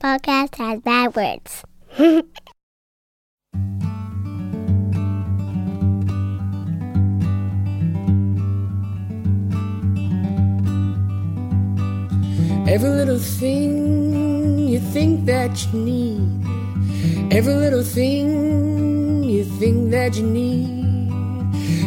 podcast 0.00 0.56
has 0.56 0.80
bad 0.80 1.14
words. 1.14 1.62
Every 12.66 12.88
little 12.88 13.18
thing 13.18 14.58
you 14.68 14.80
think 14.80 15.26
that 15.26 15.66
you 15.66 15.80
need. 15.80 17.32
Every 17.32 17.54
little 17.54 17.82
thing 17.82 19.24
you 19.24 19.44
think 19.44 19.90
that 19.90 20.16
you 20.16 20.22
need. 20.22 20.80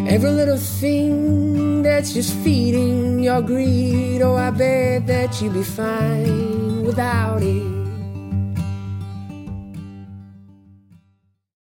Every 0.07 0.29
little 0.29 0.57
thing 0.57 1.81
that's 1.81 2.13
just 2.13 2.35
feeding 2.43 3.23
your 3.23 3.41
greed. 3.41 4.21
Oh, 4.21 4.35
I 4.35 4.51
bet 4.51 5.07
that 5.07 5.41
you'd 5.41 5.53
be 5.53 5.63
fine 5.63 6.83
without 6.83 7.41
it. 7.41 7.82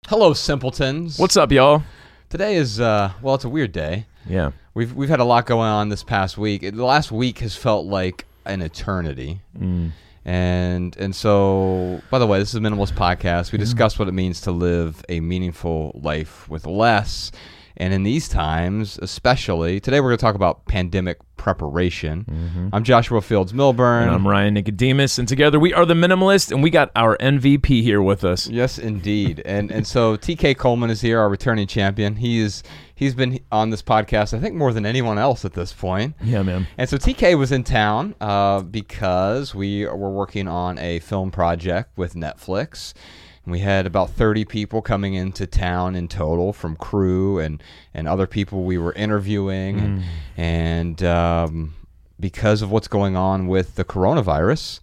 Hello, 0.10 0.34
simpletons. 0.34 1.20
What's 1.20 1.38
up, 1.38 1.52
y'all? 1.52 1.84
today 2.30 2.56
is? 2.56 2.80
Uh, 2.80 3.12
well, 3.22 3.36
it's 3.36 3.44
a 3.44 3.50
weird 3.50 3.72
day. 3.72 4.08
Yeah. 4.28 4.54
We've 4.74 4.92
we've 4.96 5.08
had 5.08 5.20
a 5.20 5.24
lot 5.24 5.46
going 5.46 5.70
on 5.70 5.90
this 5.90 6.04
past 6.04 6.36
week. 6.36 6.64
It- 6.64 6.76
the 6.76 6.84
last 6.84 7.12
week 7.12 7.38
has 7.40 7.56
felt 7.56 7.86
like 7.86 8.26
an 8.44 8.64
eternity. 8.64 9.42
Mm. 9.56 9.92
And 10.26 10.98
and 10.98 11.16
so, 11.16 12.02
by 12.10 12.18
the 12.18 12.26
way, 12.26 12.40
this 12.40 12.50
is 12.50 12.56
a 12.56 12.60
minimalist 12.60 12.94
podcast. 12.94 13.52
We 13.52 13.60
discuss 13.60 14.00
what 14.00 14.08
it 14.08 14.14
means 14.14 14.42
to 14.42 14.52
live 14.52 15.06
a 15.10 15.20
meaningful 15.20 16.00
life 16.04 16.50
with 16.50 16.66
less. 16.66 17.32
And 17.80 17.94
in 17.94 18.04
these 18.04 18.28
times, 18.28 19.00
especially 19.02 19.80
today, 19.80 20.02
we're 20.02 20.10
going 20.10 20.18
to 20.18 20.22
talk 20.22 20.36
about 20.36 20.66
pandemic 20.66 21.20
preparation. 21.38 22.70
I'm 22.74 22.84
Joshua 22.84 23.22
Fields 23.22 23.54
Millburn. 23.54 24.04
And 24.04 24.12
I'm 24.12 24.28
Ryan 24.28 24.54
Nicodemus, 24.54 25.18
and 25.18 25.28
together 25.28 25.58
we 25.60 25.74
are 25.74 25.86
the 25.86 25.94
Minimalist, 25.94 26.52
and 26.52 26.62
we 26.62 26.70
got 26.70 26.92
our 26.94 27.18
MVP 27.18 27.82
here 27.82 28.02
with 28.02 28.26
us. 28.26 28.50
Yes, 28.50 28.78
indeed. 28.78 29.42
and 29.46 29.72
and 29.72 29.88
so 29.88 30.18
TK 30.18 30.58
Coleman 30.58 30.90
is 30.90 31.00
here, 31.00 31.20
our 31.20 31.30
returning 31.30 31.68
champion. 31.68 32.18
He 32.18 32.40
is 32.40 32.64
he's 32.94 33.16
been 33.16 33.40
on 33.50 33.70
this 33.70 33.82
podcast, 33.82 34.38
I 34.38 34.42
think, 34.42 34.56
more 34.56 34.74
than 34.74 34.86
anyone 34.86 35.18
else 35.18 35.46
at 35.46 35.54
this 35.54 35.72
point. 35.72 36.16
Yeah, 36.22 36.44
man. 36.44 36.68
And 36.78 36.90
so 36.90 36.98
TK 36.98 37.38
was 37.38 37.54
in 37.54 37.64
town 37.64 38.14
uh, 38.20 38.62
because 38.62 39.56
we 39.56 39.86
were 39.86 40.12
working 40.12 40.50
on 40.50 40.78
a 40.80 41.00
film 41.00 41.32
project 41.32 41.98
with 41.98 42.14
Netflix. 42.14 42.94
We 43.50 43.60
had 43.60 43.86
about 43.86 44.12
30 44.12 44.46
people 44.46 44.82
coming 44.82 45.14
into 45.14 45.48
town 45.48 45.96
in 45.96 46.08
total 46.08 46.54
from 46.54 46.76
crew 46.76 47.40
and, 47.40 47.62
and 47.94 48.08
other 48.08 48.28
people 48.28 48.64
we 48.64 48.78
were 48.78 48.94
interviewing. 48.94 49.80
And, 49.80 50.04
and 50.38 51.04
um, 51.04 51.76
because 52.20 52.62
of 52.62 52.72
what's 52.72 52.88
going 52.88 53.16
on 53.16 53.48
with 53.48 53.76
the 53.76 53.86
coronavirus, 53.86 54.80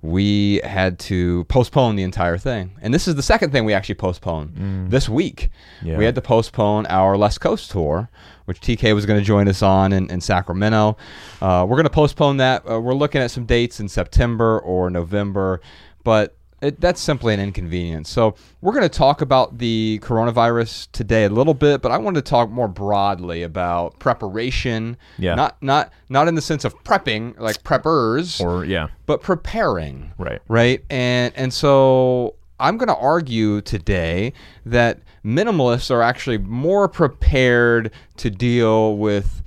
we 0.00 0.60
had 0.62 0.98
to 1.00 1.44
postpone 1.44 1.96
the 1.96 2.04
entire 2.04 2.38
thing. 2.38 2.70
And 2.80 2.94
this 2.94 3.08
is 3.08 3.16
the 3.16 3.22
second 3.22 3.50
thing 3.50 3.64
we 3.64 3.74
actually 3.74 3.96
postponed 3.96 4.90
this 4.90 5.08
week. 5.08 5.50
Yeah. 5.82 5.98
We 5.98 6.04
had 6.04 6.14
to 6.14 6.20
postpone 6.22 6.86
our 6.86 7.16
West 7.16 7.40
Coast 7.40 7.70
tour, 7.72 8.08
which 8.44 8.60
TK 8.60 8.94
was 8.94 9.06
going 9.06 9.18
to 9.18 9.24
join 9.24 9.48
us 9.48 9.60
on 9.60 9.92
in, 9.92 10.08
in 10.10 10.20
Sacramento. 10.20 10.96
Uh, 11.42 11.66
we're 11.68 11.76
going 11.76 11.84
to 11.84 11.90
postpone 11.90 12.36
that. 12.36 12.62
Uh, 12.70 12.80
we're 12.80 12.94
looking 12.94 13.20
at 13.20 13.32
some 13.32 13.44
dates 13.44 13.80
in 13.80 13.88
September 13.88 14.60
or 14.60 14.88
November, 14.88 15.60
but 16.04 16.37
it, 16.60 16.80
that's 16.80 17.00
simply 17.00 17.34
an 17.34 17.40
inconvenience. 17.40 18.08
So 18.08 18.34
we're 18.60 18.72
going 18.72 18.82
to 18.82 18.88
talk 18.88 19.20
about 19.20 19.58
the 19.58 20.00
coronavirus 20.02 20.88
today 20.92 21.24
a 21.24 21.28
little 21.28 21.54
bit, 21.54 21.82
but 21.82 21.92
I 21.92 21.98
wanted 21.98 22.24
to 22.24 22.30
talk 22.30 22.50
more 22.50 22.68
broadly 22.68 23.42
about 23.42 23.98
preparation. 23.98 24.96
Yeah. 25.18 25.34
Not 25.34 25.62
not 25.62 25.92
not 26.08 26.28
in 26.28 26.34
the 26.34 26.42
sense 26.42 26.64
of 26.64 26.82
prepping 26.84 27.38
like 27.38 27.62
preppers, 27.62 28.40
Or 28.40 28.64
yeah, 28.64 28.88
but 29.06 29.22
preparing 29.22 30.12
right. 30.18 30.40
right? 30.48 30.84
And 30.90 31.32
and 31.36 31.52
so 31.52 32.34
I'm 32.60 32.76
going 32.76 32.88
to 32.88 32.96
argue 32.96 33.60
today 33.60 34.32
that 34.66 35.00
minimalists 35.24 35.90
are 35.90 36.02
actually 36.02 36.38
more 36.38 36.88
prepared 36.88 37.92
to 38.16 38.30
deal 38.30 38.96
with 38.96 39.42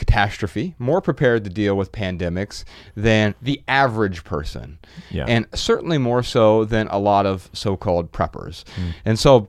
catastrophe, 0.00 0.74
more 0.78 1.00
prepared 1.00 1.44
to 1.44 1.50
deal 1.50 1.76
with 1.76 1.92
pandemics 1.92 2.64
than 2.96 3.34
the 3.40 3.62
average 3.68 4.24
person. 4.24 4.78
Yeah. 5.10 5.26
And 5.28 5.46
certainly 5.54 5.98
more 5.98 6.22
so 6.24 6.64
than 6.64 6.88
a 6.88 6.98
lot 6.98 7.26
of 7.26 7.48
so-called 7.52 8.10
preppers. 8.10 8.64
Hmm. 8.70 8.90
And 9.04 9.18
so 9.18 9.48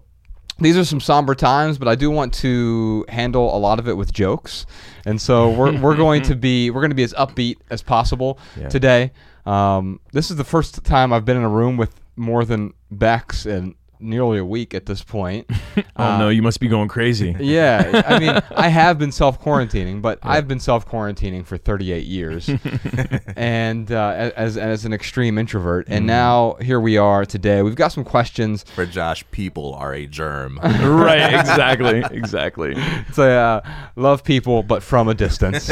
these 0.60 0.78
are 0.78 0.86
some 0.86 1.00
somber 1.00 1.34
times, 1.34 1.80
but 1.80 1.88
I 1.88 1.96
do 1.96 2.12
want 2.12 2.34
to 2.36 3.06
handle 3.10 3.56
a 3.56 3.58
lot 3.58 3.80
of 3.80 3.88
it 3.88 3.96
with 3.98 4.14
jokes, 4.14 4.68
and 5.06 5.20
so 5.20 5.50
we're, 5.50 5.80
we're 5.82 5.96
going 5.96 6.22
to 6.24 6.36
be 6.36 6.70
we're 6.70 6.82
going 6.82 6.92
to 6.92 6.96
be 6.96 7.04
as 7.04 7.14
upbeat 7.14 7.56
as 7.72 7.82
possible 7.82 8.38
Yeah. 8.60 8.70
today. 8.70 9.12
Um, 9.48 10.00
this 10.12 10.30
is 10.30 10.38
the 10.38 10.44
first 10.44 10.84
time 10.84 11.12
I've 11.14 11.26
been 11.26 11.38
in 11.38 11.44
a 11.44 11.50
room 11.50 11.78
with 11.78 11.96
more 12.16 12.46
than 12.46 12.74
Bex 12.92 13.48
in 13.48 13.74
nearly 14.02 14.40
a 14.40 14.46
week 14.46 14.74
at 14.74 14.86
this 14.86 15.04
point. 15.04 15.50
Oh 15.96 16.18
no, 16.18 16.30
you 16.30 16.42
must 16.42 16.60
be 16.60 16.68
going 16.68 16.88
crazy. 16.88 17.36
Yeah, 17.40 18.04
I 18.06 18.20
mean, 18.20 18.40
I 18.56 18.70
have 18.70 18.98
been 18.98 19.12
self 19.12 19.40
quarantining, 19.40 20.02
but 20.02 20.18
I've 20.24 20.48
been 20.48 20.60
self 20.60 20.86
quarantining 20.88 21.46
for 21.46 21.58
38 21.58 22.06
years, 22.06 22.50
and 23.38 23.92
uh, 23.92 24.32
as 24.36 24.58
as 24.58 24.84
an 24.84 24.94
extreme 24.94 25.38
introvert, 25.38 25.88
and 25.90 26.08
now 26.08 26.56
here 26.56 26.80
we 26.80 26.98
are 26.98 27.24
today. 27.26 27.62
We've 27.62 27.76
got 27.76 27.90
some 27.90 28.04
questions. 28.04 28.64
For 28.64 28.86
Josh, 28.86 29.24
people 29.32 29.76
are 29.76 29.94
a 29.94 30.08
germ. 30.08 30.60
right, 30.62 31.40
exactly, 31.40 32.04
exactly. 32.12 32.76
So 33.14 33.30
uh, 33.30 33.62
love 33.96 34.24
people, 34.24 34.64
but 34.64 34.82
from 34.82 35.08
a 35.08 35.14
distance. 35.14 35.70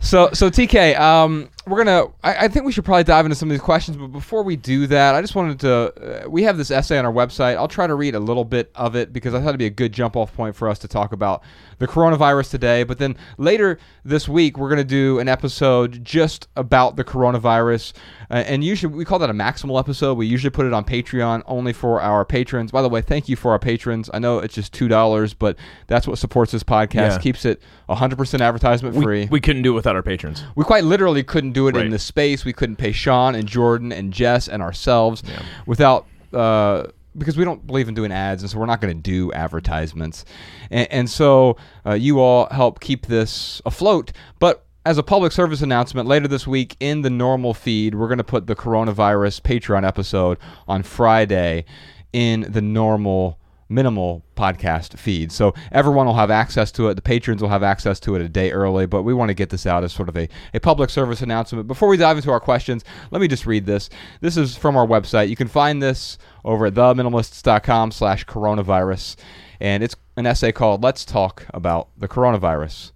So 0.00 0.30
so 0.32 0.48
TK, 0.48 0.98
um, 0.98 1.50
we're 1.66 1.84
gonna. 1.84 2.06
I, 2.22 2.44
I 2.44 2.48
think 2.48 2.64
we 2.64 2.72
should 2.72 2.84
probably 2.84 3.04
dive 3.04 3.24
into 3.26 3.34
some 3.34 3.48
of 3.48 3.52
these 3.52 3.60
questions, 3.60 3.96
but 3.96 4.08
before 4.08 4.42
we 4.42 4.56
do 4.56 4.86
that, 4.86 5.14
I 5.14 5.20
just 5.20 5.34
wanted 5.34 5.60
to. 5.60 6.24
Uh, 6.26 6.28
we 6.30 6.44
have 6.44 6.56
this 6.56 6.70
essay 6.70 6.98
on 6.98 7.04
our 7.04 7.12
website. 7.12 7.56
I'll 7.56 7.68
try 7.68 7.86
to 7.86 7.94
read 7.94 8.14
a 8.14 8.20
little 8.20 8.44
bit 8.44 8.70
of 8.74 8.94
it 8.94 9.12
because 9.12 9.34
I 9.34 9.40
thought 9.40 9.48
it'd 9.48 9.58
be 9.58 9.66
a 9.66 9.70
good 9.70 9.92
jump 9.92 10.16
off 10.16 10.32
point 10.34 10.54
for 10.54 10.68
us 10.68 10.78
to 10.80 10.88
talk 10.88 11.12
about 11.12 11.42
the 11.78 11.86
coronavirus 11.86 12.50
today. 12.50 12.82
But 12.84 12.98
then 12.98 13.16
later 13.36 13.78
this 14.04 14.28
week, 14.28 14.58
we're 14.58 14.68
gonna 14.68 14.84
do 14.84 15.18
an 15.18 15.28
episode 15.28 16.04
just 16.04 16.48
about 16.56 16.96
the 16.96 17.04
coronavirus, 17.04 17.92
uh, 18.30 18.34
and 18.46 18.62
usually 18.64 18.94
we 18.94 19.04
call 19.04 19.18
that 19.20 19.30
a 19.30 19.34
maximal 19.34 19.78
episode. 19.78 20.14
We 20.14 20.26
usually 20.26 20.50
put 20.50 20.66
it 20.66 20.72
on 20.72 20.84
Patreon 20.84 21.42
only 21.46 21.72
for 21.72 22.00
our 22.00 22.24
patrons. 22.24 22.70
By 22.70 22.82
the 22.82 22.88
way, 22.88 23.00
thank 23.02 23.28
you 23.28 23.36
for 23.36 23.52
our 23.52 23.58
patrons. 23.58 24.10
I 24.12 24.18
know 24.18 24.38
it's 24.38 24.54
just 24.54 24.72
two 24.72 24.88
dollars, 24.88 25.34
but 25.34 25.56
that's 25.86 26.06
what 26.06 26.18
supports 26.18 26.52
this 26.52 26.62
podcast, 26.62 26.94
Yeah. 27.12 27.18
keeps 27.18 27.44
it 27.44 27.62
100% 27.88 28.40
advertisement 28.40 28.94
free. 29.02 29.28
we 29.30 29.40
couldn't 29.40 29.62
do 29.62 29.72
it 29.72 29.74
without 29.76 29.96
our 29.96 30.02
patrons. 30.02 30.44
We 30.54 30.64
quite 30.64 30.84
literally 30.84 31.22
couldn't 31.22 31.52
do 31.52 31.68
it 31.68 31.76
in 31.76 31.82
Right. 31.82 31.90
this 31.90 32.02
space. 32.02 32.44
We 32.44 32.52
couldn't 32.52 32.76
pay 32.76 32.92
Sean 32.92 33.34
and 33.34 33.46
Jordan 33.46 33.92
and 33.92 34.12
Jess 34.12 34.48
and 34.48 34.62
ourselves 34.62 35.22
without. 35.66 36.06
Uh, 36.32 36.84
because 37.16 37.36
we 37.36 37.44
don't 37.44 37.66
believe 37.66 37.88
in 37.88 37.94
doing 37.94 38.12
ads, 38.12 38.42
and 38.42 38.50
so 38.50 38.58
we're 38.58 38.66
not 38.66 38.80
going 38.80 38.96
to 38.96 39.02
do 39.02 39.32
advertisements, 39.32 40.24
and, 40.70 40.90
and 40.90 41.10
so 41.10 41.56
uh, 41.86 41.94
you 41.94 42.20
all 42.20 42.48
help 42.50 42.80
keep 42.80 43.06
this 43.06 43.62
afloat. 43.64 44.12
But 44.38 44.64
as 44.84 44.96
a 44.98 45.02
public 45.02 45.32
service 45.32 45.60
announcement, 45.60 46.08
later 46.08 46.28
this 46.28 46.46
week 46.46 46.76
in 46.80 47.02
the 47.02 47.10
normal 47.10 47.52
feed, 47.54 47.94
we're 47.94 48.08
going 48.08 48.18
to 48.18 48.24
put 48.24 48.46
the 48.46 48.56
coronavirus 48.56 49.42
Patreon 49.42 49.86
episode 49.86 50.38
on 50.66 50.82
Friday 50.82 51.64
in 52.12 52.46
the 52.48 52.62
normal 52.62 53.37
minimal 53.68 54.24
podcast 54.36 54.98
feed. 54.98 55.30
So 55.30 55.54
everyone 55.72 56.06
will 56.06 56.14
have 56.14 56.30
access 56.30 56.72
to 56.72 56.88
it. 56.88 56.94
The 56.94 57.02
patrons 57.02 57.42
will 57.42 57.48
have 57.48 57.62
access 57.62 58.00
to 58.00 58.14
it 58.14 58.22
a 58.22 58.28
day 58.28 58.50
early, 58.50 58.86
but 58.86 59.02
we 59.02 59.14
want 59.14 59.28
to 59.28 59.34
get 59.34 59.50
this 59.50 59.66
out 59.66 59.84
as 59.84 59.92
sort 59.92 60.08
of 60.08 60.16
a, 60.16 60.28
a 60.54 60.60
public 60.60 60.90
service 60.90 61.22
announcement. 61.22 61.66
Before 61.66 61.88
we 61.88 61.96
dive 61.96 62.16
into 62.16 62.30
our 62.30 62.40
questions, 62.40 62.84
let 63.10 63.20
me 63.20 63.28
just 63.28 63.46
read 63.46 63.66
this. 63.66 63.90
This 64.20 64.36
is 64.36 64.56
from 64.56 64.76
our 64.76 64.86
website. 64.86 65.28
You 65.28 65.36
can 65.36 65.48
find 65.48 65.82
this 65.82 66.18
over 66.44 66.66
at 66.66 66.74
theminimalists.com 66.74 67.90
slash 67.92 68.24
coronavirus. 68.26 69.16
And 69.60 69.82
it's 69.82 69.96
an 70.16 70.26
essay 70.26 70.52
called 70.52 70.82
Let's 70.82 71.04
Talk 71.04 71.46
About 71.52 71.88
the 71.96 72.08
Coronavirus. 72.08 72.92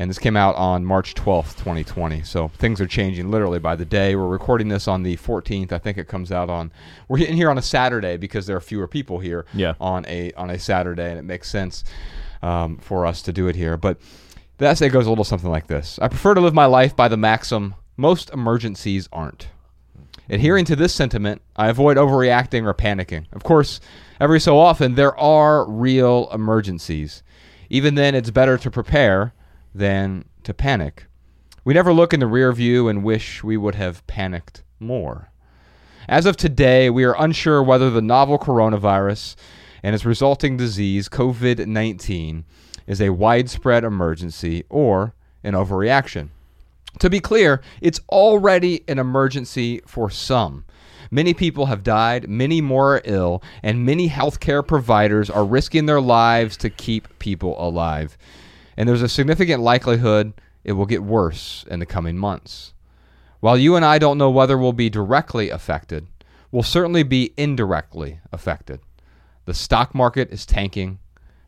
And 0.00 0.08
this 0.08 0.18
came 0.20 0.36
out 0.36 0.54
on 0.54 0.84
March 0.84 1.14
12th, 1.14 1.56
2020. 1.56 2.22
So 2.22 2.48
things 2.56 2.80
are 2.80 2.86
changing 2.86 3.32
literally 3.32 3.58
by 3.58 3.74
the 3.74 3.84
day. 3.84 4.14
We're 4.14 4.28
recording 4.28 4.68
this 4.68 4.86
on 4.86 5.02
the 5.02 5.16
14th. 5.16 5.72
I 5.72 5.78
think 5.78 5.98
it 5.98 6.06
comes 6.06 6.30
out 6.30 6.48
on. 6.48 6.70
We're 7.08 7.26
in 7.26 7.34
here 7.34 7.50
on 7.50 7.58
a 7.58 7.62
Saturday 7.62 8.16
because 8.16 8.46
there 8.46 8.56
are 8.56 8.60
fewer 8.60 8.86
people 8.86 9.18
here 9.18 9.44
Yeah. 9.54 9.74
on 9.80 10.06
a 10.06 10.30
on 10.34 10.50
a 10.50 10.58
Saturday, 10.58 11.10
and 11.10 11.18
it 11.18 11.24
makes 11.24 11.50
sense 11.50 11.82
um, 12.42 12.76
for 12.78 13.06
us 13.06 13.22
to 13.22 13.32
do 13.32 13.48
it 13.48 13.56
here. 13.56 13.76
But 13.76 13.98
the 14.58 14.66
essay 14.66 14.88
goes 14.88 15.06
a 15.06 15.08
little 15.10 15.24
something 15.24 15.50
like 15.50 15.66
this: 15.66 15.98
I 16.00 16.06
prefer 16.06 16.32
to 16.34 16.40
live 16.40 16.54
my 16.54 16.66
life 16.66 16.94
by 16.94 17.08
the 17.08 17.16
maxim 17.16 17.74
most 17.96 18.30
emergencies 18.30 19.08
aren't. 19.12 19.48
Adhering 20.30 20.64
to 20.66 20.76
this 20.76 20.94
sentiment, 20.94 21.42
I 21.56 21.66
avoid 21.70 21.96
overreacting 21.96 22.64
or 22.66 22.74
panicking. 22.74 23.24
Of 23.32 23.42
course, 23.42 23.80
every 24.20 24.38
so 24.38 24.58
often 24.60 24.94
there 24.94 25.18
are 25.18 25.68
real 25.68 26.28
emergencies. 26.32 27.24
Even 27.68 27.96
then, 27.96 28.14
it's 28.14 28.30
better 28.30 28.56
to 28.58 28.70
prepare 28.70 29.32
than 29.78 30.24
to 30.44 30.52
panic. 30.52 31.06
We 31.64 31.74
never 31.74 31.92
look 31.92 32.12
in 32.12 32.20
the 32.20 32.26
rear 32.26 32.52
view 32.52 32.88
and 32.88 33.04
wish 33.04 33.42
we 33.42 33.56
would 33.56 33.74
have 33.74 34.06
panicked 34.06 34.62
more. 34.78 35.30
As 36.08 36.26
of 36.26 36.36
today, 36.36 36.88
we 36.88 37.04
are 37.04 37.16
unsure 37.18 37.62
whether 37.62 37.90
the 37.90 38.02
novel 38.02 38.38
coronavirus 38.38 39.36
and 39.82 39.94
its 39.94 40.04
resulting 40.04 40.56
disease, 40.56 41.08
COVID 41.08 41.66
19, 41.66 42.44
is 42.86 43.00
a 43.00 43.10
widespread 43.10 43.84
emergency 43.84 44.64
or 44.68 45.14
an 45.44 45.54
overreaction. 45.54 46.28
To 47.00 47.10
be 47.10 47.20
clear, 47.20 47.60
it's 47.80 48.00
already 48.08 48.82
an 48.88 48.98
emergency 48.98 49.82
for 49.86 50.10
some. 50.10 50.64
Many 51.10 51.32
people 51.32 51.66
have 51.66 51.82
died, 51.82 52.28
many 52.28 52.60
more 52.60 52.96
are 52.96 53.02
ill, 53.04 53.42
and 53.62 53.84
many 53.84 54.08
healthcare 54.08 54.66
providers 54.66 55.30
are 55.30 55.44
risking 55.44 55.86
their 55.86 56.00
lives 56.00 56.56
to 56.58 56.70
keep 56.70 57.18
people 57.18 57.54
alive. 57.58 58.18
And 58.78 58.88
there's 58.88 59.02
a 59.02 59.08
significant 59.08 59.60
likelihood 59.60 60.34
it 60.62 60.72
will 60.72 60.86
get 60.86 61.02
worse 61.02 61.64
in 61.68 61.80
the 61.80 61.84
coming 61.84 62.16
months. 62.16 62.74
While 63.40 63.58
you 63.58 63.74
and 63.74 63.84
I 63.84 63.98
don't 63.98 64.18
know 64.18 64.30
whether 64.30 64.56
we'll 64.56 64.72
be 64.72 64.88
directly 64.88 65.50
affected, 65.50 66.06
we'll 66.52 66.62
certainly 66.62 67.02
be 67.02 67.34
indirectly 67.36 68.20
affected. 68.30 68.78
The 69.46 69.54
stock 69.54 69.96
market 69.96 70.30
is 70.30 70.46
tanking. 70.46 71.00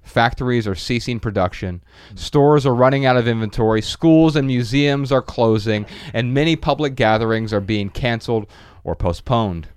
Factories 0.03 0.67
are 0.67 0.75
ceasing 0.75 1.21
production. 1.21 1.85
Stores 2.17 2.67
are 2.67 2.75
running 2.75 3.07
out 3.07 3.17
of 3.17 3.29
inventory. 3.29 3.81
Schools 3.81 4.35
and 4.35 4.49
museums 4.49 5.13
are 5.13 5.23
closing. 5.23 5.87
And 6.13 6.35
many 6.35 6.57
public 6.57 6.97
gatherings 6.97 7.53
are 7.53 7.61
being 7.61 7.91
canceled 7.91 8.49
or 8.83 8.97
postponed. 8.97 9.69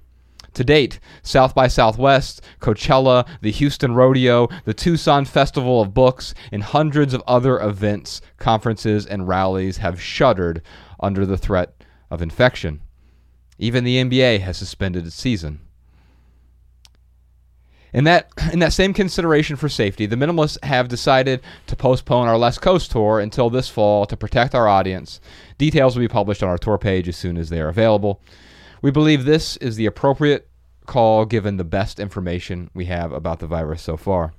To 0.54 0.64
date, 0.64 1.00
South 1.24 1.56
by 1.56 1.68
Southwest, 1.68 2.42
Coachella, 2.60 3.28
the 3.42 3.52
Houston 3.52 3.96
Rodeo, 3.96 4.48
the 4.66 4.74
Tucson 4.74 5.26
Festival 5.26 5.82
of 5.82 5.94
Books, 5.94 6.34
and 6.52 6.62
hundreds 6.62 7.14
of 7.14 7.24
other 7.28 7.60
events, 7.60 8.22
conferences, 8.38 9.06
and 9.06 9.28
rallies 9.28 9.78
have 9.78 10.02
shuttered 10.02 10.62
under 11.00 11.26
the 11.26 11.38
threat 11.38 11.74
of 12.12 12.22
infection. 12.22 12.82
Even 13.58 13.84
the 13.84 13.98
NBA 13.98 14.42
has 14.42 14.58
suspended 14.58 15.08
its 15.08 15.16
season. 15.16 15.60
In 17.94 18.04
that, 18.06 18.30
in 18.54 18.60
that 18.60 18.74
same 18.74 18.94
consideration 18.94 19.56
for 19.56 19.70
safety, 19.70 20.06
the 20.06 20.16
minimalists 20.16 20.64
have 20.64 20.88
decided 20.88 21.42
to 21.68 21.76
postpone 21.76 22.28
our 22.28 22.38
West 22.38 22.62
Coast 22.62 22.92
tour 22.92 23.20
until 23.20 23.50
this 23.50 23.70
fall 23.70 24.06
to 24.06 24.18
protect 24.18 24.54
our 24.54 24.68
audience. 24.68 25.22
Details 25.58 25.96
will 25.96 26.04
be 26.04 26.08
published 26.08 26.44
on 26.44 26.50
our 26.50 26.58
tour 26.58 26.78
page 26.78 27.08
as 27.08 27.16
soon 27.18 27.38
as 27.38 27.50
they 27.50 27.62
are 27.62 27.70
available. 27.70 28.22
We 28.84 28.92
believe 28.92 29.24
this 29.24 29.56
is 29.58 29.78
the 29.78 29.86
appropriate 29.86 30.50
call 30.88 31.24
given 31.24 31.56
the 31.56 31.64
best 31.64 32.02
information 32.02 32.70
we 32.74 32.84
have 32.86 33.14
about 33.14 33.40
the 33.40 33.48
virus 33.48 33.82
so 33.82 33.96
far. 33.96 34.34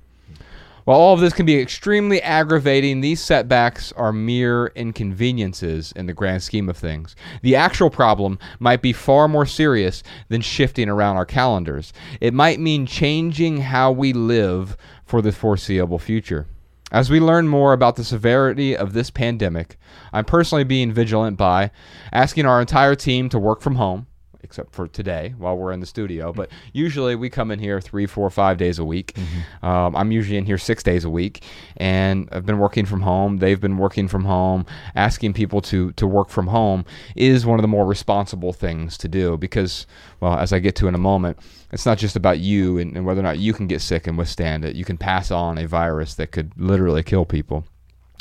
While 0.83 0.99
all 0.99 1.15
of 1.15 1.19
this 1.19 1.33
can 1.33 1.47
be 1.47 1.59
extremely 1.59 2.21
aggravating, 2.21 3.01
these 3.01 3.19
setbacks 3.19 3.91
are 3.93 4.13
mere 4.13 4.67
inconveniences 4.75 5.93
in 5.93 6.05
the 6.05 6.13
grand 6.13 6.43
scheme 6.43 6.69
of 6.69 6.77
things. 6.77 7.15
The 7.41 7.55
actual 7.55 7.89
problem 7.89 8.37
might 8.59 8.83
be 8.83 8.93
far 8.93 9.27
more 9.27 9.47
serious 9.47 10.03
than 10.29 10.41
shifting 10.41 10.89
around 10.89 11.17
our 11.17 11.25
calendars. 11.25 11.91
It 12.21 12.35
might 12.35 12.59
mean 12.59 12.85
changing 12.85 13.61
how 13.61 13.91
we 13.93 14.13
live 14.13 14.77
for 15.05 15.23
the 15.23 15.31
foreseeable 15.31 15.97
future. 15.97 16.45
As 16.91 17.09
we 17.09 17.19
learn 17.19 17.47
more 17.47 17.73
about 17.73 17.95
the 17.95 18.03
severity 18.03 18.77
of 18.77 18.93
this 18.93 19.09
pandemic, 19.09 19.79
I'm 20.13 20.23
personally 20.23 20.65
being 20.65 20.93
vigilant 20.93 21.35
by 21.35 21.71
asking 22.13 22.45
our 22.45 22.61
entire 22.61 22.93
team 22.93 23.27
to 23.29 23.39
work 23.39 23.61
from 23.61 23.77
home 23.77 24.05
except 24.45 24.73
for 24.73 24.87
today 24.87 25.33
while 25.37 25.57
we're 25.57 25.71
in 25.71 25.79
the 25.81 25.85
studio. 25.85 26.31
But 26.31 26.49
usually 26.71 27.15
we 27.15 27.29
come 27.29 27.51
in 27.51 27.59
here 27.59 27.81
three, 27.81 28.05
four, 28.05 28.29
five 28.29 28.57
days 28.57 28.79
a 28.79 28.85
week. 28.85 29.17
Um, 29.61 29.95
I'm 29.95 30.11
usually 30.11 30.37
in 30.37 30.45
here 30.45 30.59
six 30.59 30.83
days 30.83 31.03
a 31.03 31.09
week, 31.09 31.43
and 31.77 32.29
I've 32.31 32.45
been 32.45 32.59
working 32.59 32.85
from 32.85 33.01
home. 33.01 33.37
They've 33.37 33.59
been 33.59 33.77
working 33.77 34.07
from 34.07 34.23
home. 34.25 34.65
Asking 34.95 35.33
people 35.33 35.59
to 35.61 35.91
to 35.93 36.07
work 36.07 36.29
from 36.29 36.47
home 36.47 36.85
is 37.15 37.45
one 37.45 37.59
of 37.59 37.63
the 37.63 37.67
more 37.67 37.85
responsible 37.85 38.53
things 38.53 38.97
to 38.99 39.07
do 39.07 39.37
because, 39.37 39.87
well, 40.19 40.37
as 40.37 40.53
I 40.53 40.59
get 40.59 40.75
to 40.75 40.87
in 40.87 40.95
a 40.95 40.99
moment, 40.99 41.39
it's 41.71 41.85
not 41.85 41.97
just 41.97 42.15
about 42.15 42.39
you 42.39 42.77
and, 42.77 42.95
and 42.95 43.05
whether 43.05 43.19
or 43.19 43.23
not 43.23 43.39
you 43.39 43.53
can 43.53 43.67
get 43.67 43.81
sick 43.81 44.07
and 44.07 44.17
withstand 44.17 44.63
it. 44.63 44.75
You 44.75 44.85
can 44.85 44.97
pass 44.97 45.31
on 45.31 45.57
a 45.57 45.67
virus 45.67 46.13
that 46.15 46.31
could 46.31 46.51
literally 46.55 47.03
kill 47.03 47.25
people. 47.25 47.65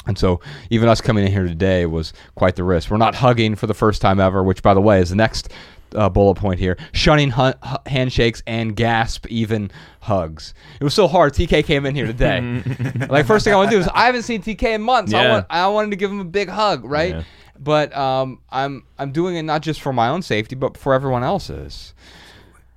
And 0.06 0.18
so, 0.18 0.40
even 0.70 0.88
us 0.88 1.00
coming 1.00 1.24
in 1.24 1.32
here 1.32 1.46
today 1.46 1.86
was 1.86 2.12
quite 2.34 2.56
the 2.56 2.64
risk. 2.64 2.90
We're 2.90 2.98
not 2.98 3.14
hugging 3.14 3.54
for 3.54 3.66
the 3.66 3.74
first 3.74 4.02
time 4.02 4.20
ever, 4.20 4.42
which, 4.42 4.62
by 4.62 4.74
the 4.74 4.80
way, 4.80 5.00
is 5.00 5.10
the 5.10 5.16
next 5.16 5.50
uh, 5.94 6.08
bullet 6.08 6.34
point 6.36 6.58
here 6.58 6.76
shunning 6.92 7.30
hu- 7.30 7.52
hu- 7.62 7.76
handshakes 7.86 8.42
and 8.46 8.74
gasp 8.76 9.26
even 9.28 9.70
hugs. 10.00 10.54
It 10.80 10.84
was 10.84 10.94
so 10.94 11.08
hard. 11.08 11.32
TK 11.34 11.64
came 11.64 11.86
in 11.86 11.94
here 11.94 12.06
today. 12.06 12.40
like, 13.08 13.26
first 13.26 13.44
thing 13.44 13.54
I 13.54 13.56
want 13.56 13.70
to 13.70 13.76
do 13.76 13.80
is, 13.80 13.88
I 13.94 14.06
haven't 14.06 14.22
seen 14.22 14.42
TK 14.42 14.74
in 14.74 14.82
months. 14.82 15.12
I, 15.14 15.22
Yeah. 15.22 15.32
want, 15.32 15.46
I 15.50 15.66
wanted 15.68 15.90
to 15.90 15.96
give 15.96 16.10
him 16.10 16.20
a 16.20 16.24
big 16.24 16.48
hug, 16.48 16.84
right? 16.84 17.14
Yeah. 17.16 17.22
But 17.58 17.96
um, 17.96 18.40
I'm, 18.50 18.84
I'm 18.98 19.12
doing 19.12 19.36
it 19.36 19.42
not 19.42 19.62
just 19.62 19.80
for 19.80 19.92
my 19.92 20.08
own 20.08 20.22
safety, 20.22 20.56
but 20.56 20.76
for 20.76 20.92
everyone 20.94 21.22
else's. 21.22 21.94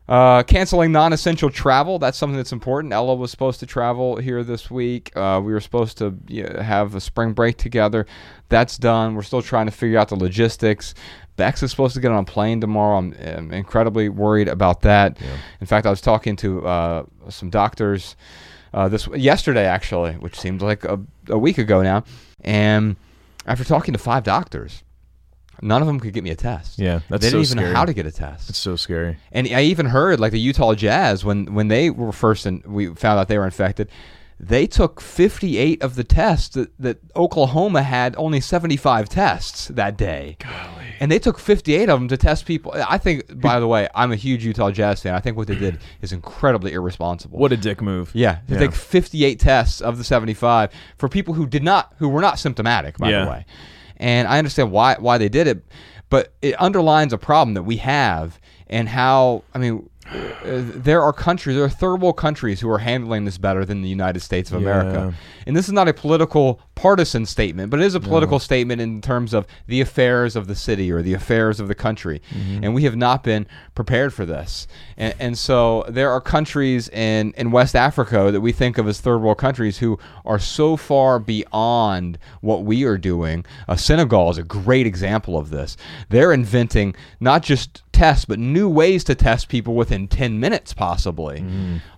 Uh, 0.07 0.41
canceling 0.43 0.93
non-essential 0.93 1.49
travel. 1.49 1.99
That's 1.99 2.17
something 2.17 2.37
that's 2.37 2.53
important. 2.53 2.93
Ella 2.93 3.13
was 3.15 3.29
supposed 3.29 3.59
to 3.59 3.65
travel 3.65 4.15
here 4.15 4.41
this 4.41 4.71
week. 4.71 5.11
Uh, 5.17 5.41
we 5.43 5.51
were 5.51 5.59
supposed 5.59 5.97
to 5.97 6.15
you 6.29 6.43
know, 6.43 6.61
have 6.61 6.95
a 6.95 7.01
spring 7.01 7.33
break 7.33 7.57
together. 7.57 8.05
That's 8.47 8.77
done. 8.77 9.15
We're 9.15 9.23
still 9.23 9.41
trying 9.41 9.65
to 9.65 9.71
figure 9.73 9.99
out 9.99 10.07
the 10.07 10.15
logistics. 10.15 10.93
Bex 11.37 11.63
is 11.63 11.71
supposed 11.71 11.93
to 11.95 12.01
get 12.01 12.11
on 12.11 12.19
a 12.19 12.25
plane 12.25 12.59
tomorrow. 12.59 12.97
I'm, 12.97 13.15
I'm 13.19 13.53
incredibly 13.53 14.09
worried 14.09 14.49
about 14.49 14.81
that. 14.81 15.17
In 15.61 15.67
fact, 15.67 15.87
I 15.87 15.89
was 15.89 16.01
talking 16.01 16.35
to 16.37 16.67
uh, 16.67 17.03
some 17.29 17.49
doctors 17.49 18.15
uh, 18.73 18.89
this 18.89 19.07
yesterday, 19.07 19.65
actually, 19.65 20.13
which 20.13 20.37
seems 20.37 20.61
like 20.61 20.83
a, 20.83 20.99
a 21.29 21.37
week 21.37 21.57
ago 21.57 21.81
now. 21.81 22.03
And 22.41 22.97
after 23.45 23.63
talking 23.63 23.93
to 23.93 23.99
five 23.99 24.23
doctors, 24.23 24.83
none 25.61 25.81
of 25.81 25.87
them 25.87 25.99
could 25.99 26.13
get 26.13 26.23
me 26.23 26.31
a 26.31 26.35
test. 26.35 26.77
Yeah, 26.79 26.99
that's 27.09 27.23
they 27.23 27.31
didn't 27.31 27.45
so 27.45 27.53
even 27.53 27.63
know 27.63 27.73
how 27.73 27.85
to 27.85 27.93
get 27.93 28.05
a 28.05 28.11
test. 28.11 28.49
It's 28.49 28.57
so 28.57 28.75
scary. 28.75 29.17
And 29.31 29.47
I 29.47 29.61
even 29.63 29.87
heard 29.87 30.19
like 30.19 30.31
the 30.31 30.39
Utah 30.39 30.73
Jazz 30.73 31.23
when 31.23 31.53
when 31.53 31.67
they 31.67 31.89
were 31.89 32.11
first 32.11 32.45
and 32.45 32.63
we 32.65 32.93
found 32.93 33.19
out 33.19 33.27
they 33.27 33.37
were 33.37 33.45
infected, 33.45 33.89
they 34.39 34.67
took 34.67 35.01
58 35.01 35.81
of 35.81 35.95
the 35.95 36.03
tests 36.03 36.49
that, 36.55 36.69
that 36.79 36.99
Oklahoma 37.15 37.81
had 37.81 38.15
only 38.17 38.39
75 38.39 39.09
tests 39.09 39.67
that 39.69 39.97
day. 39.97 40.37
And 40.99 41.11
they 41.11 41.19
took 41.19 41.37
58 41.39 41.89
of 41.89 41.99
them 41.99 42.07
to 42.09 42.17
test 42.17 42.45
people. 42.45 42.73
I 42.75 42.97
think, 42.97 43.39
by 43.41 43.59
the 43.59 43.67
way, 43.67 43.87
I'm 43.95 44.11
a 44.11 44.15
huge 44.15 44.43
Utah 44.45 44.71
Jazz 44.71 45.01
fan. 45.01 45.13
I 45.13 45.19
think 45.19 45.37
what 45.37 45.47
they 45.47 45.55
did 45.55 45.79
is 46.01 46.11
incredibly 46.11 46.73
irresponsible. 46.73 47.37
What 47.39 47.51
a 47.51 47.57
dick 47.57 47.81
move. 47.81 48.11
Yeah, 48.13 48.39
to 48.47 48.53
Yeah. 48.53 48.59
take 48.59 48.73
58 48.73 49.39
tests 49.39 49.81
of 49.81 49.97
the 49.97 50.03
75 50.03 50.71
for 50.97 51.07
people 51.09 51.33
who 51.33 51.45
did 51.47 51.63
not, 51.63 51.93
who 51.97 52.09
were 52.09 52.21
not 52.21 52.39
symptomatic, 52.39 52.97
by 52.97 53.09
Yeah. 53.11 53.25
the 53.25 53.31
way. 53.31 53.45
And 53.97 54.27
I 54.27 54.37
understand 54.37 54.71
why 54.71 54.95
why 54.99 55.17
they 55.17 55.29
did 55.29 55.47
it, 55.47 55.65
but 56.09 56.33
it 56.41 56.59
underlines 56.61 57.13
a 57.13 57.17
problem 57.17 57.53
that 57.55 57.63
we 57.63 57.77
have 57.77 58.39
and 58.69 58.89
how 58.89 59.43
I 59.55 59.57
mean. 59.59 59.89
uh, 60.09 60.15
There 60.45 61.01
are 61.03 61.11
countries, 61.11 61.57
there 61.57 61.65
are 61.65 61.69
third 61.69 62.01
world 62.01 62.15
countries 62.15 62.61
who 62.61 62.69
are 62.69 62.77
handling 62.77 63.25
this 63.25 63.37
better 63.37 63.65
than 63.65 63.81
the 63.81 63.89
United 63.89 64.21
States 64.21 64.49
of 64.51 64.57
America. 64.57 65.13
And 65.45 65.53
this 65.53 65.67
is 65.67 65.73
not 65.73 65.89
a 65.89 65.93
political 65.93 66.61
partisan 66.77 67.25
statement, 67.25 67.71
but 67.71 67.79
it 67.79 67.85
is 67.87 67.95
a 67.95 67.99
political 67.99 68.37
statement 68.37 68.79
in 68.79 69.01
terms 69.01 69.33
of 69.33 69.47
the 69.65 69.81
affairs 69.81 70.35
of 70.35 70.45
the 70.45 70.55
city 70.55 70.91
or 70.91 71.01
the 71.01 71.15
affairs 71.15 71.59
of 71.59 71.67
the 71.67 71.73
country. 71.73 72.21
And 72.63 72.75
we 72.75 72.83
have 72.83 72.95
not 72.95 73.23
been 73.23 73.47
prepared 73.73 74.13
for 74.13 74.27
this. 74.27 74.67
And, 74.95 75.15
and 75.19 75.37
so 75.37 75.83
there 75.89 76.11
are 76.11 76.21
countries 76.21 76.87
in, 76.89 77.33
in 77.35 77.49
West 77.49 77.75
Africa 77.75 78.29
that 78.31 78.41
we 78.41 78.51
think 78.51 78.77
of 78.77 78.87
as 78.87 79.01
third 79.01 79.17
world 79.17 79.39
countries 79.39 79.79
who 79.79 79.97
are 80.23 80.37
so 80.37 80.77
far 80.77 81.17
beyond 81.17 82.19
what 82.41 82.63
we 82.63 82.83
are 82.83 82.97
doing. 82.97 83.43
Uh, 83.67 83.75
Senegal 83.75 84.29
is 84.29 84.37
a 84.37 84.43
great 84.43 84.85
example 84.85 85.35
of 85.35 85.49
this. 85.49 85.77
They're 86.09 86.31
inventing 86.31 86.95
not 87.19 87.41
just 87.41 87.81
tests, 87.91 88.25
but 88.25 88.37
new 88.37 88.69
ways 88.69 89.03
to 89.05 89.15
test 89.15 89.49
people 89.49 89.73
within 89.73 90.07
10 90.07 90.39
minutes, 90.39 90.75
possibly 90.75 91.43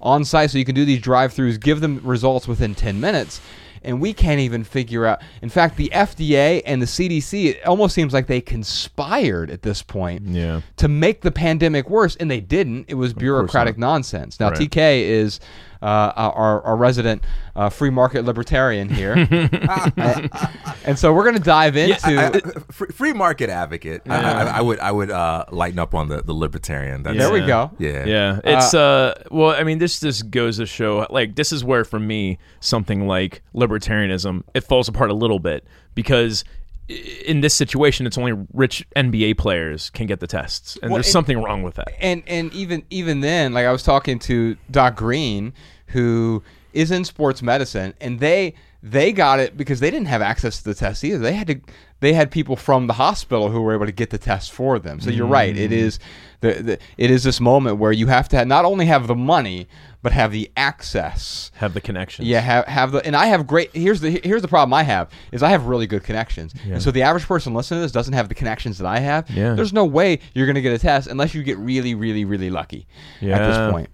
on 0.02 0.24
site. 0.24 0.52
So 0.52 0.58
you 0.58 0.64
can 0.64 0.74
do 0.76 0.86
these 0.86 1.02
drive 1.02 1.34
throughs, 1.34 1.60
give 1.60 1.82
them 1.82 2.00
results 2.02 2.48
within 2.48 2.74
10 2.76 3.02
minutes. 3.02 3.42
And 3.84 4.02
we 4.02 4.14
can't 4.14 4.40
even 4.40 4.64
figure 4.64 5.06
out. 5.06 5.22
In 5.42 5.50
fact, 5.50 5.78
the 5.78 5.90
FDA 5.94 6.62
and 6.66 6.82
the 6.82 6.86
CDC, 6.86 7.46
it 7.48 7.66
almost 7.66 7.96
seems 7.96 8.14
like 8.14 8.28
they 8.28 8.42
conspired 8.42 9.50
at 9.52 9.62
this 9.62 9.82
point 9.82 10.24
Yeah. 10.26 10.62
to 10.78 10.88
make 10.88 11.22
the 11.22 11.32
pandemic 11.32 11.90
worse, 11.90 12.16
and 12.16 12.30
they 12.30 12.42
didn't. 12.42 12.86
It 12.88 12.96
was 12.96 13.14
bureaucratic 13.14 13.78
nonsense. 13.78 14.40
Now, 14.40 14.50
Right. 14.50 14.58
TK 14.60 15.02
is 15.04 15.40
uh, 15.82 16.12
our, 16.16 16.62
our 16.64 16.76
resident 16.76 17.24
uh, 17.56 17.70
free 17.70 17.90
market 17.90 18.26
libertarian 18.26 18.90
here. 18.90 19.14
and 20.86 20.98
so 20.98 21.14
we're 21.14 21.24
going 21.24 21.36
to 21.38 21.42
dive 21.42 21.76
into. 21.78 21.98
I- 22.20 22.28
I- 22.28 22.40
free, 22.72 22.88
free 22.90 23.14
market 23.14 23.50
advocate. 23.50 24.02
I, 24.08 24.18
I, 24.22 24.44
I 24.58 24.62
would 24.62 24.80
I 24.80 24.92
would 24.92 25.12
uh, 25.12 25.46
lighten 25.52 25.80
up 25.80 25.94
on 25.96 26.10
the, 26.10 26.22
the 26.22 26.34
libertarian. 26.34 27.04
That's, 27.04 27.18
there 27.18 27.32
we 27.32 27.46
go. 27.46 27.72
Yeah. 27.80 28.06
Yeah, 28.06 28.40
it's 28.44 28.74
uh, 28.74 29.24
well, 29.32 29.52
I 29.52 29.64
mean, 29.64 29.80
this 29.80 30.00
just 30.00 30.30
goes 30.32 30.58
to 30.58 30.66
show, 30.66 31.06
like, 31.10 31.36
this 31.36 31.52
is 31.52 31.64
where 31.64 31.84
for 31.86 32.00
me 32.00 32.38
something 32.60 33.08
like 33.08 33.42
libertarianism 33.56 34.44
it 34.54 34.62
falls 34.62 34.88
apart 34.88 35.10
a 35.10 35.14
little 35.14 35.40
bit 35.40 35.66
because 35.96 36.44
i- 36.48 36.59
in 36.90 37.42
this 37.42 37.54
situation, 37.54 38.08
it's 38.08 38.18
only 38.18 38.34
rich 38.54 38.86
NBA 38.96 39.38
players 39.38 39.90
can 39.92 40.08
get 40.08 40.20
the 40.20 40.28
tests, 40.28 40.78
and 40.82 40.92
Well, 40.92 40.98
there's 40.98 41.08
it- 41.08 41.12
something 41.12 41.42
wrong 41.42 41.62
with 41.64 41.76
that. 41.76 41.90
and 42.00 42.24
and 42.28 42.52
even 42.54 42.84
even 42.90 43.22
then, 43.22 43.54
like 43.54 43.66
I 43.66 43.72
was 43.72 43.84
talking 43.84 44.18
to 44.20 44.58
Doc 44.72 44.96
Green, 44.96 45.54
who 45.88 46.42
is 46.74 46.92
in 46.92 47.06
sports 47.06 47.42
medicine, 47.42 47.94
and 48.02 48.20
they 48.20 48.54
they 48.82 49.12
got 49.12 49.40
it 49.40 49.58
because 49.58 49.80
they 49.80 49.92
didn't 49.92 50.08
have 50.08 50.22
access 50.22 50.60
to 50.60 50.64
the 50.64 50.74
test 50.74 51.04
either. 51.04 51.20
They 51.20 51.34
had 51.34 51.48
to 51.48 51.60
they 52.00 52.14
had 52.14 52.32
people 52.32 52.56
from 52.56 52.88
the 52.88 52.94
hospital 52.94 53.50
who 53.50 53.62
were 53.62 53.74
able 53.74 53.86
to 53.86 53.92
get 53.92 54.10
the 54.10 54.18
test 54.18 54.52
for 54.54 54.80
them. 54.80 55.02
So 55.02 55.10
you're 55.10 55.28
right. 55.28 55.56
It 55.56 55.72
mm. 55.72 55.74
is 55.74 56.00
the, 56.40 56.54
the 56.54 56.80
it 56.98 57.12
is 57.12 57.24
this 57.24 57.42
moment 57.42 57.78
where 57.78 57.92
you 57.92 58.08
have 58.08 58.30
to 58.30 58.38
have, 58.38 58.48
not 58.48 58.64
only 58.64 58.86
have 58.86 59.08
the 59.08 59.16
money 59.16 59.68
but 60.02 60.14
have 60.14 60.32
the 60.32 60.50
access. 60.56 61.52
Have 61.56 61.74
the 61.74 61.82
connections. 61.82 62.28
Yeah, 62.28 62.40
have 62.40 62.66
have 62.66 62.92
the 62.94 63.06
and 63.06 63.16
I 63.16 63.26
have 63.26 63.46
great. 63.46 63.72
Here's 63.74 64.00
the 64.00 64.22
here's 64.24 64.42
the 64.42 64.48
problem 64.48 64.74
I 64.74 64.84
have 64.84 65.10
is 65.32 65.44
I 65.44 65.50
have 65.50 65.66
really 65.66 65.88
good 65.88 66.04
connections, 66.04 66.54
yeah. 66.66 66.76
and 66.76 66.82
so 66.82 66.92
the 66.92 67.02
average 67.02 67.26
person 67.26 67.54
listening 67.54 67.80
to 67.80 67.82
this 67.82 67.92
doesn't 67.92 68.14
have 68.14 68.30
the 68.30 68.36
connections 68.36 68.78
that 68.78 68.88
I 68.88 69.00
have. 69.00 69.30
Yeah. 69.30 69.56
There's 69.56 69.74
no 69.74 69.86
way 69.86 70.20
you're 70.34 70.46
going 70.46 70.56
to 70.56 70.62
get 70.62 70.74
a 70.74 70.80
test 70.80 71.08
unless 71.08 71.34
you 71.34 71.44
get 71.44 71.58
really, 71.58 71.96
really, 71.96 72.24
really 72.24 72.50
lucky 72.50 72.88
yeah. 73.20 73.38
at 73.38 73.48
this 73.48 73.72
point. 73.74 73.90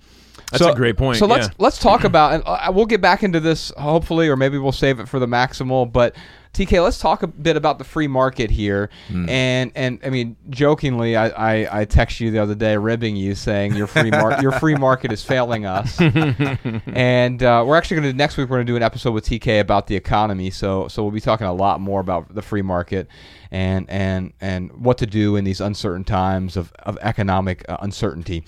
That's 0.60 0.74
a 0.74 0.76
great 0.76 0.98
point, 0.98 1.18
So 1.18 1.26
let's 1.26 1.48
let's 1.58 1.80
talk 1.80 2.04
about 2.04 2.34
and 2.34 2.44
uh, 2.46 2.72
we'll 2.74 2.86
get 2.86 3.02
back 3.02 3.24
into 3.24 3.40
this 3.40 3.72
hopefully, 3.78 4.28
or 4.30 4.36
maybe 4.36 4.58
we'll 4.58 4.72
save 4.72 5.00
it 5.00 5.08
for 5.08 5.20
the 5.20 5.28
maximal. 5.28 5.92
But 5.92 6.16
TK, 6.56 6.82
let's 6.82 6.98
talk 6.98 7.22
a 7.22 7.28
bit 7.28 7.58
about 7.58 7.78
the 7.80 7.84
free 7.84 8.08
market 8.08 8.50
here. 8.50 8.90
Hmm. 9.10 9.30
And 9.30 9.72
and 9.76 10.00
I 10.04 10.10
mean, 10.10 10.38
jokingly, 10.50 11.16
I, 11.16 11.28
I 11.28 11.82
I 11.82 11.86
text 11.86 12.20
you 12.20 12.32
the 12.32 12.40
other 12.40 12.56
day, 12.56 12.78
ribbing 12.78 13.18
you, 13.18 13.36
saying 13.36 13.76
your 13.76 13.88
free 13.88 14.10
mar- 14.10 14.42
your 14.42 14.54
free 14.54 14.76
market 14.76 15.12
is 15.12 15.24
failing 15.24 15.66
us. 15.66 16.00
and 16.88 17.44
uh, 17.44 17.64
we're 17.68 17.76
actually 17.76 17.98
going 18.02 18.12
to 18.12 18.18
next 18.18 18.38
week 18.38 18.50
we're 18.50 18.58
going 18.58 18.68
to 18.68 18.72
do 18.72 18.78
an 18.78 18.84
episode 18.84 19.12
with 19.12 19.26
TK 19.26 19.60
about 19.60 19.88
the 19.88 19.96
economy. 19.96 20.50
So 20.50 20.88
so 20.88 21.04
we'll 21.04 21.12
be 21.12 21.20
talking 21.20 21.46
a 21.46 21.54
lot 21.54 21.82
more 21.82 22.00
about 22.00 22.34
the 22.34 22.42
free 22.42 22.62
market 22.62 23.08
and 23.52 23.90
and 23.90 24.34
and 24.40 24.72
what 24.74 24.98
to 25.00 25.06
do 25.06 25.36
in 25.36 25.44
these 25.44 25.60
uncertain 25.60 26.06
times 26.06 26.56
of 26.56 26.72
of 26.80 26.98
economic 27.02 27.66
uh, 27.68 27.78
uncertainty. 27.82 28.46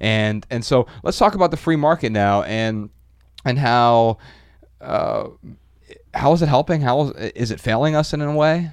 And 0.00 0.46
and 0.50 0.64
so 0.64 0.86
let's 1.02 1.18
talk 1.18 1.34
about 1.34 1.50
the 1.50 1.58
free 1.58 1.76
market 1.76 2.10
now 2.10 2.42
and 2.42 2.88
and 3.44 3.58
how 3.58 4.18
uh, 4.80 5.28
how 6.14 6.32
is 6.32 6.42
it 6.42 6.48
helping? 6.48 6.80
How 6.80 7.02
is, 7.02 7.30
is 7.32 7.50
it 7.50 7.60
failing 7.60 7.94
us 7.94 8.12
in 8.12 8.20
a 8.20 8.34
way? 8.34 8.70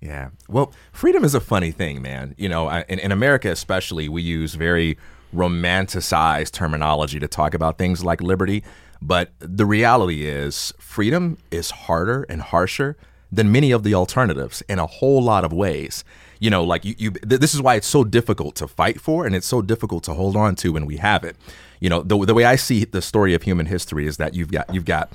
Yeah. 0.00 0.30
Well, 0.48 0.72
freedom 0.92 1.24
is 1.24 1.34
a 1.34 1.40
funny 1.40 1.70
thing, 1.72 2.00
man. 2.02 2.34
You 2.38 2.48
know, 2.48 2.68
I- 2.68 2.84
in, 2.88 2.98
in 2.98 3.12
America 3.12 3.50
especially, 3.50 4.08
we 4.08 4.22
use 4.22 4.54
very 4.54 4.96
romanticized 5.34 6.52
terminology 6.52 7.18
to 7.18 7.28
talk 7.28 7.54
about 7.54 7.78
things 7.78 8.04
like 8.04 8.20
liberty. 8.20 8.62
But 9.00 9.30
the 9.38 9.66
reality 9.66 10.26
is, 10.26 10.72
freedom 10.78 11.38
is 11.50 11.70
harder 11.70 12.24
and 12.28 12.40
harsher 12.42 12.96
than 13.30 13.52
many 13.52 13.70
of 13.70 13.82
the 13.82 13.94
alternatives 13.94 14.62
in 14.68 14.78
a 14.78 14.86
whole 14.86 15.22
lot 15.22 15.44
of 15.44 15.52
ways. 15.52 16.02
You 16.40 16.50
know, 16.50 16.64
like 16.64 16.84
you, 16.84 16.94
you 16.98 17.10
th- 17.10 17.40
this 17.40 17.54
is 17.54 17.60
why 17.60 17.74
it's 17.74 17.86
so 17.86 18.04
difficult 18.04 18.54
to 18.56 18.68
fight 18.68 19.00
for 19.00 19.26
and 19.26 19.34
it's 19.34 19.46
so 19.46 19.60
difficult 19.62 20.04
to 20.04 20.14
hold 20.14 20.36
on 20.36 20.54
to 20.56 20.72
when 20.72 20.86
we 20.86 20.96
have 20.96 21.24
it. 21.24 21.36
You 21.80 21.90
know, 21.90 22.02
the, 22.02 22.24
the 22.24 22.34
way 22.34 22.44
I 22.44 22.56
see 22.56 22.84
the 22.84 23.02
story 23.02 23.34
of 23.34 23.42
human 23.42 23.66
history 23.66 24.06
is 24.06 24.16
that 24.16 24.34
you've 24.34 24.50
got 24.50 24.72
you've 24.74 24.84
got 24.84 25.12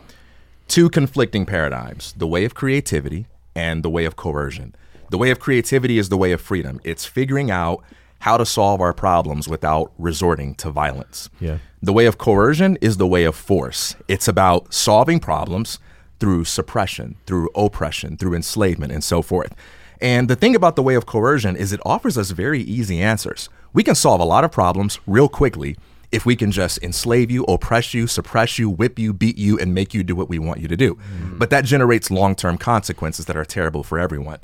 two 0.68 0.90
conflicting 0.90 1.46
paradigms 1.46 2.14
the 2.18 2.28
way 2.28 2.46
of 2.46 2.56
creativity 2.56 3.28
and 3.56 3.84
the 3.84 3.90
way 3.90 4.06
of 4.06 4.16
coercion. 4.16 4.76
The 5.10 5.18
way 5.18 5.30
of 5.30 5.40
creativity 5.40 5.98
is 5.98 6.10
the 6.10 6.18
way 6.18 6.32
of 6.32 6.42
freedom. 6.42 6.82
It's 6.84 7.06
figuring 7.06 7.52
out 7.52 7.84
how 8.20 8.38
to 8.38 8.46
solve 8.46 8.80
our 8.80 8.94
problems 8.94 9.48
without 9.48 9.92
resorting 9.98 10.56
to 10.56 10.70
violence. 10.70 11.30
Yeah. 11.40 11.58
The 11.82 11.94
way 11.94 12.06
of 12.06 12.18
coercion 12.18 12.78
is 12.82 12.98
the 12.98 13.06
way 13.06 13.26
of 13.26 13.36
force. 13.36 13.96
It's 14.08 14.28
about 14.28 14.74
solving 14.74 15.20
problems 15.20 15.78
through 16.20 16.46
suppression, 16.46 17.18
through 17.26 17.50
oppression, 17.54 18.16
through 18.16 18.34
enslavement, 18.34 18.94
and 18.94 19.04
so 19.04 19.22
forth. 19.22 19.54
And 20.00 20.30
the 20.30 20.38
thing 20.38 20.56
about 20.56 20.76
the 20.78 20.84
way 20.84 20.96
of 20.96 21.06
coercion 21.06 21.56
is 21.56 21.74
it 21.74 21.82
offers 21.86 22.18
us 22.18 22.32
very 22.32 22.62
easy 22.62 23.02
answers. 23.02 23.50
We 23.74 23.84
can 23.84 23.96
solve 23.96 24.22
a 24.22 24.26
lot 24.26 24.44
of 24.44 24.52
problems 24.52 25.00
real 25.06 25.28
quickly 25.28 25.76
if 26.14 26.26
we 26.26 26.36
can 26.36 26.52
just 26.52 26.82
enslave 26.84 27.32
you, 27.32 27.44
oppress 27.46 27.94
you, 27.94 28.08
suppress 28.08 28.60
you, 28.60 28.70
whip 28.70 29.00
you, 29.00 29.14
beat 29.14 29.38
you, 29.38 29.58
and 29.60 29.74
make 29.74 29.94
you 29.94 30.04
do 30.04 30.16
what 30.16 30.30
we 30.30 30.40
want 30.40 30.60
you 30.60 30.68
to 30.68 30.78
do. 30.78 30.96
Mm-hmm. 30.96 31.38
But 31.40 31.50
that 31.50 31.66
generates 31.66 32.12
long 32.12 32.36
term 32.36 32.58
consequences 32.58 33.26
that 33.26 33.36
are 33.36 33.46
terrible 33.46 33.84
for 33.84 34.00
everyone. 34.00 34.40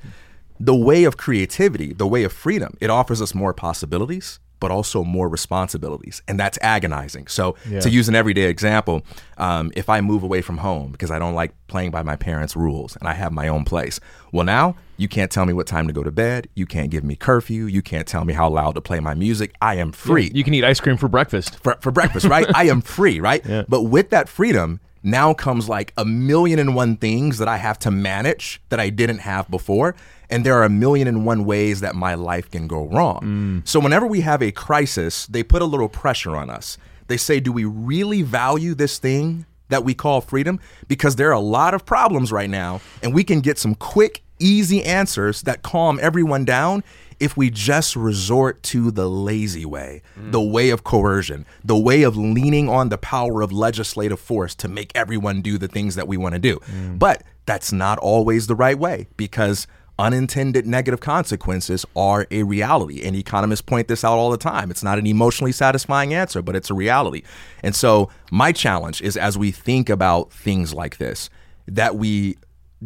The 0.59 0.75
way 0.75 1.05
of 1.05 1.15
creativity, 1.15 1.93
the 1.93 2.07
way 2.07 2.23
of 2.23 2.33
freedom, 2.33 2.75
it 2.81 2.89
offers 2.89 3.21
us 3.21 3.33
more 3.33 3.53
possibilities, 3.53 4.39
but 4.59 4.71
also 4.71 5.03
more 5.03 5.29
responsibilities. 5.29 6.21
And 6.27 6.39
that's 6.39 6.57
agonizing. 6.61 7.27
So, 7.27 7.55
to 7.81 7.89
use 7.89 8.07
an 8.09 8.15
everyday 8.15 8.49
example, 8.49 9.03
um, 9.37 9.71
if 9.75 9.89
I 9.89 10.01
move 10.01 10.23
away 10.23 10.41
from 10.41 10.57
home 10.57 10.91
because 10.91 11.11
I 11.11 11.19
don't 11.19 11.33
like 11.35 11.51
playing 11.67 11.91
by 11.91 12.03
my 12.03 12.15
parents' 12.15 12.55
rules 12.55 12.95
and 12.97 13.07
I 13.07 13.13
have 13.13 13.31
my 13.31 13.47
own 13.47 13.63
place, 13.65 13.99
well, 14.31 14.45
now 14.45 14.75
you 14.97 15.07
can't 15.07 15.31
tell 15.31 15.45
me 15.45 15.53
what 15.53 15.67
time 15.67 15.87
to 15.87 15.93
go 15.93 16.03
to 16.03 16.11
bed. 16.11 16.47
You 16.55 16.65
can't 16.65 16.89
give 16.91 17.03
me 17.03 17.15
curfew. 17.15 17.65
You 17.65 17.81
can't 17.81 18.07
tell 18.07 18.25
me 18.25 18.33
how 18.33 18.49
loud 18.49 18.75
to 18.75 18.81
play 18.81 18.99
my 18.99 19.13
music. 19.13 19.55
I 19.61 19.75
am 19.75 19.91
free 19.91 20.31
You 20.33 20.43
can 20.43 20.53
eat 20.53 20.63
ice 20.63 20.79
cream 20.79 20.97
for 20.97 21.07
breakfast. 21.07 21.59
for, 21.63 21.77
for 21.81 21.91
breakfast, 21.91 22.25
right? 22.25 22.45
I 22.55 22.65
am 22.65 22.81
free, 22.81 23.19
right? 23.19 23.43
But 23.67 23.83
with 23.83 24.09
that 24.09 24.27
freedom, 24.27 24.79
now 25.01 25.33
comes 25.33 25.69
like 25.69 25.93
a 25.95 26.03
million 26.03 26.59
and 26.59 26.75
one 26.75 26.97
things 26.97 27.37
that 27.37 27.47
I 27.47 27.55
have 27.57 27.79
to 27.79 27.91
manage 27.91 28.61
that 28.67 28.79
I 28.81 28.89
didn't 28.89 29.19
have 29.19 29.49
before. 29.49 29.95
And 30.29 30.45
there 30.45 30.53
are 30.55 30.63
a 30.63 30.69
million 30.69 31.07
and 31.07 31.25
one 31.25 31.45
ways 31.45 31.79
that 31.81 31.95
my 31.95 32.13
life 32.13 32.51
can 32.51 32.67
go 32.67 32.85
wrong. 32.85 33.19
Mm. 33.63 33.67
So 33.67 33.79
whenever 33.79 34.05
we 34.05 34.21
have 34.21 34.41
a 34.43 34.51
crisis, 34.51 35.25
they 35.25 35.43
put 35.43 35.61
a 35.61 35.65
little 35.65 35.89
pressure 35.89 36.35
on 36.35 36.49
us. 36.49 36.77
They 37.07 37.17
say, 37.17 37.39
do 37.39 37.51
we 37.51 37.65
really 37.65 38.21
value 38.21 38.75
this 38.75 38.99
thing 38.99 39.45
that 39.69 39.83
we 39.83 39.95
call 39.95 40.21
freedom? 40.21 40.59
Because 40.87 41.15
there 41.15 41.29
are 41.29 41.33
a 41.33 41.39
lot 41.39 41.73
of 41.73 41.85
problems 41.85 42.31
right 42.31 42.49
now, 42.49 42.81
and 43.01 43.13
we 43.13 43.23
can 43.23 43.41
get 43.41 43.57
some 43.57 43.73
quick, 43.73 44.21
easy 44.37 44.83
answers 44.83 45.41
that 45.43 45.63
calm 45.63 45.99
everyone 46.01 46.45
down 46.45 46.83
if 47.19 47.35
we 47.35 47.49
just 47.49 47.95
resort 47.95 48.63
to 48.63 48.91
the 48.91 49.09
lazy 49.09 49.65
way, 49.65 50.01
mm. 50.17 50.31
the 50.31 50.41
way 50.41 50.69
of 50.69 50.83
coercion, 50.83 51.45
the 51.63 51.77
way 51.77 52.03
of 52.03 52.15
leaning 52.15 52.69
on 52.69 52.89
the 52.89 52.97
power 52.97 53.41
of 53.41 53.51
legislative 53.51 54.19
force 54.19 54.55
to 54.55 54.67
make 54.67 54.91
everyone 54.95 55.41
do 55.41 55.57
the 55.57 55.67
things 55.67 55.95
that 55.95 56.07
we 56.07 56.15
want 56.15 56.33
to 56.33 56.39
do. 56.39 56.57
Mm. 56.57 56.97
But 56.97 57.23
that's 57.45 57.71
not 57.71 57.97
always 57.97 58.47
the 58.47 58.55
right 58.55 58.77
way 58.77 59.07
because 59.17 59.67
unintended 59.99 60.65
negative 60.65 61.01
consequences 61.01 61.85
are 61.95 62.25
a 62.31 62.41
reality. 62.43 63.03
And 63.03 63.15
economists 63.15 63.61
point 63.61 63.89
this 63.89 64.03
out 64.03 64.17
all 64.17 64.31
the 64.31 64.37
time. 64.37 64.71
It's 64.71 64.81
not 64.81 64.97
an 64.97 65.05
emotionally 65.05 65.51
satisfying 65.51 66.13
answer, 66.13 66.41
but 66.41 66.55
it's 66.55 66.71
a 66.71 66.73
reality. 66.73 67.21
And 67.61 67.75
so, 67.75 68.09
my 68.31 68.51
challenge 68.51 69.01
is 69.01 69.17
as 69.17 69.37
we 69.37 69.51
think 69.51 69.89
about 69.89 70.31
things 70.31 70.73
like 70.73 70.97
this, 70.97 71.29
that 71.67 71.97
we 71.97 72.37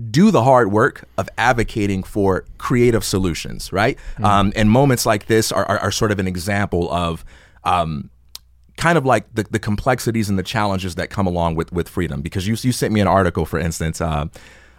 do 0.09 0.31
the 0.31 0.43
hard 0.43 0.71
work 0.71 1.07
of 1.19 1.29
advocating 1.37 2.01
for 2.01 2.45
creative 2.57 3.03
solutions, 3.03 3.71
right? 3.71 3.97
Um, 4.23 4.51
and 4.55 4.69
moments 4.69 5.05
like 5.05 5.27
this 5.27 5.51
are, 5.51 5.65
are, 5.65 5.77
are 5.77 5.91
sort 5.91 6.11
of 6.11 6.17
an 6.17 6.27
example 6.27 6.91
of 6.91 7.23
um, 7.63 8.09
kind 8.75 8.97
of 8.97 9.05
like 9.05 9.31
the, 9.35 9.43
the 9.43 9.59
complexities 9.59 10.29
and 10.29 10.39
the 10.39 10.43
challenges 10.43 10.95
that 10.95 11.11
come 11.11 11.27
along 11.27 11.53
with, 11.55 11.71
with 11.71 11.87
freedom. 11.87 12.23
Because 12.23 12.47
you, 12.47 12.55
you 12.59 12.71
sent 12.71 12.91
me 12.91 13.01
an 13.01 13.07
article, 13.07 13.45
for 13.45 13.59
instance, 13.59 14.01
uh, 14.01 14.25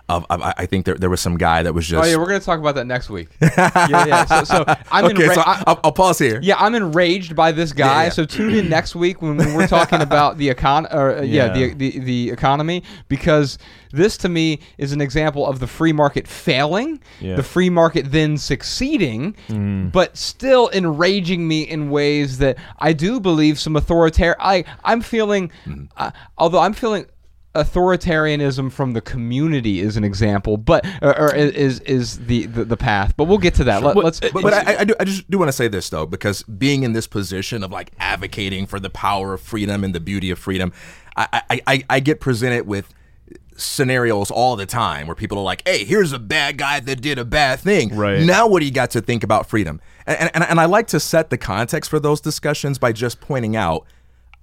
of, 0.08 0.26
of 0.30 0.42
I 0.42 0.54
I 0.58 0.66
think 0.66 0.84
there, 0.84 0.94
there 0.96 1.11
was 1.11 1.20
some 1.20 1.37
guy 1.38 1.62
that 1.62 1.73
was 1.73 1.87
just. 1.87 2.04
Oh 2.04 2.06
yeah, 2.08 2.16
we're 2.16 2.26
gonna 2.26 2.40
talk 2.40 2.58
about 2.58 2.75
that 2.75 2.87
next 2.87 3.08
week. 3.11 3.28
yeah, 3.40 3.70
yeah. 4.06 4.25
So, 4.26 4.44
so 4.44 4.64
I'm 4.92 5.04
okay, 5.12 5.28
enra- 5.28 5.34
so 5.34 5.40
I- 5.40 5.62
will 5.66 5.80
I'll 5.84 5.92
pause 5.92 6.18
here. 6.18 6.40
yeah, 6.42 6.56
I'm 6.58 6.75
enraged 6.75 7.34
by 7.34 7.52
this 7.52 7.73
guy. 7.73 7.87
Yeah, 7.87 8.02
yeah. 8.04 8.08
So 8.11 8.25
tune 8.25 8.54
in 8.54 8.68
next 8.68 8.94
week 8.94 9.23
when, 9.23 9.37
when 9.37 9.54
we're 9.54 9.66
talking 9.66 10.00
about 10.11 10.37
the 10.38 10.49
econ 10.54 10.92
or 10.92 11.16
uh, 11.18 11.23
yeah, 11.23 11.54
Yeah. 11.54 11.68
the, 11.68 11.75
the 11.75 11.99
the 12.00 12.30
economy 12.30 12.82
because 13.08 13.58
this 13.92 14.16
to 14.18 14.28
me 14.28 14.58
is 14.76 14.92
an 14.92 15.00
example 15.00 15.46
of 15.46 15.61
the 15.61 15.66
free 15.68 15.92
market 15.92 16.26
failing, 16.26 17.00
Yeah. 17.20 17.37
the 17.37 17.42
free 17.44 17.70
market 17.70 18.11
then 18.11 18.37
succeeding, 18.37 19.34
but 19.92 20.16
still 20.16 20.68
enraging 20.70 21.46
me 21.46 21.62
in 21.62 21.90
ways 21.90 22.38
that 22.38 22.58
I 22.78 22.92
do 22.92 23.20
believe 23.20 23.58
some 23.58 23.76
authoritarian. 23.76 24.37
I 24.40 24.64
I'm 24.82 25.00
feeling, 25.00 25.50
uh, 25.96 26.11
although 26.37 26.58
I'm 26.61 26.73
feeling 26.75 27.06
authoritarianism 27.54 28.73
from 28.73 28.92
the 28.92 29.00
community 29.00 29.80
is 29.80 29.96
an 29.96 30.04
example, 30.04 30.56
but 30.56 30.87
or, 31.02 31.18
or 31.18 31.34
is 31.34 31.80
is 31.80 32.26
the, 32.26 32.46
the 32.46 32.64
the 32.64 32.76
path. 32.76 33.14
But 33.16 33.25
we'll 33.25 33.38
get 33.38 33.54
to 33.56 33.64
that. 33.64 33.82
Let, 33.82 33.96
Well, 33.96 34.06
us 34.06 34.20
But, 34.20 34.32
but 34.34 34.54
I, 34.54 34.80
I, 34.80 34.84
do, 34.84 34.94
I 34.99 35.04
just 35.04 35.30
do 35.30 35.38
want 35.38 35.49
to 35.49 35.52
say 35.52 35.68
this 35.68 35.88
though, 35.88 36.06
because 36.06 36.42
being 36.42 36.82
in 36.82 36.92
this 36.92 37.06
position 37.06 37.62
of 37.62 37.70
like 37.70 37.92
advocating 37.99 38.66
for 38.66 38.80
the 38.80 38.90
power 38.90 39.34
of 39.34 39.40
freedom 39.40 39.84
and 39.84 39.94
the 39.94 40.00
beauty 40.00 40.30
of 40.30 40.38
freedom, 40.38 40.73
I, 41.16 41.42
I, 41.50 41.61
I, 41.66 41.84
I 41.90 42.00
get 42.00 42.20
presented 42.20 42.66
with 42.66 42.92
scenarios 43.56 44.32
all 44.32 44.56
the 44.56 44.66
time 44.66 45.06
where 45.06 45.14
people 45.14 45.38
are 45.38 45.44
like, 45.44 45.62
"Hey, 45.66 45.84
here's 45.84 46.12
a 46.12 46.18
bad 46.18 46.58
guy 46.58 46.80
that 46.80 47.00
did 47.00 47.18
a 47.18 47.25
bad 47.25 47.61
thing. 47.61 47.96
Right. 47.96 48.20
now, 48.20 48.49
what 48.49 48.61
do 48.61 48.66
you 48.66 48.73
got 48.73 48.90
to 48.92 49.00
think 49.00 49.23
about 49.23 49.49
freedom?" 49.49 49.80
And, 50.06 50.30
and, 50.34 50.44
and 50.44 50.61
I 50.61 50.66
like 50.66 50.88
to 50.88 51.00
set 51.00 51.30
the 51.30 51.38
context 51.38 51.88
for 51.88 52.00
those 52.00 52.20
discussions 52.20 52.78
by 52.78 52.92
just 52.92 53.20
pointing 53.20 53.56
out, 53.56 53.87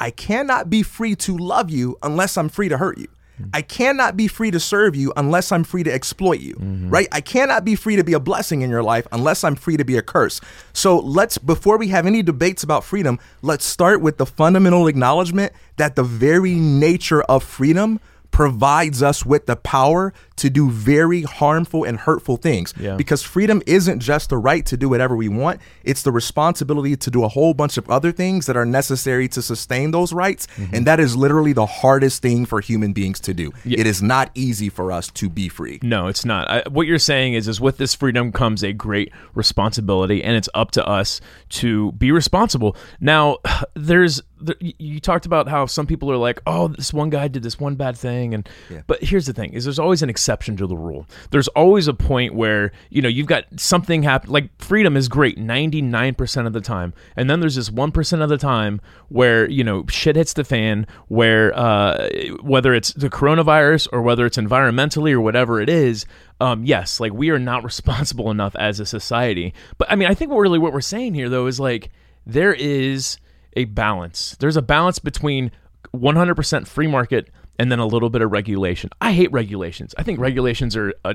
I 0.02 0.10
cannot 0.10 0.68
be 0.68 0.82
free 0.82 1.16
to 1.18 1.38
love 1.38 1.70
you 1.70 1.96
unless 2.02 2.36
I'm 2.36 2.50
free 2.50 2.70
to 2.70 2.78
hurt 2.78 2.98
you. 2.98 3.08
Mm. 3.40 3.52
I 3.54 3.62
cannot 3.62 4.18
be 4.18 4.28
free 4.28 4.50
to 4.50 4.60
serve 4.60 4.96
you 4.96 5.14
unless 5.16 5.52
I'm 5.52 5.64
free 5.64 5.84
to 5.84 5.94
exploit 5.94 6.40
you, 6.40 6.56
mm-hmm. 6.56 6.90
right? 6.90 7.08
I 7.12 7.22
cannot 7.22 7.64
be 7.64 7.76
free 7.76 7.98
to 7.98 8.04
be 8.04 8.14
a 8.14 8.20
blessing 8.20 8.64
in 8.64 8.72
your 8.72 8.82
life 8.82 9.08
unless 9.12 9.44
I'm 9.44 9.56
free 9.56 9.78
to 9.78 9.86
be 9.86 9.98
a 9.98 10.02
curse. 10.02 10.42
So 10.74 10.98
let's, 10.98 11.38
before 11.38 11.78
we 11.78 11.90
have 11.90 12.08
any 12.08 12.24
debates 12.24 12.64
about 12.64 12.84
freedom, 12.84 13.20
let's 13.44 13.64
start 13.64 14.02
with 14.02 14.18
the 14.18 14.26
fundamental 14.26 14.88
acknowledgement 14.88 15.54
that 15.78 15.96
the 15.96 16.04
very 16.04 16.56
nature 16.56 17.22
of 17.22 17.44
freedom 17.44 18.00
provides 18.32 19.04
us 19.04 19.24
with 19.24 19.46
the 19.46 19.56
power 19.56 20.14
to 20.42 20.50
do 20.50 20.70
very 20.70 21.22
harmful 21.22 21.84
and 21.84 22.00
hurtful 22.00 22.36
things. 22.38 22.74
Yeah. 22.80 22.96
Because 22.96 23.22
freedom 23.22 23.62
isn't 23.68 24.00
just 24.00 24.30
the 24.30 24.38
right 24.38 24.66
to 24.66 24.76
do 24.76 24.90
whatever 24.90 25.16
we 25.16 25.30
want, 25.30 25.62
it's 25.84 26.02
the 26.04 26.12
responsibility 26.12 26.96
to 26.96 27.10
do 27.12 27.24
a 27.24 27.28
whole 27.28 27.54
bunch 27.54 27.78
of 27.78 27.90
other 27.90 28.12
things 28.12 28.46
that 28.48 28.58
are 28.58 28.66
necessary 28.66 29.28
to 29.30 29.42
sustain 29.42 29.92
those 29.92 30.14
rights. 30.14 30.48
Mm-hmm. 30.58 30.76
And 30.76 30.88
that 30.88 31.00
is 31.00 31.16
literally 31.16 31.54
the 31.54 31.66
hardest 31.66 32.22
thing 32.22 32.46
for 32.46 32.60
human 32.60 32.92
beings 32.94 33.20
to 33.22 33.34
do. 33.34 33.52
It 33.66 33.86
is 33.86 34.02
not 34.02 34.32
easy 34.36 34.70
for 34.70 34.92
us 34.92 35.10
to 35.12 35.30
be 35.30 35.48
free. 35.48 35.80
No, 35.84 36.08
it's 36.08 36.26
not. 36.26 36.48
I, 36.50 36.64
what 36.70 36.88
you're 36.88 37.00
saying 37.00 37.34
is, 37.36 37.48
is 37.48 37.62
with 37.62 37.78
this 37.78 37.94
freedom 37.94 38.32
comes 38.32 38.64
a 38.64 38.74
great 38.74 39.12
responsibility, 39.36 40.24
and 40.24 40.36
it's 40.36 40.50
up 40.56 40.72
to 40.72 40.86
us 40.88 41.22
to 41.50 41.92
be 41.94 42.12
responsible. 42.12 42.76
Now, 43.00 43.38
there's 43.76 44.22
you- 44.60 44.74
you 44.80 45.00
talked 45.00 45.28
about 45.28 45.48
how 45.48 45.68
some 45.68 45.86
people 45.86 46.12
are 46.12 46.18
like, 46.18 46.42
oh, 46.48 46.68
this 46.70 46.92
one 46.94 47.12
guy 47.12 47.28
did 47.28 47.44
this 47.44 47.60
one 47.60 47.76
bad 47.76 47.96
thing, 47.96 48.34
and 48.34 48.50
but 48.88 49.04
here's 49.04 49.28
the 49.28 49.34
thing: 49.34 49.54
is 49.54 49.66
there's 49.66 49.78
always 49.80 50.02
an 50.02 50.10
exception 50.10 50.31
to 50.40 50.68
the 50.68 50.76
rule. 50.76 51.06
There's 51.32 51.48
always 51.50 51.88
a 51.88 51.94
point 51.94 52.34
where 52.34 52.72
you 52.90 53.02
know 53.02 53.10
you've 53.10 53.28
got 53.28 53.46
something 53.58 54.04
happen. 54.04 54.30
Like 54.30 54.50
freedom 54.62 54.96
is 54.96 55.08
great 55.08 55.38
99 55.38 56.16
percent 56.16 56.48
of 56.48 56.54
the 56.54 56.62
time, 56.62 56.94
and 57.16 57.30
then 57.30 57.40
there's 57.40 57.56
this 57.56 57.72
one 57.72 57.92
percent 57.92 58.22
of 58.22 58.30
the 58.30 58.38
time 58.38 58.82
where 59.10 59.50
you 59.50 59.64
know 59.64 59.86
shit 59.90 60.16
hits 60.16 60.34
the 60.34 60.44
fan, 60.44 60.88
where 61.08 61.58
uh, 61.58 62.10
whether 62.42 62.74
it's 62.74 62.94
the 62.94 63.10
coronavirus 63.10 63.88
or 63.92 64.02
whether 64.02 64.26
it's 64.26 64.38
environmentally 64.38 65.12
or 65.12 65.22
whatever 65.22 65.60
it 65.62 65.70
is. 65.70 66.06
Um, 66.40 66.64
yes, 66.64 67.00
like 67.00 67.14
we 67.14 67.30
are 67.30 67.40
not 67.40 67.64
responsible 67.72 68.32
enough 68.32 68.56
as 68.56 68.80
a 68.80 68.86
society. 68.86 69.54
But 69.78 69.92
I 69.92 69.96
mean, 69.96 70.08
I 70.08 70.14
think 70.14 70.32
really 70.32 70.60
what 70.60 70.74
we're 70.74 70.82
saying 70.82 71.14
here 71.14 71.30
though 71.30 71.48
is 71.48 71.60
like 71.60 71.90
there 72.26 72.54
is 72.54 73.18
a 73.56 73.66
balance. 73.66 74.36
There's 74.40 74.58
a 74.58 74.62
balance 74.62 75.00
between 75.00 75.52
100% 75.94 76.68
free 76.68 76.88
market 76.88 77.30
and 77.60 77.72
then 77.72 77.80
a 77.80 77.86
little 77.86 78.10
bit 78.10 78.22
of 78.22 78.32
regulation. 78.32 78.90
I 79.00 79.12
hate 79.14 79.32
regulations. 79.32 79.94
I 79.98 80.04
think 80.04 80.20
regulations 80.20 80.76
are 80.76 80.94
uh, 81.06 81.14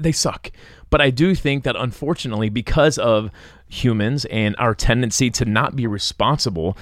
they 0.00 0.12
suck. 0.12 0.50
But 0.90 1.00
I 1.00 1.10
do 1.10 1.34
think 1.34 1.64
that 1.64 1.76
unfortunately 1.76 2.48
because 2.48 2.98
of 2.98 3.30
humans 3.68 4.24
and 4.26 4.54
our 4.58 4.74
tendency 4.74 5.30
to 5.30 5.44
not 5.44 5.74
be 5.74 5.86
responsible, 5.86 6.76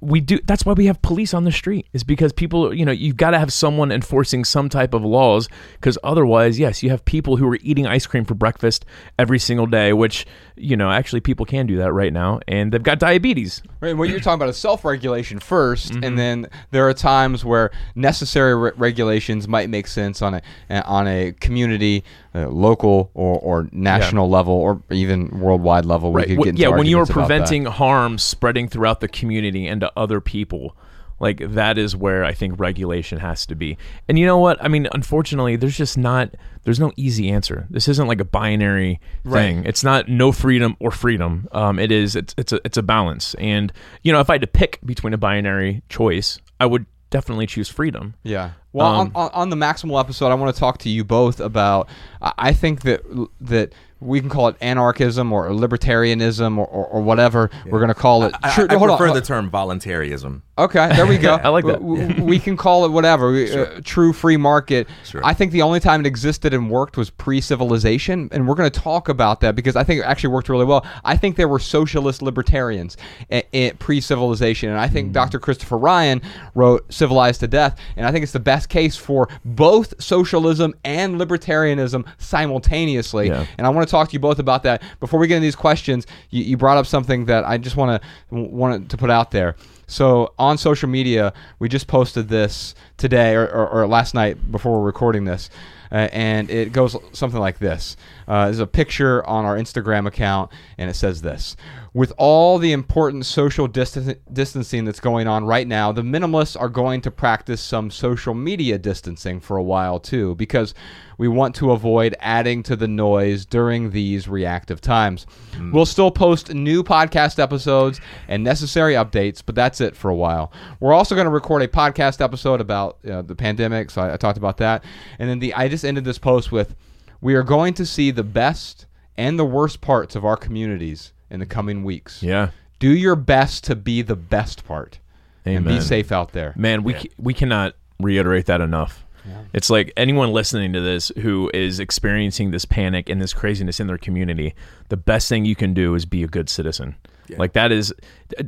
we 0.00 0.20
do 0.20 0.38
that's 0.46 0.64
why 0.64 0.72
we 0.72 0.86
have 0.86 1.00
police 1.02 1.34
on 1.34 1.44
the 1.44 1.52
street 1.52 1.86
is 1.92 2.04
because 2.04 2.32
people 2.32 2.72
you 2.72 2.84
know 2.84 2.92
you've 2.92 3.16
got 3.16 3.30
to 3.30 3.38
have 3.38 3.52
someone 3.52 3.90
enforcing 3.90 4.44
some 4.44 4.68
type 4.68 4.94
of 4.94 5.04
laws 5.04 5.48
because 5.74 5.98
otherwise 6.04 6.58
yes 6.58 6.82
you 6.82 6.90
have 6.90 7.04
people 7.04 7.36
who 7.36 7.48
are 7.48 7.58
eating 7.62 7.86
ice 7.86 8.06
cream 8.06 8.24
for 8.24 8.34
breakfast 8.34 8.84
every 9.18 9.38
single 9.38 9.66
day 9.66 9.92
which 9.92 10.26
you 10.56 10.76
know 10.76 10.90
actually 10.90 11.20
people 11.20 11.44
can 11.44 11.66
do 11.66 11.76
that 11.76 11.92
right 11.92 12.12
now 12.12 12.38
and 12.46 12.70
they've 12.72 12.82
got 12.82 12.98
diabetes 12.98 13.62
Right, 13.80 13.96
what 13.96 14.08
you're 14.08 14.20
talking 14.20 14.34
about 14.34 14.48
is 14.50 14.56
self-regulation 14.56 15.40
1st 15.40 16.04
and 16.06 16.16
then 16.18 16.46
there 16.70 16.88
are 16.88 16.94
times 16.94 17.44
where 17.44 17.70
necessary 17.96 18.54
re- 18.54 18.70
regulations 18.76 19.48
might 19.48 19.68
make 19.68 19.86
sense 19.86 20.22
on 20.22 20.34
a 20.34 20.42
on 20.84 21.06
a 21.08 21.32
community, 21.32 22.04
uh, 22.34 22.48
local 22.48 23.10
or, 23.14 23.38
or 23.38 23.68
national 23.72 24.28
level, 24.28 24.54
or 24.54 24.82
even 24.90 25.28
worldwide 25.40 25.84
level. 25.84 26.12
We 26.12 26.24
could 26.24 26.38
Wh- 26.38 26.42
get 26.44 26.48
into 26.50 26.62
yeah 26.62 26.68
when 26.68 26.86
you 26.86 26.98
are 26.98 27.00
arguments 27.00 27.10
about 27.10 27.28
that. 27.28 27.46
preventing 27.46 27.64
harm 27.66 28.18
spreading 28.18 28.68
throughout 28.68 29.00
the 29.00 29.08
community 29.08 29.66
and 29.72 29.80
to 29.80 29.92
other 29.96 30.20
people. 30.20 30.76
Like 31.20 31.38
that 31.52 31.78
is 31.78 31.94
where 31.94 32.24
i 32.24 32.32
think 32.32 32.58
regulation 32.58 33.18
has 33.20 33.46
to 33.46 33.54
be. 33.54 33.78
And 34.08 34.18
you 34.18 34.26
know 34.26 34.38
what? 34.38 34.58
I 34.60 34.66
mean 34.68 34.88
unfortunately 34.92 35.54
there's 35.56 35.76
just 35.76 35.96
not 35.96 36.34
there's 36.64 36.80
no 36.80 36.90
easy 36.96 37.30
answer. 37.30 37.66
This 37.70 37.86
isn't 37.88 38.08
like 38.08 38.20
a 38.20 38.24
binary 38.24 39.00
thing. 39.28 39.64
It's 39.64 39.84
not 39.84 40.08
no 40.08 40.32
freedom 40.32 40.76
or 40.80 40.90
freedom. 40.90 41.48
Um, 41.52 41.78
it 41.78 41.92
is 41.92 42.16
it's, 42.16 42.34
it's 42.36 42.52
a 42.52 42.60
it's 42.64 42.76
a 42.76 42.82
balance. 42.82 43.34
And 43.38 43.72
you 44.02 44.12
know 44.12 44.18
if 44.20 44.30
i 44.30 44.34
had 44.34 44.40
to 44.40 44.46
pick 44.48 44.80
between 44.84 45.14
a 45.14 45.18
binary 45.18 45.82
choice 45.88 46.38
i 46.58 46.66
would 46.66 46.86
definitely 47.10 47.46
choose 47.46 47.68
freedom. 47.68 48.14
Yeah. 48.24 48.52
Well, 48.72 48.86
Um, 48.86 49.12
on, 49.14 49.24
on, 49.26 49.30
on 49.34 49.50
the 49.50 49.56
Maximal 49.56 50.00
episode, 50.00 50.28
I 50.28 50.34
want 50.34 50.52
to 50.54 50.58
talk 50.58 50.78
to 50.78 50.88
you 50.88 51.04
both 51.04 51.38
about. 51.40 51.88
I 52.20 52.32
I 52.38 52.52
think 52.52 52.82
that 52.82 53.02
that 53.40 53.74
we 54.02 54.20
can 54.20 54.28
call 54.28 54.48
it 54.48 54.56
anarchism 54.60 55.32
or 55.32 55.48
libertarianism 55.50 56.58
or, 56.58 56.66
or, 56.66 56.86
or 56.86 57.00
whatever 57.02 57.50
we're 57.66 57.78
going 57.78 57.88
to 57.88 57.94
call 57.94 58.24
it. 58.24 58.34
I, 58.42 58.48
I 58.48 58.74
hold 58.76 58.90
on, 58.90 58.96
prefer 58.96 59.06
hold- 59.06 59.16
the 59.16 59.26
term 59.26 59.50
voluntarism. 59.50 60.42
Okay, 60.58 60.86
there 60.94 61.06
we 61.06 61.16
go. 61.16 61.34
I 61.42 61.48
like 61.48 61.64
that. 61.64 61.80
W- 61.80 62.06
w- 62.08 62.24
We, 62.24 62.38
can 62.38 62.58
call 62.58 62.84
it 62.84 62.90
whatever. 62.90 63.32
We- 63.32 63.50
Uh, 63.50 63.80
true 63.84 64.12
free 64.12 64.36
market. 64.36 64.86
Sure. 65.02 65.22
I 65.24 65.32
think 65.32 65.50
the 65.52 65.62
only 65.62 65.80
time 65.80 66.00
it 66.00 66.06
existed 66.06 66.52
and 66.52 66.68
worked 66.68 66.98
was 66.98 67.08
pre-civilization, 67.08 68.28
and 68.32 68.46
we're 68.46 68.54
going 68.54 68.70
to 68.70 68.80
talk 68.80 69.08
about 69.08 69.40
that 69.40 69.54
because 69.56 69.76
I 69.76 69.82
think 69.84 70.00
it 70.00 70.04
actually 70.04 70.28
worked 70.28 70.50
really 70.50 70.66
well. 70.66 70.84
I 71.04 71.16
think 71.16 71.36
there 71.36 71.48
were 71.48 71.58
socialist 71.58 72.20
libertarians 72.20 72.98
i- 73.30 73.44
i- 73.54 73.72
pre-civilization, 73.78 74.68
and 74.68 74.78
I 74.78 74.88
think 74.88 75.06
Mm-hmm. 75.06 75.12
Dr. 75.14 75.38
Christopher 75.40 75.78
Ryan 75.78 76.20
wrote 76.54 76.92
"Civilized 76.92 77.40
to 77.40 77.48
Death," 77.48 77.78
and 77.96 78.06
I 78.06 78.12
think 78.12 78.22
it's 78.22 78.32
the 78.32 78.38
best 78.40 78.68
case 78.68 78.94
for 78.94 79.28
both 79.46 79.94
socialism 80.02 80.74
and 80.84 81.18
libertarianism 81.18 82.04
simultaneously. 82.18 83.28
Yeah. 83.28 83.46
And 83.56 83.66
I 83.66 83.70
want 83.70 83.86
to 83.88 83.90
talk 83.90 84.08
to 84.10 84.12
you 84.12 84.18
both 84.20 84.38
about 84.38 84.62
that. 84.64 84.82
Before 85.00 85.18
we 85.18 85.26
get 85.28 85.36
into 85.36 85.44
these 85.46 85.56
questions, 85.56 86.06
you, 86.30 86.42
you 86.44 86.56
brought 86.56 86.76
up 86.76 86.86
something 86.86 87.24
that 87.26 87.44
I 87.46 87.56
just 87.58 87.76
want 87.76 88.02
to 88.02 88.08
want 88.36 88.90
to 88.90 88.96
put 88.96 89.10
out 89.10 89.30
there. 89.30 89.56
So 89.92 90.32
on 90.38 90.56
social 90.56 90.88
media, 90.88 91.34
we 91.58 91.68
just 91.68 91.86
posted 91.86 92.28
this 92.28 92.74
today 92.96 93.34
or, 93.34 93.46
or, 93.46 93.68
or 93.68 93.86
last 93.86 94.14
night 94.14 94.50
before 94.50 94.78
we're 94.78 94.86
recording 94.86 95.26
this, 95.26 95.50
uh, 95.92 96.08
and 96.12 96.48
it 96.48 96.72
goes 96.72 96.96
something 97.12 97.38
like 97.38 97.58
this. 97.58 97.98
Uh, 98.26 98.46
there's 98.46 98.58
a 98.58 98.66
picture 98.66 99.22
on 99.26 99.44
our 99.44 99.54
Instagram 99.58 100.06
account, 100.06 100.50
and 100.78 100.88
it 100.88 100.94
says 100.94 101.20
this: 101.20 101.56
With 101.94 102.14
all 102.16 102.56
the 102.56 102.72
important 102.72 103.26
social 103.26 103.68
distan- 103.68 104.16
distancing 104.32 104.86
that's 104.86 104.98
going 104.98 105.28
on 105.28 105.44
right 105.44 105.68
now, 105.68 105.92
the 105.92 106.00
minimalists 106.00 106.58
are 106.58 106.70
going 106.70 107.02
to 107.02 107.10
practice 107.10 107.60
some 107.60 107.90
social 107.90 108.32
media 108.32 108.78
distancing 108.78 109.40
for 109.40 109.58
a 109.58 109.62
while 109.62 110.00
too, 110.00 110.34
because 110.36 110.72
we 111.18 111.28
want 111.28 111.54
to 111.56 111.70
avoid 111.70 112.16
adding 112.18 112.62
to 112.62 112.76
the 112.76 112.88
noise 112.88 113.44
during 113.44 113.90
these 113.90 114.26
reactive 114.26 114.80
times. 114.80 115.26
We'll 115.70 115.84
still 115.84 116.10
post 116.10 116.54
new 116.54 116.82
podcast 116.82 117.38
episodes 117.38 118.00
and 118.26 118.42
necessary 118.42 118.94
updates, 118.94 119.42
but 119.44 119.54
that's 119.54 119.82
it 119.82 119.94
for 119.94 120.08
a 120.10 120.16
while. 120.16 120.50
We're 120.80 120.94
also 120.94 121.14
going 121.14 121.26
to 121.26 121.30
record 121.30 121.60
a 121.60 121.68
podcast 121.68 122.22
episode 122.22 122.62
about 122.62 123.04
uh, 123.04 123.20
the 123.20 123.34
pandemic, 123.34 123.90
so 123.90 124.00
I, 124.00 124.14
I 124.14 124.16
talked 124.16 124.38
about 124.38 124.56
that. 124.56 124.82
And 125.18 125.28
then 125.28 125.40
the 125.40 125.52
I 125.52 125.68
just 125.68 125.84
ended 125.84 126.06
this 126.06 126.18
post 126.18 126.50
with, 126.50 126.74
"We 127.20 127.34
are 127.34 127.42
going 127.42 127.74
to 127.74 127.84
see 127.84 128.10
the 128.10 128.24
best 128.24 128.86
and 129.18 129.38
the 129.38 129.44
worst 129.44 129.82
parts 129.82 130.16
of 130.16 130.24
our 130.24 130.38
communities 130.38 131.12
in 131.32 131.40
the 131.40 131.46
coming 131.46 131.82
weeks. 131.82 132.22
yeah 132.22 132.50
Do 132.78 132.94
your 132.94 133.16
best 133.16 133.64
to 133.64 133.74
be 133.74 134.02
the 134.02 134.14
best 134.16 134.64
part, 134.64 135.00
and 135.44 135.64
be 135.64 135.80
safe 135.80 136.12
out 136.12 136.32
there." 136.32 136.52
Man, 136.56 136.84
we 136.84 136.92
ca- 136.94 137.10
we 137.18 137.34
cannot 137.34 137.74
reiterate 137.98 138.46
that 138.46 138.60
enough. 138.60 139.04
It's 139.52 139.70
like 139.70 139.92
anyone 139.96 140.32
listening 140.32 140.72
to 140.72 140.80
this 140.80 141.12
who 141.18 141.48
is 141.54 141.78
experiencing 141.78 142.50
this 142.50 142.64
panic 142.64 143.08
and 143.08 143.20
this 143.22 143.32
craziness 143.32 143.78
in 143.78 143.86
their 143.86 143.98
community, 143.98 144.54
the 144.88 144.96
best 144.96 145.28
thing 145.28 145.44
you 145.44 145.54
can 145.54 145.74
do 145.74 145.94
is 145.94 146.04
be 146.06 146.22
a 146.24 146.26
good 146.26 146.48
citizen. 146.48 146.96
Like 147.38 147.52
that 147.54 147.70
is 147.72 147.94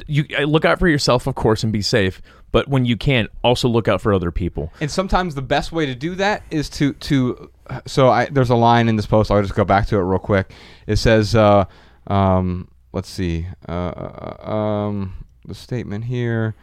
you 0.07 0.27
uh, 0.37 0.43
look 0.43 0.65
out 0.65 0.79
for 0.79 0.89
yourself 0.89 1.27
of 1.27 1.35
course 1.37 1.63
and 1.63 1.73
be 1.73 1.81
safe, 1.81 2.21
but 2.53 2.69
when 2.69 2.85
you 2.85 2.97
can 2.97 3.29
also 3.43 3.69
look 3.69 3.87
out 3.89 4.01
for 4.03 4.13
other 4.13 4.31
people. 4.31 4.73
And 4.81 4.91
sometimes 4.91 5.35
the 5.35 5.43
best 5.43 5.73
way 5.73 5.87
to 5.87 5.95
do 5.95 6.17
that 6.17 6.43
is 6.51 6.69
to 6.71 6.93
to. 6.93 7.51
So 7.87 8.09
I, 8.11 8.27
there's 8.27 8.51
a 8.51 8.57
line 8.57 8.89
in 8.89 8.97
this 8.97 9.07
post. 9.07 9.31
I'll 9.31 9.41
just 9.41 9.55
go 9.55 9.65
back 9.65 9.87
to 9.87 9.97
it 9.97 10.03
real 10.03 10.19
quick. 10.19 10.53
It 10.87 10.97
says, 10.97 11.35
uh, 11.35 11.65
um, 12.09 12.69
let's 12.95 13.09
see, 13.09 13.47
uh, 13.69 13.73
uh, 13.73 14.51
um, 14.51 15.27
the 15.45 15.55
statement 15.55 16.05
here: 16.05 16.55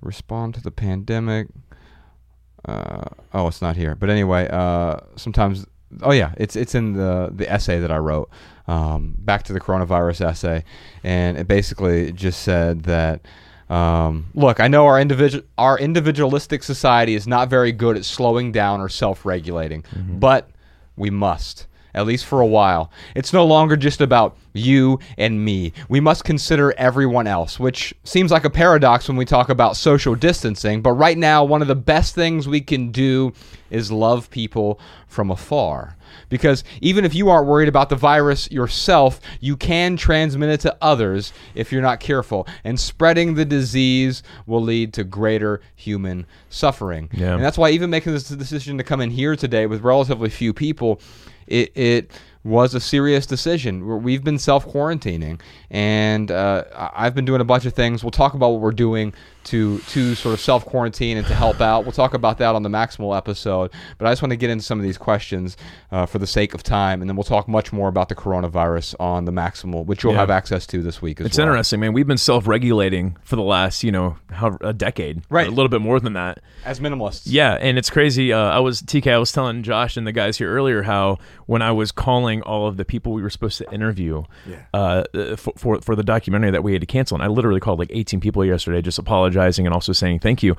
respond 0.00 0.54
to 0.54 0.62
the 0.62 0.70
pandemic. 0.70 1.48
Uh, 2.64 3.02
oh, 3.34 3.48
it's 3.48 3.60
not 3.60 3.76
here. 3.76 3.94
But 3.94 4.08
anyway, 4.08 4.48
uh, 4.50 4.98
sometimes. 5.16 5.66
Oh 6.02 6.12
yeah, 6.12 6.32
it's 6.36 6.54
it's 6.54 6.74
in 6.74 6.92
the 6.92 7.30
the 7.34 7.50
essay 7.50 7.80
that 7.80 7.90
I 7.90 7.98
wrote. 7.98 8.30
Um, 8.68 9.16
back 9.18 9.42
to 9.44 9.52
the 9.52 9.60
coronavirus 9.60 10.24
essay, 10.26 10.64
and 11.02 11.36
it 11.36 11.46
basically 11.46 12.12
just 12.12 12.42
said 12.42 12.84
that. 12.84 13.26
Um, 13.68 14.30
look, 14.34 14.58
I 14.58 14.66
know 14.66 14.86
our 14.86 15.00
individual 15.00 15.44
our 15.58 15.78
individualistic 15.78 16.62
society 16.62 17.14
is 17.14 17.26
not 17.26 17.48
very 17.48 17.72
good 17.72 17.96
at 17.96 18.04
slowing 18.04 18.52
down 18.52 18.80
or 18.80 18.88
self-regulating, 18.88 19.84
but 20.18 20.50
we 20.96 21.10
must 21.10 21.66
at 21.94 22.06
least 22.06 22.26
for 22.26 22.40
a 22.40 22.46
while. 22.46 22.90
It's 23.14 23.32
no 23.32 23.44
longer 23.44 23.76
just 23.76 24.00
about 24.00 24.36
you 24.52 24.98
and 25.16 25.44
me. 25.44 25.72
We 25.88 26.00
must 26.00 26.24
consider 26.24 26.74
everyone 26.76 27.26
else, 27.26 27.60
which 27.60 27.94
seems 28.04 28.30
like 28.30 28.44
a 28.44 28.50
paradox 28.50 29.08
when 29.08 29.16
we 29.16 29.24
talk 29.24 29.48
about 29.48 29.76
social 29.76 30.14
distancing, 30.14 30.82
but 30.82 30.92
right 30.92 31.18
now 31.18 31.44
one 31.44 31.62
of 31.62 31.68
the 31.68 31.74
best 31.74 32.14
things 32.14 32.48
we 32.48 32.60
can 32.60 32.90
do 32.90 33.32
is 33.70 33.92
love 33.92 34.30
people 34.30 34.80
from 35.06 35.30
afar. 35.30 35.96
Because 36.28 36.64
even 36.80 37.04
if 37.04 37.14
you 37.14 37.28
aren't 37.28 37.46
worried 37.46 37.68
about 37.68 37.88
the 37.88 37.96
virus 37.96 38.50
yourself, 38.50 39.20
you 39.40 39.56
can 39.56 39.96
transmit 39.96 40.50
it 40.50 40.60
to 40.60 40.76
others 40.80 41.32
if 41.54 41.70
you're 41.70 41.82
not 41.82 42.00
careful. 42.00 42.46
And 42.64 42.78
spreading 42.78 43.34
the 43.34 43.44
disease 43.44 44.22
will 44.46 44.62
lead 44.62 44.92
to 44.94 45.04
greater 45.04 45.60
human 45.76 46.26
suffering. 46.48 47.10
Yeah. 47.12 47.34
And 47.34 47.44
that's 47.44 47.58
why 47.58 47.70
even 47.70 47.90
making 47.90 48.12
this 48.12 48.28
decision 48.28 48.78
to 48.78 48.84
come 48.84 49.00
in 49.00 49.10
here 49.10 49.36
today 49.36 49.66
with 49.66 49.82
relatively 49.82 50.30
few 50.30 50.52
people, 50.52 51.00
it, 51.50 51.76
it 51.76 52.10
was 52.42 52.74
a 52.74 52.80
serious 52.80 53.26
decision. 53.26 54.02
We've 54.02 54.24
been 54.24 54.38
self 54.38 54.66
quarantining, 54.66 55.40
and 55.70 56.30
uh, 56.30 56.64
I've 56.94 57.14
been 57.14 57.24
doing 57.26 57.40
a 57.42 57.44
bunch 57.44 57.66
of 57.66 57.74
things. 57.74 58.02
We'll 58.02 58.10
talk 58.12 58.34
about 58.34 58.48
what 58.50 58.60
we're 58.60 58.70
doing 58.72 59.12
to 59.44 59.78
to 59.78 60.14
sort 60.14 60.32
of 60.34 60.40
self 60.40 60.64
quarantine 60.64 61.16
and 61.18 61.26
to 61.26 61.34
help 61.34 61.60
out. 61.60 61.84
We'll 61.84 61.92
talk 61.92 62.14
about 62.14 62.38
that 62.38 62.54
on 62.54 62.62
the 62.62 62.68
Maximal 62.70 63.14
episode. 63.16 63.70
But 63.98 64.06
I 64.06 64.12
just 64.12 64.22
want 64.22 64.30
to 64.30 64.36
get 64.36 64.48
into 64.50 64.64
some 64.64 64.78
of 64.78 64.82
these 64.84 64.96
questions 64.98 65.56
uh, 65.92 66.06
for 66.06 66.18
the 66.18 66.26
sake 66.26 66.54
of 66.54 66.62
time, 66.62 67.02
and 67.02 67.08
then 67.10 67.16
we'll 67.16 67.24
talk 67.24 67.46
much 67.46 67.72
more 67.74 67.88
about 67.88 68.08
the 68.08 68.14
coronavirus 68.14 68.94
on 68.98 69.26
the 69.26 69.32
Maximal, 69.32 69.84
which 69.84 70.02
you'll 70.02 70.12
Yeah. 70.14 70.20
have 70.20 70.30
access 70.30 70.66
to 70.68 70.82
this 70.82 71.02
week 71.02 71.20
as 71.20 71.26
It's 71.26 71.38
well. 71.38 71.46
interesting, 71.48 71.80
man. 71.80 71.92
We've 71.92 72.06
been 72.06 72.16
self-regulating 72.18 73.16
for 73.22 73.36
the 73.36 73.42
last, 73.42 73.84
you 73.84 73.92
know, 73.92 74.16
how 74.30 74.56
a 74.62 74.72
decade, 74.72 75.22
Right. 75.30 75.46
A 75.46 75.50
little 75.50 75.68
bit 75.68 75.80
more 75.82 76.00
than 76.00 76.14
that. 76.14 76.40
As 76.64 76.80
minimalists, 76.80 77.22
Yeah, 77.26 77.52
and 77.60 77.78
it's 77.78 77.90
crazy. 77.90 78.32
Uh, 78.32 78.38
I 78.38 78.58
was 78.60 78.82
TK. 78.82 79.12
I 79.12 79.18
was 79.18 79.30
telling 79.32 79.62
Josh 79.62 79.96
and 79.96 80.06
the 80.06 80.12
guys 80.12 80.36
here 80.38 80.50
earlier 80.50 80.82
how 80.82 81.18
when 81.46 81.62
I 81.62 81.72
was 81.72 81.92
calling 81.92 82.42
all 82.42 82.66
of 82.66 82.76
the 82.76 82.84
people 82.84 83.12
we 83.12 83.22
were 83.22 83.30
supposed 83.30 83.58
to 83.58 83.70
interview 83.72 84.24
uh, 84.74 85.04
uh, 85.14 85.36
for, 85.36 85.52
for 85.56 85.80
for 85.80 85.96
the 85.96 86.02
documentary 86.04 86.50
that 86.50 86.62
we 86.62 86.72
had 86.72 86.80
to 86.80 86.86
cancel, 86.86 87.16
and 87.16 87.22
I 87.22 87.26
literally 87.28 87.60
called 87.60 87.78
like 87.78 87.90
18 87.92 88.20
people 88.20 88.44
yesterday, 88.44 88.82
just 88.82 88.98
apologizing 88.98 89.66
and 89.66 89.74
also 89.74 89.92
saying 89.92 90.20
thank 90.20 90.42
you. 90.42 90.56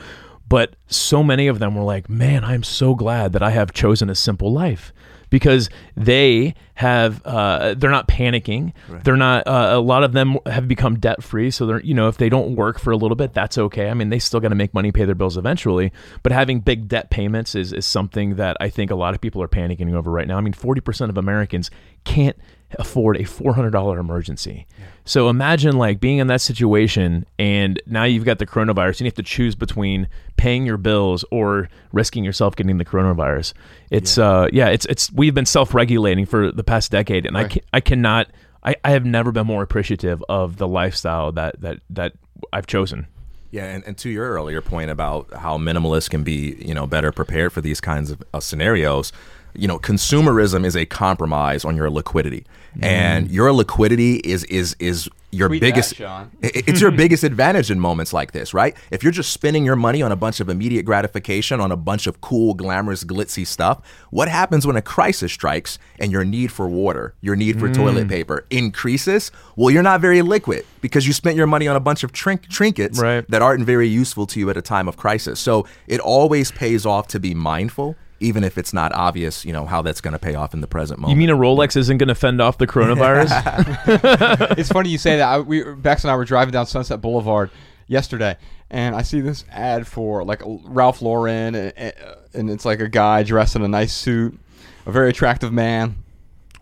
But 0.47 0.75
so 0.87 1.23
many 1.23 1.47
of 1.47 1.59
them 1.59 1.75
were 1.75 1.83
like, 1.83 2.09
"Man, 2.09 2.43
I'm 2.43 2.63
so 2.63 2.93
glad 2.95 3.31
that 3.33 3.41
I 3.43 3.51
have 3.51 3.71
chosen 3.71 4.09
a 4.09 4.15
simple 4.15 4.51
life." 4.51 4.91
Because 5.31 5.69
they 5.95 6.53
have, 6.75 7.25
uh, 7.25 7.73
they're 7.73 7.89
not 7.89 8.07
panicking. 8.07 8.73
They're 9.03 9.17
not. 9.17 9.47
Uh, 9.47 9.71
a 9.73 9.79
lot 9.79 10.03
of 10.03 10.11
them 10.11 10.37
have 10.45 10.67
become 10.67 10.99
debt 10.99 11.23
free, 11.23 11.49
so 11.49 11.65
they're, 11.65 11.81
you 11.81 11.95
know, 11.95 12.07
if 12.07 12.17
they 12.17 12.29
don't 12.29 12.55
work 12.55 12.79
for 12.79 12.91
a 12.91 12.97
little 12.97 13.15
bit, 13.15 13.33
that's 13.33 13.57
okay. 13.57 13.89
I 13.89 13.95
mean, 13.95 14.09
they 14.09 14.19
still 14.19 14.39
got 14.39 14.49
to 14.49 14.55
make 14.55 14.73
money, 14.75 14.91
pay 14.91 15.05
their 15.05 15.15
bills 15.15 15.37
eventually. 15.37 15.91
But 16.21 16.31
having 16.31 16.59
big 16.59 16.87
debt 16.87 17.09
payments 17.09 17.55
is 17.55 17.73
is 17.73 17.87
something 17.87 18.35
that 18.35 18.57
I 18.59 18.69
think 18.69 18.91
a 18.91 18.95
lot 18.95 19.15
of 19.15 19.21
people 19.21 19.41
are 19.41 19.47
panicking 19.47 19.91
over 19.93 20.11
right 20.11 20.27
now. 20.27 20.37
I 20.37 20.41
mean, 20.41 20.53
forty 20.53 20.81
percent 20.81 21.09
of 21.09 21.17
Americans 21.17 21.71
can't 22.03 22.37
afford 22.79 23.17
a 23.17 23.23
four 23.23 23.53
hundred 23.53 23.71
dollar 23.71 23.99
emergency. 23.99 24.65
So 25.05 25.29
imagine 25.29 25.77
like 25.77 25.99
being 25.99 26.19
in 26.19 26.27
that 26.27 26.41
situation, 26.41 27.25
and 27.39 27.81
now 27.85 28.03
you've 28.03 28.25
got 28.25 28.39
the 28.39 28.45
coronavirus, 28.45 28.89
and 28.89 29.01
you 29.01 29.05
have 29.07 29.15
to 29.15 29.23
choose 29.23 29.55
between 29.55 30.07
paying 30.37 30.65
your 30.65 30.77
bills 30.77 31.25
or 31.31 31.69
risking 31.91 32.23
yourself 32.23 32.55
getting 32.55 32.77
the 32.77 32.85
coronavirus. 32.85 33.53
It's 33.89 34.17
yeah, 34.17 34.29
uh, 34.29 34.47
yeah 34.51 34.67
it's 34.69 34.85
it's 34.85 35.11
we've 35.11 35.33
been 35.33 35.45
self 35.45 35.73
regulating 35.73 36.25
for 36.25 36.51
the 36.51 36.63
past 36.63 36.91
decade, 36.91 37.25
and 37.25 37.37
I 37.37 37.45
can, 37.45 37.61
I 37.73 37.79
cannot. 37.81 38.27
I, 38.63 38.75
I 38.83 38.91
have 38.91 39.05
never 39.05 39.31
been 39.31 39.47
more 39.47 39.63
appreciative 39.63 40.23
of 40.29 40.57
the 40.57 40.67
lifestyle 40.67 41.31
that 41.31 41.59
that 41.61 41.79
that 41.89 42.13
I've 42.53 42.67
chosen. 42.67 43.07
Yeah, 43.51 43.65
and, 43.65 43.83
and 43.85 43.97
to 43.97 44.09
your 44.09 44.29
earlier 44.29 44.61
point 44.61 44.91
about 44.91 45.33
how 45.33 45.57
minimalists 45.57 46.09
can 46.09 46.23
be, 46.23 46.55
you 46.59 46.73
know, 46.73 46.87
better 46.87 47.11
prepared 47.11 47.51
for 47.51 47.59
these 47.59 47.81
kinds 47.81 48.09
of 48.09 48.23
uh, 48.33 48.39
scenarios, 48.39 49.11
you 49.53 49.67
know, 49.67 49.79
consumerism 49.79 50.65
is 50.65 50.75
a 50.75 50.85
compromise 50.85 51.65
on 51.65 51.75
your 51.75 51.89
liquidity, 51.89 52.45
mm. 52.77 52.83
and 52.83 53.29
your 53.29 53.51
liquidity 53.51 54.15
is 54.17 54.43
is 54.45 54.75
is 54.79 55.09
your 55.31 55.47
Tweet 55.47 55.61
biggest. 55.61 55.97
that, 55.97 56.27
it's 56.41 56.81
your 56.81 56.91
biggest 57.03 57.23
advantage 57.23 57.71
in 57.71 57.79
moments 57.79 58.11
like 58.11 58.33
this, 58.33 58.53
right? 58.53 58.75
If 58.91 59.01
you're 59.01 59.13
just 59.13 59.31
spending 59.31 59.63
your 59.63 59.77
money 59.77 60.01
on 60.01 60.11
a 60.11 60.15
bunch 60.15 60.41
of 60.41 60.49
immediate 60.49 60.83
gratification, 60.83 61.61
on 61.61 61.71
a 61.71 61.77
bunch 61.77 62.05
of 62.05 62.19
cool, 62.21 62.53
glamorous, 62.53 63.03
glitzy 63.05 63.47
stuff, 63.47 63.81
what 64.09 64.27
happens 64.27 64.67
when 64.67 64.75
a 64.75 64.81
crisis 64.81 65.31
strikes 65.31 65.79
and 65.99 66.11
your 66.11 66.25
need 66.25 66.51
for 66.51 66.67
water, 66.67 67.15
your 67.21 67.37
need 67.37 67.59
for 67.59 67.71
toilet 67.71 68.07
mm. 68.07 68.09
paper 68.09 68.45
increases? 68.49 69.31
Well, 69.55 69.71
you're 69.71 69.83
not 69.83 70.01
very 70.01 70.21
liquid 70.21 70.65
because 70.81 71.07
you 71.07 71.13
spent 71.13 71.37
your 71.37 71.47
money 71.47 71.67
on 71.67 71.75
a 71.77 71.79
bunch 71.81 72.03
of 72.03 72.11
trink- 72.11 72.49
trinkets 72.49 72.99
Right. 72.99 73.25
that 73.29 73.41
aren't 73.41 73.65
very 73.65 73.87
useful 73.87 74.27
to 74.27 74.39
you 74.39 74.49
at 74.49 74.57
a 74.57 74.61
time 74.61 74.87
of 74.89 74.97
crisis. 74.97 75.39
So 75.39 75.65
it 75.87 76.01
always 76.01 76.51
pays 76.51 76.85
off 76.85 77.07
to 77.09 77.19
be 77.21 77.33
mindful, 77.33 77.95
even 78.21 78.43
if 78.43 78.57
it's 78.57 78.71
not 78.71 78.93
obvious, 78.93 79.43
you 79.43 79.51
know, 79.51 79.65
how 79.65 79.81
that's 79.81 79.99
going 79.99 80.13
to 80.13 80.19
pay 80.19 80.35
off 80.35 80.53
in 80.53 80.61
the 80.61 80.67
present 80.67 80.99
moment. 80.99 81.17
You 81.17 81.27
mean 81.27 81.29
a 81.29 81.37
Rolex 81.37 81.75
isn't 81.75 81.97
going 81.97 82.07
to 82.07 82.15
fend 82.15 82.39
off 82.39 82.57
the 82.57 82.67
coronavirus? 82.67 84.57
it's 84.57 84.69
funny 84.69 84.89
you 84.89 84.97
say 84.97 85.17
that. 85.17 85.27
I, 85.27 85.39
we 85.39 85.63
Bex 85.63 86.03
and 86.03 86.11
I 86.11 86.15
were 86.15 86.25
driving 86.25 86.51
down 86.51 86.67
Sunset 86.67 87.01
Boulevard 87.01 87.49
yesterday, 87.87 88.37
and 88.69 88.95
I 88.95 89.01
see 89.01 89.21
this 89.21 89.43
ad 89.51 89.87
for 89.87 90.23
like 90.23 90.41
Ralph 90.45 91.01
Lauren, 91.01 91.55
and, 91.55 91.93
and 92.33 92.49
it's 92.49 92.63
like 92.63 92.79
a 92.79 92.87
guy 92.87 93.23
dressed 93.23 93.55
in 93.55 93.63
a 93.63 93.67
nice 93.67 93.93
suit, 93.93 94.39
a 94.85 94.91
very 94.91 95.09
attractive 95.09 95.51
man 95.51 95.95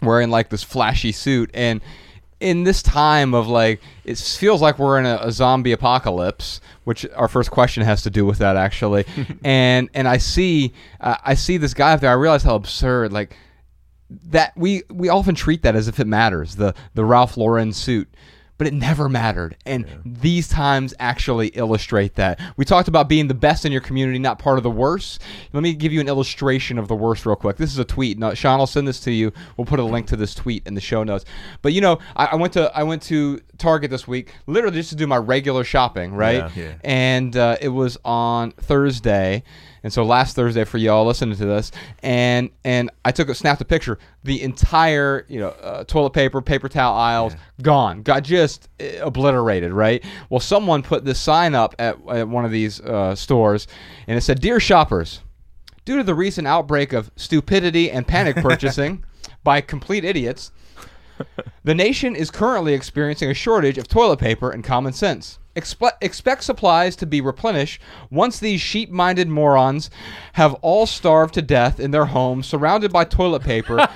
wearing 0.02 0.30
like 0.30 0.50
this 0.50 0.64
flashy 0.64 1.12
suit, 1.12 1.52
and 1.54 1.82
in 2.40 2.64
this 2.64 2.82
time 2.82 3.34
of 3.34 3.48
like 3.48 3.82
it 4.06 4.18
feels 4.18 4.62
like 4.62 4.80
we're 4.80 4.98
in 4.98 5.06
a, 5.06 5.20
a 5.22 5.32
zombie 5.32 5.74
apocalypse 5.74 6.62
which 6.86 7.06
our 7.16 7.28
first 7.28 7.52
question 7.52 7.84
has 7.84 8.02
to 8.04 8.10
do 8.10 8.26
with 8.26 8.38
that 8.40 8.56
actually. 8.56 9.06
And 9.44 9.90
and 9.94 10.08
i 10.08 10.18
see 10.18 10.74
uh, 11.02 11.18
i 11.24 11.34
see 11.34 11.58
this 11.58 11.74
guy 11.74 11.94
up 11.94 12.02
there. 12.02 12.10
I 12.10 12.14
realize 12.14 12.44
how 12.44 12.56
absurd 12.56 13.12
like 13.12 13.36
that 14.10 14.54
we 14.58 14.84
we 14.90 15.10
often 15.10 15.36
treat 15.36 15.64
that 15.64 15.76
as 15.76 15.88
if 15.88 16.00
it 16.00 16.08
matters 16.08 16.56
the 16.56 16.74
the 16.94 17.06
Ralph 17.06 17.38
Lauren 17.38 17.74
suit 17.74 18.10
but 18.60 18.68
it 18.68 18.74
never 18.74 19.10
mattered. 19.10 19.56
And 19.66 19.88
these 20.06 20.48
times 20.48 20.94
actually 21.00 21.48
illustrate 21.48 22.16
that. 22.16 22.40
We 22.58 22.66
talked 22.66 22.88
about 22.90 23.10
being 23.10 23.28
the 23.28 23.34
best 23.34 23.66
in 23.66 23.72
your 23.72 23.82
community 23.82 24.20
not 24.20 24.38
part 24.38 24.58
of 24.58 24.64
the 24.64 24.70
worst. 24.70 25.22
Let 25.54 25.64
me 25.64 25.74
give 25.74 25.92
you 25.92 26.02
an 26.02 26.08
illustration 26.08 26.78
of 26.78 26.88
the 26.88 26.96
worst 26.96 27.26
real 27.26 27.38
quick. 27.38 27.56
This 27.58 27.72
is 27.72 27.80
a 27.80 27.86
tweet. 27.86 28.20
Now, 28.20 28.34
sean 28.34 28.60
i'll 28.60 28.68
send 28.68 28.88
this 28.88 29.00
to 29.02 29.12
you. 29.12 29.32
We'll 29.58 29.66
put 29.66 29.80
a 29.80 29.84
link 29.84 30.06
to 30.08 30.16
this 30.18 30.36
tweet 30.36 30.68
in 30.68 30.76
the 30.76 30.82
show 30.82 31.04
notes. 31.04 31.26
But 31.62 31.74
you 31.74 31.82
know 31.82 31.98
i, 32.16 32.26
I 32.26 32.36
went 32.36 32.54
to 32.54 32.70
i 32.78 32.84
went 32.84 33.02
to 33.04 33.40
target 33.58 33.90
this 33.92 34.08
week 34.08 34.34
literally 34.46 34.76
just 34.76 34.90
to 34.90 34.96
do 34.96 35.08
my 35.08 35.18
regular 35.18 35.64
shopping 35.64 36.14
right? 36.14 36.56
Yeah. 36.56 36.64
Yeah. 36.64 36.74
and 36.84 37.36
uh, 37.36 37.58
it 37.62 37.70
was 37.70 37.98
on 38.04 38.52
Thursday, 38.52 39.44
and 39.84 39.92
so 39.92 40.04
last 40.04 40.36
Thursday 40.36 40.64
for 40.64 40.78
y'all 40.78 41.06
listening 41.06 41.36
to 41.38 41.46
this, 41.46 41.72
and 42.04 42.50
and 42.64 42.90
I 43.06 43.12
took 43.12 43.30
a 43.30 43.36
snapped 43.36 43.62
a 43.62 43.66
picture. 43.66 43.98
The 44.24 44.42
entire 44.42 45.26
you 45.28 45.40
know 45.40 45.50
uh, 45.50 45.84
toilet 45.86 46.12
paper, 46.12 46.42
paper 46.42 46.70
towel 46.70 46.96
aisles 46.96 47.36
gone, 47.62 48.02
got 48.04 48.24
just 48.24 48.70
uh, 48.82 49.06
obliterated. 49.06 49.72
Right. 49.72 50.04
Well, 50.30 50.40
someone 50.40 50.84
put 50.84 51.06
this 51.06 51.20
sign 51.20 51.56
up 51.56 51.76
at, 51.80 51.98
at 52.10 52.28
one 52.28 52.46
of 52.46 52.52
these 52.52 52.82
uh, 52.82 53.16
stores, 53.16 53.68
and 54.08 54.18
it 54.18 54.22
said, 54.22 54.42
"Dear 54.42 54.60
shoppers." 54.60 55.22
Due 55.86 55.98
to 55.98 56.04
the 56.04 56.14
recent 56.14 56.46
outbreak 56.46 56.94
of 56.94 57.10
stupidity 57.16 57.90
and 57.90 58.08
panic 58.08 58.36
purchasing 58.44 59.04
by 59.44 59.60
complete 59.60 60.06
idiots, 60.06 60.52
the 61.64 61.74
nation 61.74 62.16
is 62.16 62.30
currently 62.30 62.74
experiencing 62.74 63.32
a 63.32 63.34
shortage 63.34 63.78
of 63.78 63.88
toilet 63.88 64.20
paper 64.20 64.52
and 64.52 64.64
common 64.64 64.94
sense. 64.94 65.39
Expe- 65.56 65.92
expect 66.02 66.44
supplies 66.44 66.96
to 66.98 67.06
be 67.06 67.20
replenished 67.22 67.82
once 68.12 68.40
these 68.40 68.62
sheep 68.62 68.90
minded 68.92 69.28
morons 69.28 69.90
have 70.34 70.54
all 70.56 70.86
starved 70.86 71.34
to 71.34 71.42
death 71.42 71.80
in 71.80 71.92
their 71.92 72.06
homes, 72.06 72.48
surrounded 72.48 72.94
by 72.94 73.04
toilet 73.04 73.42
paper, 73.44 73.76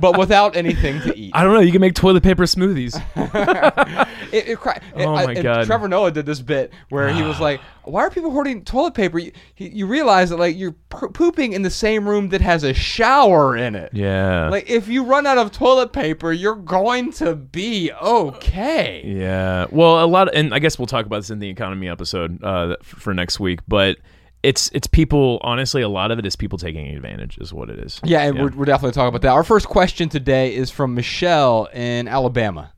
but 0.00 0.18
without 0.18 0.56
anything 0.56 1.00
to 1.02 1.16
eat. 1.16 1.30
I 1.34 1.44
don't 1.44 1.52
know. 1.54 1.60
You 1.60 1.70
can 1.70 1.80
make 1.80 1.94
toilet 1.94 2.22
paper 2.22 2.44
smoothies. 2.44 3.00
It, 4.32 4.48
it, 4.48 4.58
cra- 4.58 4.80
Oh 4.96 5.14
I- 5.14 5.26
my 5.26 5.32
and 5.34 5.42
God. 5.42 5.66
Trevor 5.66 5.86
Noah 5.88 6.10
did 6.10 6.26
this 6.26 6.40
bit 6.40 6.72
where 6.88 7.08
he 7.10 7.22
was 7.22 7.38
like, 7.40 7.60
"Why 7.86 8.02
are 8.02 8.10
people 8.10 8.30
hoarding 8.30 8.64
toilet 8.64 8.94
paper? 8.94 9.18
You, 9.18 9.32
you 9.56 9.86
realize 9.86 10.30
that 10.30 10.38
like 10.38 10.56
you're 10.56 10.76
pooping 10.90 11.52
in 11.52 11.62
the 11.62 11.70
same 11.70 12.08
room 12.08 12.28
that 12.30 12.40
has 12.40 12.64
a 12.64 12.74
shower 12.74 13.56
in 13.56 13.74
it. 13.74 13.90
Yeah. 13.92 14.48
Like 14.48 14.68
if 14.68 14.88
you 14.88 15.04
run 15.04 15.26
out 15.26 15.38
of 15.38 15.52
toilet 15.52 15.92
paper, 15.92 16.32
you're 16.32 16.54
going 16.56 17.12
to 17.14 17.34
be 17.34 17.92
okay." 17.92 19.02
Yeah. 19.04 19.66
Well, 19.70 20.04
a 20.04 20.06
lot, 20.06 20.34
and 20.34 20.54
I 20.54 20.58
guess 20.58 20.78
we'll 20.78 20.86
talk 20.86 21.06
about 21.06 21.18
this 21.18 21.30
in 21.30 21.38
the 21.38 21.48
economy 21.48 21.88
episode 21.88 22.42
uh, 22.42 22.76
for 22.82 23.14
next 23.14 23.40
week. 23.40 23.60
But 23.68 23.98
it's 24.42 24.70
it's 24.72 24.86
people. 24.86 25.40
Honestly, 25.42 25.82
a 25.82 25.88
lot 25.88 26.10
of 26.10 26.18
it 26.18 26.26
is 26.26 26.36
people 26.36 26.58
taking 26.58 26.88
advantage, 26.94 27.38
is 27.38 27.52
what 27.52 27.68
it 27.70 27.78
is. 27.78 28.00
Yeah, 28.04 28.22
and 28.22 28.38
We're, 28.38 28.50
we're 28.50 28.64
definitely 28.64 28.92
talking 28.92 29.08
about 29.08 29.22
that. 29.22 29.32
Our 29.32 29.44
first 29.44 29.66
question 29.66 30.08
today 30.08 30.54
is 30.54 30.70
from 30.70 30.94
Michelle 30.94 31.68
in 31.72 32.06
Alabama. 32.08 32.72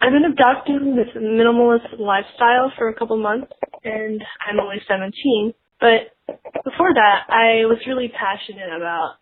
I've 0.00 0.12
been 0.12 0.30
adopting 0.30 0.96
this 0.96 1.14
minimalist 1.16 1.98
lifestyle 1.98 2.72
for 2.78 2.88
a 2.88 2.94
couple 2.94 3.16
months, 3.16 3.52
and 3.84 4.22
I'm 4.48 4.60
only 4.60 4.76
17. 4.86 5.54
But 5.80 6.14
before 6.64 6.94
that, 6.94 7.26
I 7.28 7.66
was 7.66 7.78
really 7.86 8.08
passionate 8.08 8.70
about 8.76 9.16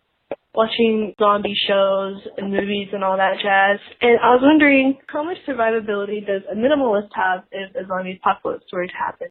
watching 0.53 1.13
zombie 1.19 1.57
shows 1.67 2.17
and 2.37 2.51
movies 2.51 2.89
and 2.93 3.03
all 3.03 3.17
that 3.17 3.37
jazz. 3.41 3.79
And 4.01 4.19
I 4.19 4.31
was 4.31 4.41
wondering, 4.41 4.97
how 5.07 5.23
much 5.23 5.37
survivability 5.47 6.25
does 6.25 6.41
a 6.51 6.55
minimalist 6.55 7.09
have 7.13 7.43
if 7.51 7.75
a 7.75 7.87
zombie 7.87 8.19
apocalypse 8.21 8.65
were 8.71 8.85
to 8.85 8.93
happen? 8.93 9.27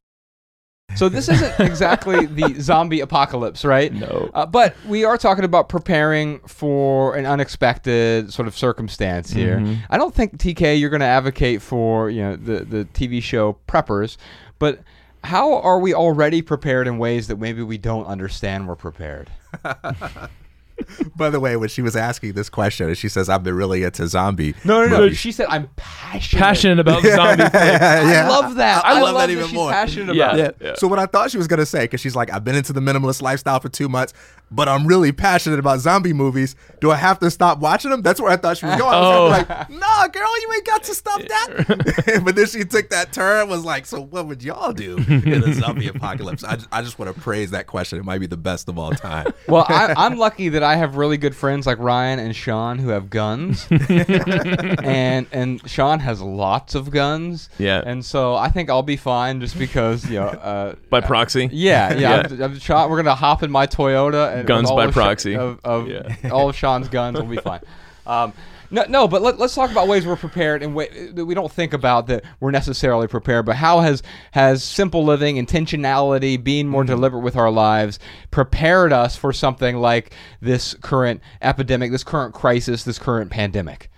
So 0.94 1.08
this 1.10 1.28
isn't 1.28 1.60
exactly 1.60 2.26
the 2.26 2.54
zombie 2.60 3.00
apocalypse, 3.00 3.64
right? 3.64 3.92
No. 3.92 4.30
Uh, 4.32 4.46
but 4.46 4.74
we 4.86 5.04
are 5.04 5.18
talking 5.18 5.44
about 5.44 5.68
preparing 5.68 6.38
for 6.40 7.16
an 7.16 7.26
unexpected 7.26 8.32
sort 8.32 8.48
of 8.48 8.56
circumstance 8.56 9.30
here. 9.30 9.58
Mm-hmm. 9.58 9.84
I 9.90 9.98
don't 9.98 10.14
think 10.14 10.38
TK 10.38 10.80
you're 10.80 10.90
going 10.90 11.00
to 11.00 11.06
advocate 11.06 11.60
for 11.60 12.08
you 12.08 12.22
know 12.22 12.36
the 12.36 12.64
the 12.64 12.84
TV 12.86 13.22
show 13.22 13.58
preppers, 13.68 14.16
but 14.58 14.80
how 15.22 15.56
are 15.56 15.78
we 15.78 15.92
already 15.92 16.40
prepared 16.40 16.86
in 16.86 16.98
ways 16.98 17.26
that 17.26 17.38
maybe 17.38 17.62
we 17.62 17.78
don't 17.78 18.06
understand 18.06 18.68
we're 18.68 18.76
prepared? 18.76 19.30
By 21.16 21.30
the 21.30 21.40
way, 21.40 21.56
when 21.56 21.68
she 21.68 21.82
was 21.82 21.96
asking 21.96 22.32
this 22.34 22.48
question, 22.48 22.92
she 22.94 23.08
says, 23.08 23.28
"I've 23.28 23.42
been 23.42 23.54
really 23.54 23.82
into 23.82 24.06
zombie." 24.08 24.54
No, 24.64 24.82
no, 24.82 24.86
no. 24.88 24.98
movies." 25.00 25.18
She 25.18 25.32
said 25.32 25.46
I'm 25.48 25.68
passionate. 25.76 26.40
passionate 26.40 26.78
about 26.78 27.02
zombie. 27.04 27.42
flick. 27.42 27.54
I 27.54 28.28
love 28.28 28.54
that. 28.56 28.84
I 28.84 28.98
I, 28.98 29.00
love 29.00 29.14
that 29.14 29.26
that 29.26 29.30
even 29.30 29.44
she's 29.46 29.54
more. 29.54 29.70
passionate 29.70 30.14
Yeah. 30.16 30.24
about 30.26 30.38
it. 30.40 30.56
Yeah. 30.60 30.74
So 30.76 30.88
what 30.88 30.98
I 30.98 31.06
thought 31.06 31.30
she 31.30 31.38
was 31.38 31.46
gonna 31.48 31.66
say, 31.66 31.84
because 31.84 32.00
she's 32.00 32.16
like, 32.16 32.32
I've 32.32 32.44
been 32.44 32.54
into 32.54 32.72
the 32.72 32.80
minimalist 32.80 33.22
lifestyle 33.22 33.60
for 33.60 33.68
two 33.68 33.88
months. 33.88 34.12
But 34.50 34.68
I'm 34.68 34.86
really 34.86 35.12
passionate 35.12 35.58
about 35.58 35.80
zombie 35.80 36.12
movies. 36.12 36.54
Do 36.80 36.90
I 36.90 36.96
have 36.96 37.18
to 37.20 37.30
stop 37.30 37.58
watching 37.58 37.90
them? 37.90 38.02
That's 38.02 38.20
where 38.20 38.30
I 38.30 38.36
thought 38.36 38.58
she 38.58 38.66
was 38.66 38.76
going. 38.76 38.94
I 38.94 39.00
was 39.00 39.16
Oh. 39.16 39.26
like, 39.28 39.70
nah, 39.70 40.08
girl, 40.08 40.40
you 40.42 40.52
ain't 40.54 40.66
got 40.66 40.82
to 40.84 40.94
stop 40.94 41.20
that. 41.20 42.22
but 42.24 42.36
then 42.36 42.46
she 42.46 42.64
took 42.64 42.90
that 42.90 43.12
turn. 43.12 43.48
Was 43.48 43.64
like, 43.64 43.86
so 43.86 44.00
what 44.00 44.26
would 44.26 44.42
y'all 44.42 44.72
do 44.72 44.96
in 45.08 45.42
a 45.42 45.52
zombie 45.54 45.88
apocalypse? 45.94 46.44
I 46.44 46.56
just, 46.56 46.68
I 46.70 46.82
just 46.82 46.98
want 46.98 47.14
to 47.14 47.20
praise 47.20 47.50
that 47.50 47.66
question. 47.66 47.98
It 47.98 48.04
might 48.04 48.18
be 48.18 48.26
the 48.26 48.36
best 48.36 48.68
of 48.68 48.78
all 48.78 48.92
time. 48.92 49.26
Well, 49.48 49.64
I, 49.68 49.94
I'm 49.96 50.16
lucky 50.18 50.48
that 50.50 50.62
I 50.64 50.74
have 50.76 50.96
really 50.96 51.16
good 51.18 51.34
friends 51.34 51.66
like 51.66 51.78
Ryan 51.78 52.18
and 52.18 52.34
Sean 52.34 52.78
who 52.78 52.88
have 52.88 53.08
guns, 53.10 53.66
and 53.70 55.26
and 55.32 55.68
Sean 55.68 56.00
has 56.00 56.20
lots 56.20 56.74
of 56.74 56.90
guns. 56.90 57.48
Yeah. 57.58 57.82
and 57.84 58.04
so 58.04 58.34
I 58.34 58.48
think 58.48 58.70
I'll 58.70 58.82
be 58.82 58.96
fine 58.96 59.40
just 59.40 59.58
because 59.58 60.04
you 60.08 60.18
know. 60.20 60.26
Uh, 60.26 60.74
By 60.90 61.00
proxy. 61.00 61.48
yeah, 61.52 61.92
yeah. 61.92 61.98
Yeah. 62.06 62.26
I'm, 62.30 62.42
I'm 62.42 62.58
Sean, 62.58 62.90
we're 62.90 62.96
gonna 62.98 63.14
hop 63.14 63.42
in 63.42 63.50
my 63.50 63.66
Toyota 63.66 64.35
and 64.38 64.46
Guns 64.46 64.70
by 64.70 64.84
of 64.84 64.94
Sha- 64.94 65.00
proxy. 65.00 65.36
of, 65.36 65.60
of 65.64 65.88
Yeah. 65.88 66.30
all 66.30 66.48
of 66.48 66.56
Sean's 66.56 66.88
guns. 66.88 67.18
We'll 67.18 67.28
be 67.28 67.36
fine. 67.38 67.60
Um, 68.06 68.32
no, 68.70 68.84
no, 68.88 69.06
but 69.06 69.22
let, 69.22 69.38
let's 69.38 69.54
talk 69.54 69.70
about 69.70 69.86
ways 69.86 70.04
we're 70.06 70.16
prepared 70.16 70.60
and 70.62 70.74
way, 70.74 71.10
that 71.12 71.24
we 71.24 71.34
don't 71.34 71.52
think 71.52 71.72
about 71.72 72.08
that 72.08 72.24
we're 72.40 72.50
necessarily 72.50 73.06
prepared. 73.06 73.46
But 73.46 73.54
how 73.56 73.80
has 73.80 74.02
has 74.32 74.64
simple 74.64 75.04
living, 75.04 75.36
intentionality, 75.44 76.42
being 76.42 76.68
more 76.68 76.82
deliberate 76.82 77.20
with 77.20 77.36
our 77.36 77.50
lives, 77.50 77.98
prepared 78.32 78.92
us 78.92 79.14
for 79.16 79.32
something 79.32 79.76
like 79.76 80.12
this 80.40 80.74
current 80.74 81.20
epidemic, 81.42 81.92
this 81.92 82.02
current 82.04 82.34
crisis, 82.34 82.82
this 82.84 82.98
current 82.98 83.30
pandemic? 83.30 83.88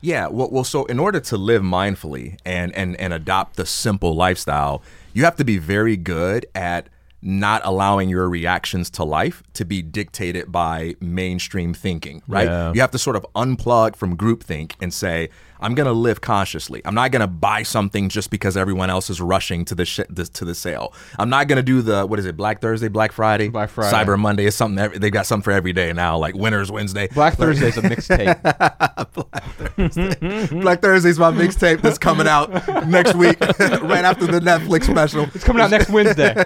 Yeah, 0.00 0.26
well, 0.28 0.50
well, 0.50 0.64
so 0.64 0.84
in 0.86 0.98
order 0.98 1.20
to 1.20 1.36
live 1.36 1.62
mindfully 1.62 2.38
and 2.44 2.72
and 2.74 2.96
and 2.96 3.12
adopt 3.12 3.56
the 3.56 3.66
simple 3.66 4.14
lifestyle, 4.14 4.82
you 5.12 5.24
have 5.24 5.36
to 5.36 5.44
be 5.44 5.58
very 5.58 5.96
good 5.96 6.46
at 6.54 6.88
not 7.22 7.62
allowing 7.64 8.08
your 8.08 8.28
reactions 8.28 8.90
to 8.90 9.04
life 9.04 9.42
to 9.54 9.64
be 9.64 9.82
dictated 9.82 10.52
by 10.52 10.94
mainstream 11.00 11.74
thinking, 11.74 12.22
right? 12.28 12.46
Yeah. 12.46 12.72
You 12.72 12.80
have 12.80 12.90
to 12.92 12.98
sort 12.98 13.16
of 13.16 13.26
unplug 13.34 13.96
from 13.96 14.16
groupthink 14.16 14.74
and 14.80 14.92
say, 14.92 15.30
I'm 15.60 15.74
going 15.74 15.86
to 15.86 15.92
live 15.92 16.20
consciously. 16.20 16.82
I'm 16.84 16.94
not 16.94 17.10
going 17.10 17.20
to 17.20 17.26
buy 17.26 17.62
something 17.62 18.08
just 18.08 18.30
because 18.30 18.56
everyone 18.56 18.90
else 18.90 19.10
is 19.10 19.20
rushing 19.20 19.64
to 19.66 19.74
the, 19.74 19.84
sh- 19.84 20.00
the 20.08 20.24
to 20.24 20.44
the 20.44 20.54
sale. 20.54 20.92
I'm 21.18 21.28
not 21.30 21.48
going 21.48 21.56
to 21.56 21.62
do 21.62 21.82
the 21.82 22.06
what 22.06 22.18
is 22.18 22.26
it, 22.26 22.36
Black 22.36 22.60
Thursday, 22.60 22.88
Black 22.88 23.12
Friday, 23.12 23.48
Black 23.48 23.70
Friday. 23.70 23.94
Cyber 23.94 24.18
Monday 24.18 24.46
is 24.46 24.54
something 24.54 24.78
every, 24.78 24.98
they've 24.98 25.12
got 25.12 25.26
something 25.26 25.44
for 25.44 25.52
every 25.52 25.72
day 25.72 25.92
now, 25.92 26.18
like 26.18 26.34
Winners 26.34 26.70
Wednesday. 26.70 27.08
Black 27.08 27.34
Thursday 27.34 27.68
is 27.68 27.76
a 27.78 27.82
mixtape. 27.82 28.36
Black 30.62 30.80
Thursday's 30.82 31.18
my 31.18 31.30
mixtape 31.30 31.80
that's 31.80 31.98
coming 31.98 32.26
out 32.26 32.50
next 32.86 33.14
week, 33.14 33.40
right 33.40 34.04
after 34.04 34.26
the 34.26 34.40
Netflix 34.40 34.84
special. 34.84 35.24
It's 35.34 35.44
coming 35.44 35.62
out 35.62 35.70
next 35.70 35.90
Wednesday. 35.90 36.34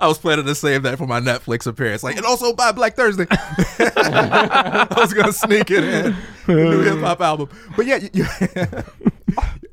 I 0.00 0.08
was 0.08 0.18
planning 0.18 0.46
to 0.46 0.54
save 0.54 0.82
that 0.84 0.98
for 0.98 1.06
my 1.06 1.20
Netflix 1.20 1.66
appearance, 1.66 2.02
like, 2.02 2.16
and 2.16 2.26
also 2.26 2.52
by 2.52 2.72
Black 2.72 2.96
Thursday. 2.96 3.26
I 3.30 4.86
was 4.96 5.12
gonna 5.12 5.32
sneak 5.32 5.70
it 5.70 5.84
in. 5.84 6.16
The 6.46 6.54
new 6.54 6.80
uh. 6.80 6.84
hip 6.84 6.98
hop 6.98 7.20
album, 7.20 7.48
but 7.76 7.86
yeah, 7.86 7.96
you, 7.96 8.10
you, 8.12 8.26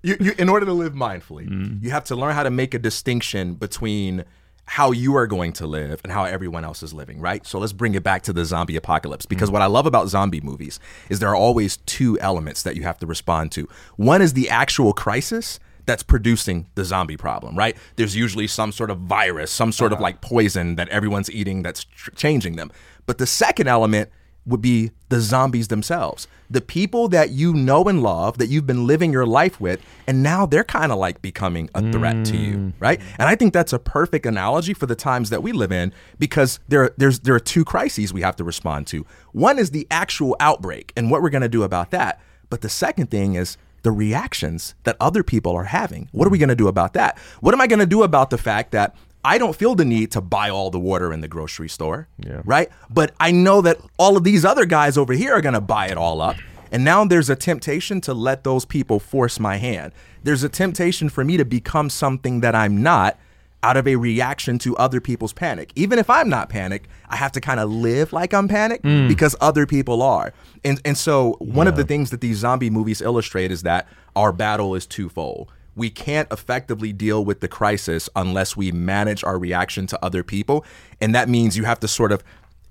you, 0.04 0.18
you, 0.20 0.34
in 0.38 0.50
order 0.50 0.66
to 0.66 0.74
live 0.74 0.94
mindfully, 0.94 1.50
mm. 1.50 1.84
you 1.84 1.92
have 1.92 2.06
to 2.06 2.16
learn 2.16 2.34
how 2.34 2.44
to 2.44 2.52
make 2.52 2.74
a 2.74 2.80
distinction 2.80 3.56
between 3.56 4.26
how 4.66 4.92
you 4.92 5.16
are 5.18 5.28
going 5.28 5.52
to 5.52 5.68
live 5.68 6.00
and 6.04 6.14
how 6.14 6.24
everyone 6.24 6.64
else 6.64 6.82
is 6.82 6.94
living, 6.94 7.20
right? 7.20 7.46
So 7.46 7.60
let's 7.60 7.74
bring 7.74 7.94
it 7.94 8.04
back 8.04 8.22
to 8.24 8.32
the 8.32 8.46
zombie 8.46 8.78
apocalypse. 8.78 9.26
Because 9.26 9.50
mm. 9.50 9.54
what 9.54 9.62
I 9.62 9.66
love 9.66 9.86
about 9.86 10.08
zombie 10.08 10.40
movies 10.40 10.80
is 11.10 11.20
there 11.20 11.28
are 11.28 11.36
always 11.36 11.78
two 11.78 12.18
elements 12.20 12.64
that 12.64 12.78
you 12.78 12.84
have 12.84 12.98
to 13.00 13.06
respond 13.06 13.52
to. 13.54 13.68
One 13.98 14.22
is 14.22 14.32
the 14.32 14.50
actual 14.50 14.94
crisis 14.94 15.60
that's 15.92 16.04
producing 16.04 16.68
the 16.76 16.86
zombie 16.86 17.18
problem, 17.18 17.54
right? 17.54 17.76
There's 17.98 18.16
usually 18.16 18.48
some 18.48 18.72
sort 18.72 18.90
of 18.90 19.00
virus, 19.00 19.52
some 19.52 19.74
sort 19.74 19.92
of 19.92 19.98
uh-huh. 19.98 20.04
like 20.04 20.22
poison 20.22 20.78
that 20.78 20.88
everyone's 20.88 21.30
eating 21.30 21.64
that's 21.64 21.84
tr- 21.84 22.12
changing 22.12 22.56
them. 22.56 22.72
But 23.06 23.18
the 23.18 23.28
second 23.28 23.68
element 23.68 24.10
would 24.46 24.62
be 24.62 24.92
the 25.10 25.20
zombies 25.20 25.68
themselves. 25.68 26.30
The 26.50 26.62
people 26.62 27.10
that 27.10 27.32
you 27.32 27.54
know 27.54 27.84
and 27.84 28.02
love 28.02 28.38
that 28.38 28.48
you've 28.48 28.66
been 28.66 28.88
living 28.88 29.12
your 29.12 29.26
life 29.26 29.60
with, 29.60 29.82
and 30.08 30.24
now 30.24 30.46
they're 30.46 30.64
kind 30.64 30.94
of 30.94 30.98
like 30.98 31.22
becoming 31.22 31.70
a 31.76 31.92
threat 31.92 32.24
to 32.28 32.38
you, 32.38 32.56
mm. 32.56 32.74
right? 32.80 33.02
And 33.20 33.28
I 33.28 33.36
think 33.36 33.52
that's 33.52 33.74
a 33.74 33.80
perfect 33.80 34.26
analogy 34.26 34.74
for 34.74 34.86
the 34.86 34.96
times 34.96 35.30
that 35.30 35.44
we 35.44 35.52
live 35.52 35.74
in 35.74 35.94
because 36.20 36.62
there, 36.70 36.92
there's, 36.96 37.20
there 37.20 37.36
are 37.36 37.40
two 37.40 37.66
crises 37.66 38.14
we 38.14 38.22
have 38.22 38.38
to 38.38 38.46
respond 38.46 38.88
to. 38.88 39.06
One 39.34 39.60
is 39.60 39.72
the 39.72 39.88
actual 39.92 40.38
outbreak 40.40 40.94
and 40.96 41.12
what 41.12 41.22
we're 41.22 41.30
going 41.30 41.42
to 41.42 41.50
do 41.50 41.64
about 41.64 41.92
that. 41.92 42.22
But 42.50 42.62
the 42.62 42.70
second 42.70 43.12
thing 43.12 43.36
is 43.36 43.58
the 43.84 43.92
reactions 43.92 44.76
that 44.84 44.96
other 45.00 45.24
people 45.24 45.54
are 45.54 45.66
having. 45.66 46.10
What 46.12 46.28
are 46.28 46.32
we 46.32 46.38
going 46.38 46.50
to 46.50 46.56
do 46.56 46.68
about 46.68 46.94
that? 46.94 47.18
What 47.40 47.54
am 47.54 47.62
I 47.62 47.68
going 47.68 47.80
to 47.80 47.86
do 47.86 48.04
about 48.04 48.30
the 48.30 48.38
fact 48.38 48.72
that 48.72 48.96
I 49.24 49.38
don't 49.38 49.56
feel 49.56 49.76
the 49.76 49.86
need 49.86 50.12
to 50.12 50.22
buy 50.22 50.50
all 50.50 50.72
the 50.72 50.80
water 50.80 51.14
in 51.14 51.22
the 51.22 51.28
grocery 51.28 51.70
store, 51.70 52.08
right? 52.44 52.70
But 52.90 53.14
I 53.20 53.32
know 53.32 53.62
that 53.62 53.78
all 53.98 54.18
of 54.18 54.24
these 54.24 54.44
other 54.44 54.66
guys 54.66 54.98
over 54.98 55.14
here 55.14 55.34
are 55.34 55.42
going 55.42 55.54
to 55.54 55.62
buy 55.62 55.88
it 55.88 55.98
all 55.98 56.22
up. 56.22 56.38
And 56.72 56.84
now 56.84 57.04
there's 57.06 57.30
a 57.30 57.36
temptation 57.36 58.02
to 58.02 58.14
let 58.14 58.44
those 58.44 58.66
people 58.66 59.00
force 59.00 59.40
my 59.40 59.58
hand. 59.58 59.92
There's 60.24 60.44
a 60.44 60.50
temptation 60.50 61.10
for 61.10 61.24
me 61.24 61.38
to 61.38 61.46
become 61.46 61.90
something 61.90 62.40
that 62.42 62.56
I'm 62.56 62.82
not 62.82 63.20
out 63.62 63.78
of 63.78 63.88
a 63.88 63.96
reaction 63.96 64.58
to 64.60 64.76
other 64.78 65.00
people's 65.00 65.34
panic. 65.34 65.72
Even 65.76 66.00
if 66.00 66.10
I'm 66.10 66.30
not 66.30 66.50
panicked, 66.50 66.88
I 67.12 67.18
have 67.18 67.32
to 67.34 67.42
kind 67.42 67.60
of 67.60 67.70
live 67.70 68.14
like 68.14 68.34
I'm 68.34 68.48
panicked 68.48 68.86
mm. 68.86 69.08
because 69.08 69.36
other 69.42 69.66
people 69.66 70.02
are. 70.02 70.34
And 70.64 70.82
and 70.86 70.98
so 70.98 71.36
one 71.40 71.68
of 71.68 71.76
the 71.76 71.84
things 71.84 72.10
that 72.10 72.22
these 72.22 72.38
zombie 72.38 72.70
movies 72.70 73.02
illustrate 73.02 73.52
is 73.52 73.64
that 73.64 73.88
our 74.16 74.32
battle 74.32 74.74
is 74.76 74.88
twofold. 74.88 75.52
We 75.76 75.90
can't 75.90 76.32
effectively 76.32 76.92
deal 76.92 77.24
with 77.24 77.40
the 77.40 77.48
crisis 77.48 78.10
unless 78.16 78.58
we 78.58 78.72
manage 78.72 79.24
our 79.24 79.38
reaction 79.38 79.88
to 79.88 80.04
other 80.04 80.24
people, 80.24 80.66
and 81.00 81.14
that 81.16 81.30
means 81.30 81.58
you 81.58 81.66
have 81.66 81.80
to 81.82 81.88
sort 81.88 82.12
of 82.12 82.24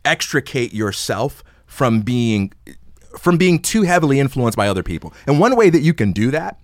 extricate 0.05 0.73
yourself 0.73 1.45
from 1.67 2.01
being 2.01 2.53
from 3.19 3.37
being 3.37 3.61
too 3.61 3.83
heavily 3.83 4.21
influenced 4.21 4.57
by 4.57 4.69
other 4.69 4.83
people. 4.83 5.13
And 5.27 5.39
one 5.39 5.57
way 5.57 5.71
that 5.71 5.81
you 5.81 5.95
can 5.95 6.13
do 6.13 6.31
that 6.31 6.59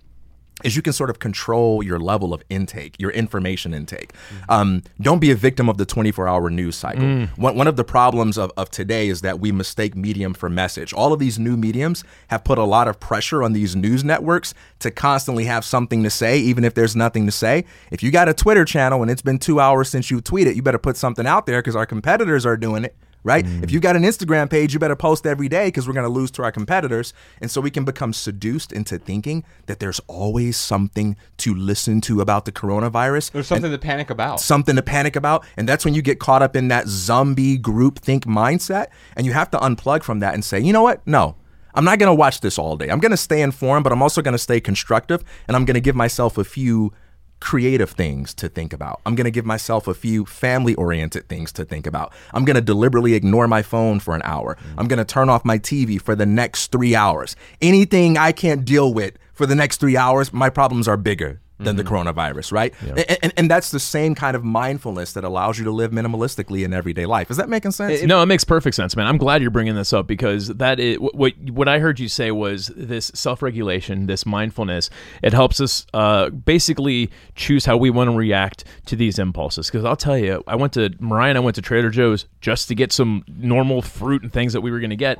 is 0.63 0.75
you 0.75 0.81
can 0.81 0.93
sort 0.93 1.09
of 1.09 1.19
control 1.19 1.83
your 1.83 1.99
level 1.99 2.33
of 2.33 2.43
intake, 2.49 2.95
your 2.97 3.11
information 3.11 3.73
intake. 3.73 4.11
Um, 4.49 4.83
don't 4.99 5.19
be 5.19 5.29
a 5.29 5.35
victim 5.35 5.69
of 5.69 5.77
the 5.77 5.85
24 5.85 6.27
hour 6.27 6.49
news 6.49 6.75
cycle. 6.75 7.03
One, 7.35 7.55
one 7.55 7.67
of 7.67 7.75
the 7.75 7.83
problems 7.83 8.37
of, 8.37 8.51
of 8.57 8.71
today 8.71 9.07
is 9.07 9.21
that 9.21 9.39
we 9.39 9.51
mistake 9.51 9.95
medium 9.95 10.33
for 10.33 10.49
message. 10.49 10.93
All 10.93 11.13
of 11.13 11.19
these 11.19 11.37
new 11.37 11.57
mediums 11.57 12.03
have 12.29 12.43
put 12.43 12.57
a 12.57 12.63
lot 12.63 12.87
of 12.87 12.99
pressure 12.99 13.43
on 13.43 13.53
these 13.53 13.75
news 13.75 14.03
networks 14.03 14.53
to 14.79 14.89
constantly 14.89 15.45
have 15.45 15.63
something 15.63 16.03
to 16.03 16.09
say, 16.09 16.39
even 16.39 16.63
if 16.63 16.73
there's 16.73 16.95
nothing 16.95 17.25
to 17.27 17.31
say. 17.31 17.65
If 17.91 18.01
you 18.01 18.09
got 18.11 18.27
a 18.27 18.33
Twitter 18.33 18.65
channel 18.65 19.01
and 19.01 19.11
it's 19.11 19.21
been 19.21 19.39
two 19.39 19.59
hours 19.59 19.89
since 19.89 20.09
you 20.09 20.21
tweeted, 20.21 20.55
you 20.55 20.63
better 20.63 20.79
put 20.79 20.97
something 20.97 21.27
out 21.27 21.45
there 21.45 21.61
because 21.61 21.75
our 21.75 21.85
competitors 21.85 22.45
are 22.45 22.57
doing 22.57 22.83
it 22.83 22.95
right? 23.27 23.45
If 23.45 23.69
mm. 23.69 23.71
you 23.71 23.79
got 23.81 23.97
an 23.97 24.03
Instagram 24.03 24.49
page, 24.49 24.73
you 24.73 24.79
better 24.79 24.95
post 24.95 25.27
every 25.27 25.49
day 25.49 25.67
because 25.67 25.85
we're 25.85 25.93
going 25.93 26.05
to 26.05 26.09
lose 26.09 26.31
to 26.31 26.43
our 26.43 26.51
competitors. 26.51 27.13
And 27.41 27.51
so 27.51 27.59
we 27.59 27.69
can 27.69 27.83
become 27.83 28.13
seduced 28.13 28.71
into 28.71 28.97
thinking 28.97 29.43
that 29.65 29.79
there's 29.79 29.99
always 30.07 30.55
something 30.55 31.17
to 31.39 31.53
listen 31.53 31.99
to 32.01 32.21
about 32.21 32.45
the 32.45 32.53
coronavirus. 32.53 33.31
There's 33.31 33.47
something 33.47 33.69
to 33.69 33.77
panic 33.77 34.09
about. 34.09 34.39
Something 34.39 34.77
to 34.77 34.81
panic 34.81 35.17
about. 35.17 35.45
And 35.57 35.67
that's 35.67 35.83
when 35.83 35.93
you 35.93 36.01
get 36.01 36.19
caught 36.19 36.41
up 36.41 36.55
in 36.55 36.69
that 36.69 36.87
zombie 36.87 37.57
group 37.57 37.99
think 37.99 38.25
mindset. 38.25 38.87
And 39.17 39.25
you 39.25 39.33
have 39.33 39.51
to 39.51 39.57
unplug 39.57 40.03
from 40.03 40.19
that 40.19 40.33
and 40.33 40.43
say, 40.43 40.59
you 40.59 40.71
know 40.71 40.83
what? 40.83 41.05
No. 41.05 41.35
I'm 41.75 41.85
not 41.85 41.99
going 41.99 42.09
to 42.09 42.15
watch 42.15 42.41
this 42.41 42.57
all 42.57 42.75
day. 42.75 42.89
I'm 42.89 42.99
going 42.99 43.11
to 43.11 43.17
stay 43.17 43.41
informed, 43.41 43.83
but 43.83 43.93
I'm 43.93 44.01
also 44.01 44.23
going 44.23 44.31
to 44.31 44.39
stay 44.39 44.59
constructive. 44.59 45.23
And 45.47 45.55
I'm 45.55 45.65
going 45.65 45.75
to 45.75 45.81
give 45.81 45.95
myself 45.95 46.37
a 46.37 46.43
few 46.43 46.93
creative 47.39 47.91
things 47.91 48.33
to 48.35 48.49
think 48.49 48.73
about. 48.73 49.01
I'm 49.05 49.15
going 49.15 49.25
to 49.25 49.31
give 49.31 49.45
myself 49.45 49.87
a 49.87 49.93
few 49.93 50.25
family 50.25 50.75
oriented 50.75 51.29
things 51.29 51.51
to 51.53 51.65
think 51.65 51.85
about. 51.85 52.13
I'm 52.33 52.45
going 52.45 52.55
to 52.55 52.61
deliberately 52.61 53.13
ignore 53.13 53.47
my 53.47 53.61
phone 53.61 53.99
for 53.99 54.15
an 54.15 54.21
hour. 54.23 54.55
Mm. 54.55 54.75
I'm 54.77 54.87
going 54.87 54.97
to 54.97 55.05
turn 55.05 55.29
off 55.29 55.45
my 55.45 55.59
TV 55.59 56.01
for 56.01 56.15
the 56.15 56.25
next 56.25 56.71
three 56.71 56.95
hours. 56.95 57.35
Anything 57.61 58.17
I 58.17 58.31
can't 58.31 58.65
deal 58.65 58.93
with 58.93 59.17
for 59.33 59.45
the 59.45 59.55
next 59.55 59.79
three 59.79 59.97
hours, 59.97 60.33
my 60.33 60.49
problems 60.49 60.87
are 60.87 60.97
bigger 60.97 61.39
than 61.59 61.75
the 61.75 61.83
coronavirus, 61.83 62.51
right? 62.51 62.73
And, 62.81 63.17
and, 63.23 63.33
and 63.37 63.51
that's 63.51 63.71
the 63.71 63.79
same 63.79 64.15
kind 64.15 64.35
of 64.35 64.43
mindfulness 64.43 65.13
that 65.13 65.23
allows 65.23 65.57
you 65.57 65.65
to 65.65 65.71
live 65.71 65.91
minimalistically 65.91 66.63
in 66.63 66.73
everyday 66.73 67.05
life. 67.05 67.31
Is 67.31 67.37
that 67.37 67.49
making 67.49 67.71
sense? 67.71 68.03
no, 68.03 68.21
it 68.21 68.27
makes 68.27 68.43
perfect 68.43 68.75
sense, 68.75 68.95
man. 68.95 69.07
I'm 69.07 69.17
glad 69.17 69.41
you're 69.41 69.51
bringing 69.51 69.75
this 69.75 69.93
up 69.93 70.07
because 70.07 70.47
that 70.47 70.79
is 70.79 70.99
what 70.99 71.27
what, 71.27 71.49
what 71.49 71.67
I 71.67 71.79
heard 71.79 71.99
you 71.99 72.07
say 72.07 72.31
was 72.31 72.67
this 72.75 73.11
self-regulation, 73.13 74.07
this 74.07 74.25
mindfulness. 74.25 74.89
It 75.21 75.33
helps 75.33 75.59
us 75.59 75.85
uh, 75.93 76.29
basically 76.29 77.11
choose 77.35 77.65
how 77.65 77.77
we 77.77 77.89
want 77.89 78.09
to 78.09 78.15
react 78.15 78.63
to 78.85 78.95
these 78.95 79.19
impulses. 79.19 79.67
Because 79.67 79.85
I'll 79.85 79.95
tell 79.95 80.17
you, 80.17 80.43
I 80.47 80.55
went 80.55 80.73
to 80.73 80.91
Mariah 80.99 81.29
and 81.29 81.37
I 81.37 81.41
went 81.41 81.55
to 81.55 81.61
Trader 81.61 81.89
Joe's 81.89 82.25
just 82.41 82.67
to 82.69 82.75
get 82.75 82.91
some 82.91 83.23
normal 83.27 83.81
fruit 83.81 84.23
and 84.23 84.31
things 84.31 84.53
that 84.53 84.61
we 84.61 84.71
were 84.71 84.79
going 84.79 84.91
to 84.91 84.95
get, 84.95 85.19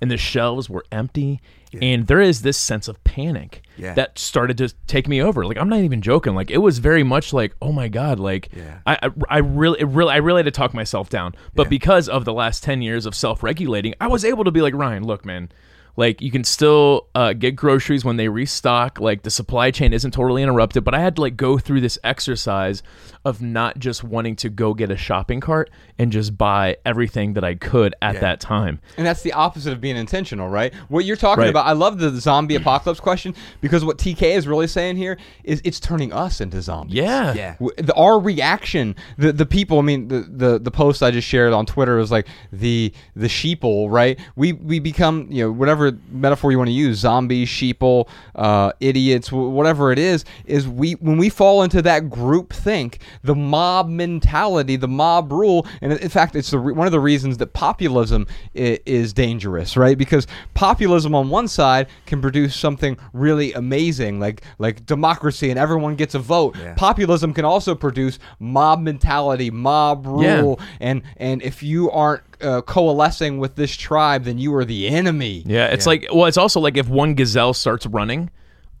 and 0.00 0.10
the 0.10 0.16
shelves 0.16 0.68
were 0.70 0.84
empty. 0.92 1.40
And 1.82 2.06
there 2.06 2.22
is 2.22 2.40
this 2.40 2.56
sense 2.56 2.88
of 2.88 3.02
panic 3.04 3.60
Yeah. 3.76 3.92
that 3.92 4.18
started 4.18 4.56
to 4.56 4.72
take 4.86 5.06
me 5.06 5.20
over. 5.20 5.44
Like 5.44 5.58
I'm 5.58 5.68
not 5.68 5.80
even 5.80 6.00
joking. 6.00 6.34
Like 6.34 6.50
it 6.50 6.58
was 6.58 6.78
very 6.78 7.02
much 7.02 7.34
like, 7.34 7.54
oh 7.60 7.72
my 7.72 7.88
god, 7.88 8.18
like 8.18 8.48
Yeah. 8.56 8.78
I, 8.86 8.98
I 9.02 9.10
I 9.28 9.38
really 9.38 9.78
it 9.80 9.84
really 9.88 10.12
I 10.14 10.16
really 10.16 10.38
had 10.38 10.46
to 10.46 10.50
talk 10.50 10.72
myself 10.72 11.10
down. 11.10 11.34
But 11.54 11.64
Yeah. 11.66 11.68
because 11.70 12.08
of 12.08 12.24
the 12.24 12.32
last 12.32 12.62
ten 12.64 12.80
years 12.80 13.04
of 13.04 13.14
self 13.14 13.42
regulating, 13.42 13.92
I 14.00 14.06
was 14.06 14.24
able 14.24 14.44
to 14.44 14.50
be 14.50 14.62
like 14.62 14.72
Ryan, 14.72 15.04
look, 15.04 15.26
man. 15.26 15.50
Like 15.94 16.22
you 16.22 16.30
can 16.30 16.44
still 16.44 17.08
uh, 17.14 17.32
get 17.34 17.54
groceries 17.56 18.02
when 18.04 18.16
they 18.16 18.28
restock. 18.28 18.98
Like 19.00 19.22
the 19.24 19.30
supply 19.30 19.70
chain 19.72 19.92
isn't 19.92 20.12
totally 20.12 20.42
interrupted. 20.44 20.84
But 20.84 20.94
I 20.94 21.00
had 21.00 21.16
to 21.16 21.20
like 21.22 21.36
go 21.36 21.58
through 21.58 21.80
this 21.82 21.98
exercise 22.04 22.82
of 23.28 23.42
not 23.42 23.78
just 23.78 24.02
wanting 24.02 24.34
to 24.36 24.48
go 24.48 24.74
get 24.74 24.90
a 24.90 24.96
shopping 24.96 25.40
cart 25.40 25.70
and 25.98 26.10
just 26.10 26.36
buy 26.38 26.76
everything 26.84 27.34
that 27.34 27.44
I 27.44 27.54
could 27.54 27.94
at 28.02 28.20
that 28.20 28.40
time. 28.40 28.80
And 28.96 29.06
that's 29.06 29.22
the 29.22 29.32
opposite 29.32 29.72
of 29.72 29.80
being 29.80 29.96
intentional, 29.96 30.48
right? 30.48 30.72
What 30.88 31.04
you're 31.04 31.16
talking 31.16 31.42
Right. 31.42 31.50
about, 31.50 31.66
I 31.66 31.72
love 31.72 31.98
the 31.98 32.10
zombie 32.20 32.54
apocalypse 32.56 33.00
question 33.00 33.34
because 33.60 33.84
what 33.84 33.98
TK 33.98 34.22
is 34.34 34.48
really 34.48 34.66
saying 34.66 34.96
here 34.96 35.18
is 35.44 35.60
it's 35.64 35.78
turning 35.80 36.12
us 36.12 36.40
into 36.40 36.60
zombies. 36.62 36.94
Yeah. 36.96 37.34
Yeah. 37.34 37.56
The, 37.76 37.94
our 37.94 38.18
reaction, 38.18 38.96
the 39.18 39.32
the 39.32 39.46
people. 39.46 39.78
I 39.78 39.82
mean, 39.82 40.08
the, 40.08 40.20
the 40.20 40.58
the 40.58 40.70
post 40.70 41.02
I 41.02 41.10
just 41.10 41.28
shared 41.28 41.52
on 41.52 41.66
Twitter 41.66 41.96
was 41.96 42.10
like 42.10 42.26
the 42.52 42.92
the 43.14 43.26
sheeple, 43.26 43.90
right? 43.90 44.18
We 44.36 44.52
we 44.54 44.78
become 44.78 45.26
you 45.30 45.44
know 45.44 45.52
whatever 45.52 45.92
metaphor 46.10 46.50
you 46.50 46.58
want 46.58 46.68
to 46.68 46.72
use, 46.72 46.98
zombies, 46.98 47.48
sheeple, 47.48 48.08
uh, 48.34 48.72
idiots, 48.80 49.30
whatever 49.30 49.92
it 49.92 49.98
is. 49.98 50.24
Is 50.46 50.66
we 50.66 50.92
when 50.94 51.18
we 51.18 51.28
fall 51.28 51.62
into 51.62 51.82
that 51.82 52.08
group 52.08 52.52
think, 52.52 52.98
the 53.22 53.34
mob 53.34 53.88
mentality, 53.88 54.76
the 54.76 54.88
mob 54.88 55.32
rule, 55.32 55.66
and 55.80 55.92
in 55.92 56.08
fact, 56.08 56.36
it's 56.36 56.50
the, 56.50 56.58
one 56.58 56.86
of 56.86 56.92
the 56.92 57.00
reasons 57.00 57.38
that 57.38 57.52
populism 57.52 58.26
i- 58.54 58.78
is 58.86 59.12
dangerous, 59.12 59.76
right? 59.76 59.96
Because 59.98 60.26
populism 60.54 61.14
on 61.14 61.28
one 61.30 61.48
side 61.48 61.86
can 62.06 62.20
produce 62.20 62.54
something 62.56 62.96
really 63.12 63.52
amazing, 63.52 64.20
like 64.20 64.42
like 64.58 64.84
democracy, 64.86 65.50
and 65.50 65.58
everyone 65.58 65.94
gets 65.96 66.14
a 66.14 66.18
vote. 66.18 66.56
Yeah. 66.56 66.74
Populism 66.74 67.32
can 67.32 67.44
also 67.44 67.74
produce 67.74 68.18
mob 68.38 68.80
mentality, 68.80 69.50
mob 69.50 70.06
Yeah. 70.20 70.40
rule, 70.40 70.60
and 70.80 71.02
and 71.16 71.42
if 71.42 71.62
you 71.62 71.90
aren't 71.90 72.22
uh, 72.40 72.60
coalescing 72.62 73.38
with 73.38 73.56
this 73.56 73.74
tribe, 73.76 74.24
then 74.24 74.38
you 74.38 74.54
are 74.54 74.64
the 74.64 74.86
enemy. 74.88 75.42
Yeah, 75.46 75.66
it's 75.66 75.86
like 75.86 76.06
well, 76.12 76.26
it's 76.26 76.36
also 76.36 76.60
like 76.60 76.76
if 76.76 76.88
one 76.88 77.14
gazelle 77.14 77.52
starts 77.54 77.84
running, 77.86 78.30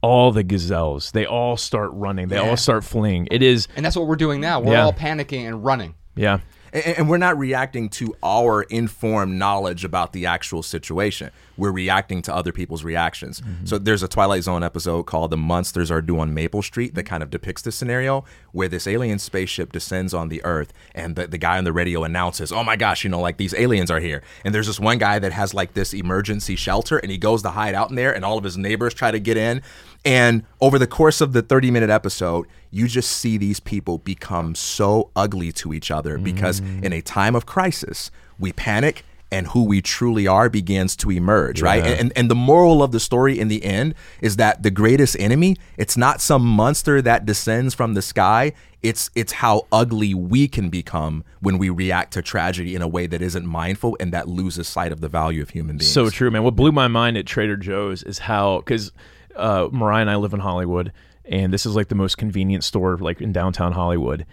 all 0.00 0.30
the 0.32 0.42
gazelles 0.44 1.10
they 1.12 1.26
all 1.26 1.56
start 1.56 1.90
running, 1.92 2.28
they 2.28 2.36
all 2.38 2.56
start 2.56 2.84
fleeing. 2.84 3.26
It 3.30 3.42
is 3.42 3.66
And 3.76 3.84
that's 3.84 3.96
what 3.96 4.06
we're 4.06 4.16
doing 4.16 4.40
now. 4.40 4.60
We're 4.60 4.72
Yeah. 4.74 4.84
all 4.84 4.92
panicking 4.92 5.46
and 5.46 5.64
running. 5.64 5.94
yeah. 6.14 6.38
And, 6.72 6.98
and 6.98 7.08
we're 7.08 7.18
not 7.18 7.38
reacting 7.38 7.88
to 7.90 8.14
our 8.22 8.62
informed 8.62 9.38
knowledge 9.38 9.84
about 9.84 10.12
the 10.12 10.26
actual 10.26 10.62
situation. 10.62 11.30
We're 11.56 11.72
reacting 11.72 12.22
to 12.22 12.34
other 12.34 12.52
people's 12.52 12.84
reactions. 12.84 13.40
Mm-hmm. 13.40 13.66
So 13.66 13.78
there's 13.78 14.02
a 14.02 14.08
Twilight 14.08 14.44
Zone 14.44 14.62
episode 14.62 15.04
called 15.04 15.30
The 15.30 15.36
Monsters 15.36 15.90
Are 15.90 16.00
Due 16.00 16.20
on 16.20 16.32
Maple 16.34 16.62
Street 16.62 16.94
that 16.94 17.04
kind 17.04 17.22
of 17.22 17.30
depicts 17.30 17.62
this 17.62 17.76
scenario 17.76 18.24
where 18.52 18.68
this 18.68 18.86
alien 18.86 19.18
spaceship 19.18 19.72
descends 19.72 20.14
on 20.14 20.28
the 20.28 20.44
Earth 20.44 20.72
and 20.94 21.16
the, 21.16 21.26
the 21.26 21.38
guy 21.38 21.58
on 21.58 21.64
the 21.64 21.72
radio 21.72 22.04
announces, 22.04 22.52
Oh 22.52 22.62
my 22.62 22.76
gosh, 22.76 23.04
you 23.04 23.10
know, 23.10 23.20
like 23.20 23.36
these 23.36 23.54
aliens 23.54 23.90
are 23.90 24.00
here. 24.00 24.22
And 24.44 24.54
there's 24.54 24.66
this 24.66 24.80
one 24.80 24.98
guy 24.98 25.18
that 25.18 25.32
has 25.32 25.54
like 25.54 25.74
this 25.74 25.92
emergency 25.92 26.56
shelter 26.56 26.98
and 26.98 27.10
he 27.10 27.18
goes 27.18 27.42
to 27.42 27.50
hide 27.50 27.74
out 27.74 27.90
in 27.90 27.96
there 27.96 28.14
and 28.14 28.24
all 28.24 28.38
of 28.38 28.44
his 28.44 28.56
neighbors 28.56 28.94
try 28.94 29.10
to 29.10 29.18
get 29.18 29.36
in. 29.36 29.62
And 30.04 30.44
over 30.60 30.78
the 30.78 30.86
course 30.86 31.20
of 31.20 31.32
the 31.32 31.42
30 31.42 31.70
minute 31.70 31.90
episode, 31.90 32.46
you 32.70 32.86
just 32.86 33.10
see 33.10 33.38
these 33.38 33.60
people 33.60 33.98
become 33.98 34.54
so 34.54 35.10
ugly 35.16 35.52
to 35.52 35.72
each 35.72 35.90
other 35.90 36.18
because 36.18 36.60
in 36.60 36.92
a 36.92 37.00
time 37.00 37.34
of 37.34 37.46
crisis, 37.46 38.10
we 38.38 38.52
panic 38.52 39.04
and 39.30 39.48
who 39.48 39.64
we 39.64 39.82
truly 39.82 40.26
are 40.26 40.48
begins 40.48 40.96
to 40.96 41.10
emerge, 41.10 41.60
right? 41.60 41.84
And, 41.84 42.00
and 42.00 42.12
and 42.16 42.30
the 42.30 42.34
moral 42.34 42.82
of 42.82 42.92
the 42.92 43.00
story 43.00 43.38
in 43.38 43.48
the 43.48 43.64
end 43.64 43.94
is 44.22 44.36
that 44.36 44.62
the 44.62 44.70
greatest 44.70 45.16
enemy, 45.18 45.56
it's 45.76 45.96
not 45.96 46.20
some 46.20 46.44
monster 46.44 47.02
that 47.02 47.26
descends 47.26 47.74
from 47.74 47.94
the 47.94 48.02
sky. 48.02 48.52
It's 48.82 49.10
it's 49.14 49.32
how 49.32 49.66
ugly 49.70 50.14
we 50.14 50.48
can 50.48 50.70
become 50.70 51.24
when 51.40 51.58
we 51.58 51.68
react 51.68 52.14
to 52.14 52.22
tragedy 52.22 52.74
in 52.74 52.80
a 52.80 52.88
way 52.88 53.06
that 53.06 53.20
isn't 53.20 53.44
mindful 53.44 53.96
and 54.00 54.12
that 54.12 54.28
loses 54.28 54.68
sight 54.68 54.92
of 54.92 55.00
the 55.00 55.08
value 55.08 55.42
of 55.42 55.50
human 55.50 55.76
beings. 55.76 55.92
So 55.92 56.08
true, 56.10 56.30
man. 56.30 56.42
What 56.42 56.56
blew 56.56 56.72
my 56.72 56.88
mind 56.88 57.18
at 57.18 57.26
Trader 57.26 57.56
Joe's 57.56 58.02
is 58.02 58.18
how 58.18 58.58
because 58.58 58.92
uh, 59.36 59.68
Mariah 59.70 60.02
and 60.02 60.10
I 60.10 60.16
live 60.16 60.32
in 60.32 60.40
Hollywood, 60.40 60.92
and 61.28 61.52
this 61.52 61.66
is 61.66 61.76
like 61.76 61.88
the 61.88 61.94
most 61.94 62.18
convenient 62.18 62.64
store 62.64 62.96
like 62.98 63.20
in 63.20 63.32
downtown 63.32 63.72
Hollywood. 63.72 64.26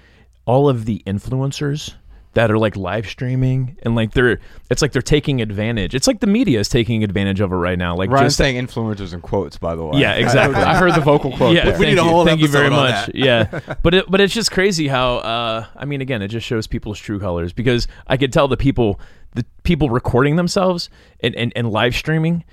All 0.46 0.70
of 0.70 0.86
the 0.86 1.02
influencers 1.08 1.96
that 2.36 2.52
are 2.52 2.58
like 2.58 2.76
live 2.76 3.08
streaming 3.08 3.78
and 3.84 3.96
like 3.96 4.12
they're 4.12 4.40
it's 4.70 4.82
like 4.82 4.92
they're 4.92 5.02
taking 5.02 5.42
advantage. 5.42 5.96
It's 5.96 6.06
like 6.06 6.20
the 6.20 6.28
media 6.28 6.60
is 6.60 6.68
taking 6.68 7.04
advantage 7.04 7.40
of 7.40 7.52
it 7.52 7.56
right 7.56 7.80
now. 7.80 7.96
Like 7.96 8.10
Ryan's 8.10 8.28
just 8.28 8.38
saying 8.38 8.64
influencers 8.64 9.14
in 9.14 9.22
quotes, 9.22 9.58
by 9.58 9.74
the 9.76 9.86
way. 9.86 10.02
Yeah, 10.02 10.14
exactly. 10.14 10.62
I 10.62 10.76
heard 10.76 10.94
the 10.94 11.02
vocal 11.02 11.36
quote. 11.36 11.56
yeah, 11.56 11.64
there. 11.64 11.74
thank 11.74 11.88
need 11.88 11.98
a 11.98 12.04
you. 12.04 12.10
whole 12.10 12.26
Thank 12.26 12.42
you 12.42 12.50
very 12.50 12.70
much. 12.70 13.08
that. 13.08 13.16
yeah, 13.16 13.76
but 13.84 13.94
it, 13.94 14.12
but 14.12 14.20
it's 14.20 14.34
just 14.34 14.52
crazy 14.52 14.90
how 14.90 15.18
uh, 15.18 15.66
I 15.76 15.86
mean, 15.86 16.02
again, 16.02 16.22
it 16.22 16.28
just 16.28 16.46
shows 16.46 16.68
people's 16.68 17.00
true 17.00 17.20
colors 17.20 17.54
because 17.54 17.88
I 18.06 18.18
could 18.18 18.34
tell 18.34 18.50
the 18.50 18.58
people, 18.58 19.00
the 19.34 19.46
people 19.64 19.90
recording 19.90 20.36
themselves 20.36 20.90
and, 21.22 21.34
and, 21.36 21.54
and 21.56 21.72
live 21.72 21.96
streaming. 21.96 22.44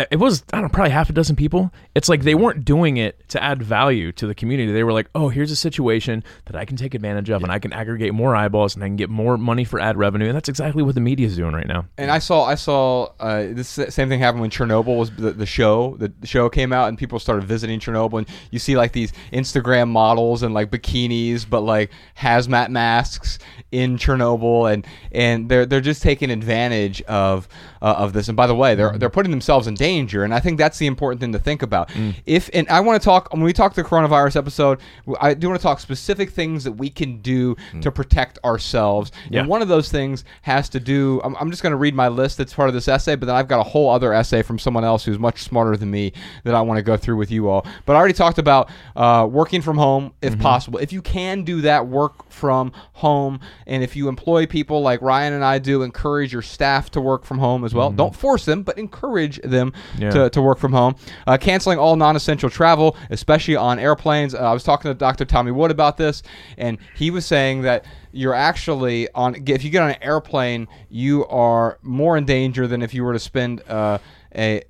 Uh, 0.00 0.06
It 0.10 0.16
was 0.16 0.44
I 0.52 0.56
don't 0.56 0.64
know, 0.64 0.68
probably 0.68 0.90
half 0.90 1.10
a 1.10 1.12
dozen 1.12 1.36
people. 1.36 1.72
It's 1.94 2.08
like 2.08 2.22
they 2.22 2.34
weren't 2.34 2.64
doing 2.64 2.96
it 2.96 3.28
to 3.30 3.42
add 3.42 3.62
value 3.62 4.12
to 4.12 4.26
the 4.26 4.34
community. 4.34 4.72
They 4.72 4.84
were 4.84 4.92
like, 4.92 5.08
"Oh, 5.14 5.28
here's 5.28 5.50
a 5.50 5.56
situation 5.56 6.24
that 6.46 6.56
I 6.56 6.64
can 6.64 6.76
take 6.76 6.94
advantage 6.94 7.30
of, 7.30 7.42
and 7.42 7.52
I 7.52 7.58
can 7.58 7.72
aggregate 7.72 8.14
more 8.14 8.34
eyeballs, 8.34 8.74
and 8.74 8.84
I 8.84 8.88
can 8.88 8.96
get 8.96 9.10
more 9.10 9.36
money 9.38 9.64
for 9.64 9.80
ad 9.80 9.96
revenue." 9.96 10.26
And 10.26 10.34
that's 10.34 10.48
exactly 10.48 10.82
what 10.82 10.94
the 10.94 11.00
media 11.00 11.26
is 11.26 11.36
doing 11.36 11.54
right 11.54 11.66
now. 11.66 11.86
And 11.98 12.10
I 12.10 12.18
saw, 12.18 12.44
I 12.44 12.54
saw 12.54 13.12
uh, 13.20 13.46
this 13.50 13.68
same 13.68 14.08
thing 14.08 14.20
happen 14.20 14.40
when 14.40 14.50
Chernobyl 14.50 14.96
was 14.96 15.10
the, 15.10 15.32
the 15.32 15.46
show. 15.46 15.96
The, 15.98 16.12
the 16.20 16.26
show 16.26 16.48
came 16.48 16.72
out, 16.72 16.88
and 16.88 16.98
people 16.98 17.18
started 17.18 17.44
visiting 17.44 17.80
Chernobyl, 17.80 18.18
and 18.18 18.28
you 18.50 18.58
see 18.58 18.76
like 18.76 18.92
these 18.92 19.12
Instagram 19.32 19.88
models 19.88 20.42
and 20.42 20.54
like 20.54 20.70
bikinis, 20.70 21.48
but 21.48 21.60
like 21.62 21.90
hazmat 22.18 22.70
masks 22.70 23.38
in 23.72 23.96
Chernobyl, 23.96 24.72
and 24.72 24.86
and 25.12 25.48
they're 25.48 25.66
they're 25.66 25.80
just 25.80 26.02
taking 26.02 26.30
advantage 26.30 27.02
of 27.02 27.48
uh, 27.82 27.94
of 27.98 28.12
this. 28.12 28.28
And 28.28 28.36
by 28.36 28.46
the 28.46 28.54
way, 28.54 28.74
they're 28.74 28.96
they're 28.98 29.10
putting 29.10 29.30
themselves 29.30 29.66
in 29.66 29.74
danger, 29.74 29.89
and 30.24 30.34
I 30.34 30.40
think 30.40 30.58
that's 30.58 30.78
the 30.78 30.86
important 30.86 31.20
thing 31.20 31.32
to 31.32 31.38
think 31.38 31.62
about. 31.62 31.88
Mm. 31.90 32.14
If 32.26 32.50
and 32.52 32.68
I 32.68 32.80
want 32.80 33.00
to 33.00 33.04
talk 33.04 33.32
when 33.32 33.42
we 33.42 33.52
talk 33.52 33.74
the 33.74 33.84
coronavirus 33.84 34.36
episode, 34.36 34.80
I 35.20 35.34
do 35.34 35.48
want 35.48 35.60
to 35.60 35.62
talk 35.62 35.80
specific 35.80 36.30
things 36.30 36.64
that 36.64 36.72
we 36.72 36.90
can 36.90 37.18
do 37.18 37.56
mm. 37.72 37.82
to 37.82 37.90
protect 37.90 38.38
ourselves. 38.44 39.12
Yeah. 39.30 39.40
And 39.40 39.48
one 39.48 39.62
of 39.62 39.68
those 39.68 39.90
things 39.90 40.24
has 40.42 40.68
to 40.70 40.80
do. 40.80 41.20
I'm, 41.24 41.36
I'm 41.36 41.50
just 41.50 41.62
going 41.62 41.72
to 41.72 41.76
read 41.76 41.94
my 41.94 42.08
list 42.08 42.38
that's 42.38 42.54
part 42.54 42.68
of 42.68 42.74
this 42.74 42.88
essay, 42.88 43.16
but 43.16 43.26
then 43.26 43.36
I've 43.36 43.48
got 43.48 43.60
a 43.60 43.68
whole 43.68 43.90
other 43.90 44.12
essay 44.12 44.42
from 44.42 44.58
someone 44.58 44.84
else 44.84 45.04
who's 45.04 45.18
much 45.18 45.42
smarter 45.42 45.76
than 45.76 45.90
me 45.90 46.12
that 46.44 46.54
I 46.54 46.60
want 46.60 46.78
to 46.78 46.82
go 46.82 46.96
through 46.96 47.16
with 47.16 47.30
you 47.30 47.48
all. 47.48 47.66
But 47.86 47.94
I 47.94 47.98
already 47.98 48.14
talked 48.14 48.38
about 48.38 48.70
uh, 48.96 49.28
working 49.30 49.62
from 49.62 49.76
home 49.76 50.12
if 50.22 50.32
mm-hmm. 50.32 50.42
possible. 50.42 50.78
If 50.78 50.92
you 50.92 51.02
can 51.02 51.42
do 51.44 51.62
that, 51.62 51.86
work 51.86 52.30
from 52.30 52.72
home. 52.94 53.40
And 53.66 53.82
if 53.82 53.96
you 53.96 54.08
employ 54.08 54.46
people 54.46 54.82
like 54.82 55.02
Ryan 55.02 55.32
and 55.32 55.44
I 55.44 55.58
do, 55.58 55.82
encourage 55.82 56.32
your 56.32 56.42
staff 56.42 56.90
to 56.92 57.00
work 57.00 57.24
from 57.24 57.38
home 57.38 57.64
as 57.64 57.74
well. 57.74 57.88
Mm-hmm. 57.88 57.96
Don't 57.96 58.16
force 58.16 58.44
them, 58.44 58.62
but 58.62 58.78
encourage 58.78 59.40
them 59.42 59.72
Yeah. 59.98 60.10
to, 60.10 60.30
to 60.30 60.42
work 60.42 60.58
from 60.58 60.72
home. 60.72 60.96
Uh, 61.26 61.36
canceling 61.38 61.78
all 61.78 61.96
non 61.96 62.16
essential 62.16 62.50
travel, 62.50 62.96
especially 63.10 63.56
on 63.56 63.78
airplanes. 63.78 64.34
Uh, 64.34 64.38
I 64.38 64.52
was 64.52 64.64
talking 64.64 64.90
to 64.90 64.94
Dr. 64.94 65.24
Tommy 65.24 65.52
Wood 65.52 65.70
about 65.70 65.96
this, 65.96 66.22
and 66.56 66.78
he 66.94 67.10
was 67.10 67.26
saying 67.26 67.62
that 67.62 67.84
you're 68.12 68.34
actually 68.34 69.08
on 69.12 69.36
if 69.46 69.62
you 69.64 69.70
get 69.70 69.82
on 69.82 69.90
an 69.90 70.02
airplane 70.02 70.66
you 70.88 71.26
are 71.26 71.78
more 71.82 72.16
in 72.16 72.24
danger 72.24 72.66
than 72.66 72.82
if 72.82 72.92
you 72.92 73.04
were 73.04 73.12
to 73.12 73.18
spend 73.18 73.62
uh, 73.68 73.98
a 74.34 74.62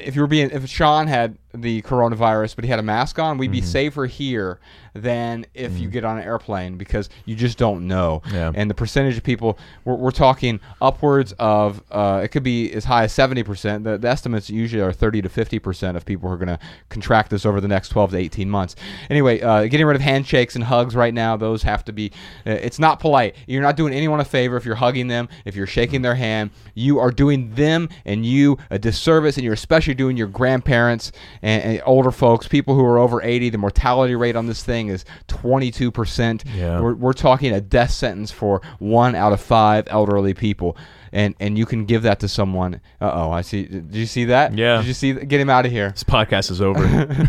if 0.00 0.16
you 0.16 0.22
were 0.22 0.26
being 0.26 0.50
if 0.50 0.68
Sean 0.68 1.06
had 1.06 1.38
the 1.54 1.82
coronavirus 1.82 2.56
but 2.56 2.64
he 2.64 2.70
had 2.70 2.78
a 2.78 2.82
mask 2.82 3.18
on 3.18 3.38
we'd 3.38 3.52
be 3.52 3.60
safer 3.60 4.06
here 4.06 4.58
than 4.94 5.46
if 5.54 5.78
you 5.78 5.88
get 5.88 6.04
on 6.04 6.18
an 6.18 6.24
airplane 6.24 6.76
because 6.76 7.08
you 7.24 7.34
just 7.34 7.56
don't 7.56 7.86
know. 7.86 8.22
Yeah. 8.32 8.52
and 8.54 8.68
the 8.68 8.74
percentage 8.74 9.16
of 9.16 9.22
people 9.22 9.58
we're, 9.84 9.94
we're 9.94 10.10
talking 10.10 10.60
upwards 10.80 11.32
of 11.38 11.82
uh, 11.90 12.20
it 12.22 12.28
could 12.28 12.42
be 12.42 12.70
as 12.72 12.84
high 12.84 13.04
as 13.04 13.12
70% 13.12 13.84
the, 13.84 13.98
the 13.98 14.08
estimates 14.08 14.50
usually 14.50 14.82
are 14.82 14.92
30 14.92 15.22
to 15.22 15.28
50% 15.28 15.96
of 15.96 16.04
people 16.04 16.28
who 16.28 16.34
are 16.34 16.38
going 16.38 16.48
to 16.48 16.58
contract 16.88 17.30
this 17.30 17.46
over 17.46 17.60
the 17.60 17.68
next 17.68 17.88
12 17.90 18.10
to 18.12 18.16
18 18.18 18.50
months. 18.50 18.76
Anyway 19.08 19.40
uh, 19.40 19.66
getting 19.66 19.86
rid 19.86 19.96
of 19.96 20.02
handshakes 20.02 20.54
and 20.54 20.64
hugs 20.64 20.94
right 20.94 21.14
now 21.14 21.36
those 21.36 21.62
have 21.62 21.84
to 21.86 21.92
be 21.92 22.12
uh, 22.46 22.50
it's 22.50 22.78
not 22.78 23.00
polite. 23.00 23.34
You're 23.46 23.62
not 23.62 23.76
doing 23.76 23.94
anyone 23.94 24.20
a 24.20 24.24
favor 24.24 24.56
if 24.56 24.64
you're 24.64 24.74
hugging 24.74 25.08
them 25.08 25.28
if 25.44 25.56
you're 25.56 25.66
shaking 25.66 26.02
their 26.02 26.14
hand. 26.14 26.50
You 26.74 26.98
are 26.98 27.10
doing 27.10 27.54
them 27.54 27.88
and 28.04 28.26
you 28.26 28.58
a 28.70 28.78
disservice 28.78 29.36
and 29.36 29.44
you're 29.44 29.54
especially 29.54 29.94
doing 29.94 30.16
your 30.16 30.28
grandparents 30.28 31.12
and, 31.40 31.62
and 31.62 31.82
older 31.86 32.10
folks 32.10 32.46
people 32.46 32.74
who 32.74 32.84
are 32.84 32.98
over 32.98 33.22
80 33.22 33.50
the 33.50 33.58
mortality 33.58 34.14
rate 34.14 34.36
on 34.36 34.46
this 34.46 34.62
thing 34.62 34.81
is 34.88 35.04
22% 35.28 36.42
Yeah. 36.54 36.80
we're, 36.80 36.94
we're 36.94 37.12
talking 37.12 37.52
a 37.52 37.60
death 37.60 37.90
sentence 37.90 38.30
for 38.30 38.60
one 38.78 39.14
out 39.14 39.32
of 39.32 39.40
five 39.40 39.86
elderly 39.88 40.34
people 40.34 40.76
and 41.12 41.34
and 41.40 41.58
you 41.58 41.66
can 41.66 41.84
give 41.84 42.02
that 42.04 42.20
to 42.20 42.28
someone 42.28 42.80
uh-oh 43.00 43.30
i 43.30 43.42
see 43.42 43.64
did 43.64 43.94
you 43.94 44.06
see 44.06 44.24
that 44.26 44.56
Yeah. 44.56 44.78
did 44.78 44.86
you 44.86 44.94
see 44.94 45.12
get 45.12 45.40
him 45.40 45.50
out 45.50 45.66
of 45.66 45.72
here 45.72 45.90
This 45.90 46.04
podcast 46.04 46.50
is 46.50 46.60
over 46.62 46.80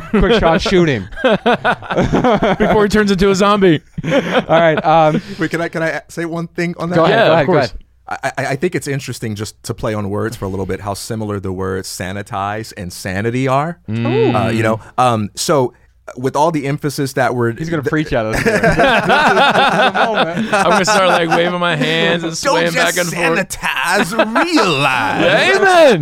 quick 0.11 0.39
shot 0.39 0.61
shoot 0.61 0.87
him 0.87 1.09
before 1.23 2.83
he 2.83 2.89
turns 2.89 3.11
into 3.11 3.29
a 3.29 3.35
zombie. 3.35 3.81
all 4.03 4.09
right 4.49 4.83
um, 4.85 5.21
Wait, 5.39 5.51
can 5.51 5.61
I 5.61 5.69
can 5.69 5.83
I 5.83 6.01
say 6.07 6.25
one 6.25 6.47
thing 6.47 6.75
on 6.77 6.89
that? 6.89 6.95
go 6.95 7.05
ahead 7.05 7.17
Yeah, 7.19 7.25
go 7.25 7.31
of 7.31 7.33
ahead 7.35 7.45
go 7.47 7.53
course. 7.53 7.65
ahead 7.67 7.79
I, 8.05 8.31
I 8.37 8.45
I 8.51 8.55
think 8.57 8.75
it's 8.75 8.87
interesting 8.87 9.33
just 9.35 9.61
to 9.63 9.73
play 9.73 9.93
on 9.93 10.09
words 10.09 10.35
for 10.35 10.43
a 10.45 10.49
little 10.49 10.65
bit 10.65 10.81
how 10.81 10.93
similar 10.93 11.39
the 11.39 11.53
words 11.53 11.87
sanitize 11.87 12.73
and 12.75 12.91
sanity 12.91 13.47
are. 13.47 13.79
Uh, 13.87 14.51
you 14.53 14.61
know, 14.61 14.81
um, 14.97 15.29
so 15.35 15.73
with 16.17 16.35
all 16.35 16.51
the 16.51 16.67
emphasis 16.67 17.13
that 17.13 17.33
we're 17.35 17.53
He's 17.53 17.69
gonna 17.69 17.81
preach 17.83 18.11
at 18.13 18.25
us. 18.25 18.41
here. 18.41 18.59
This 18.59 18.63
is 18.63 18.75
the 18.75 19.91
moment. 19.95 20.53
I'm 20.53 20.69
gonna 20.69 20.85
start 20.85 21.07
like 21.07 21.29
waving 21.29 21.59
my 21.59 21.75
hands 21.75 22.23
and 22.23 22.31
don't 22.41 22.53
swaying 22.53 22.73
just 22.73 22.95
back 22.95 22.97
and 22.97 23.09
forth. 23.13 23.49
sanitize, 23.49 24.11
realize. 24.45 25.55
Amen. 25.57 26.01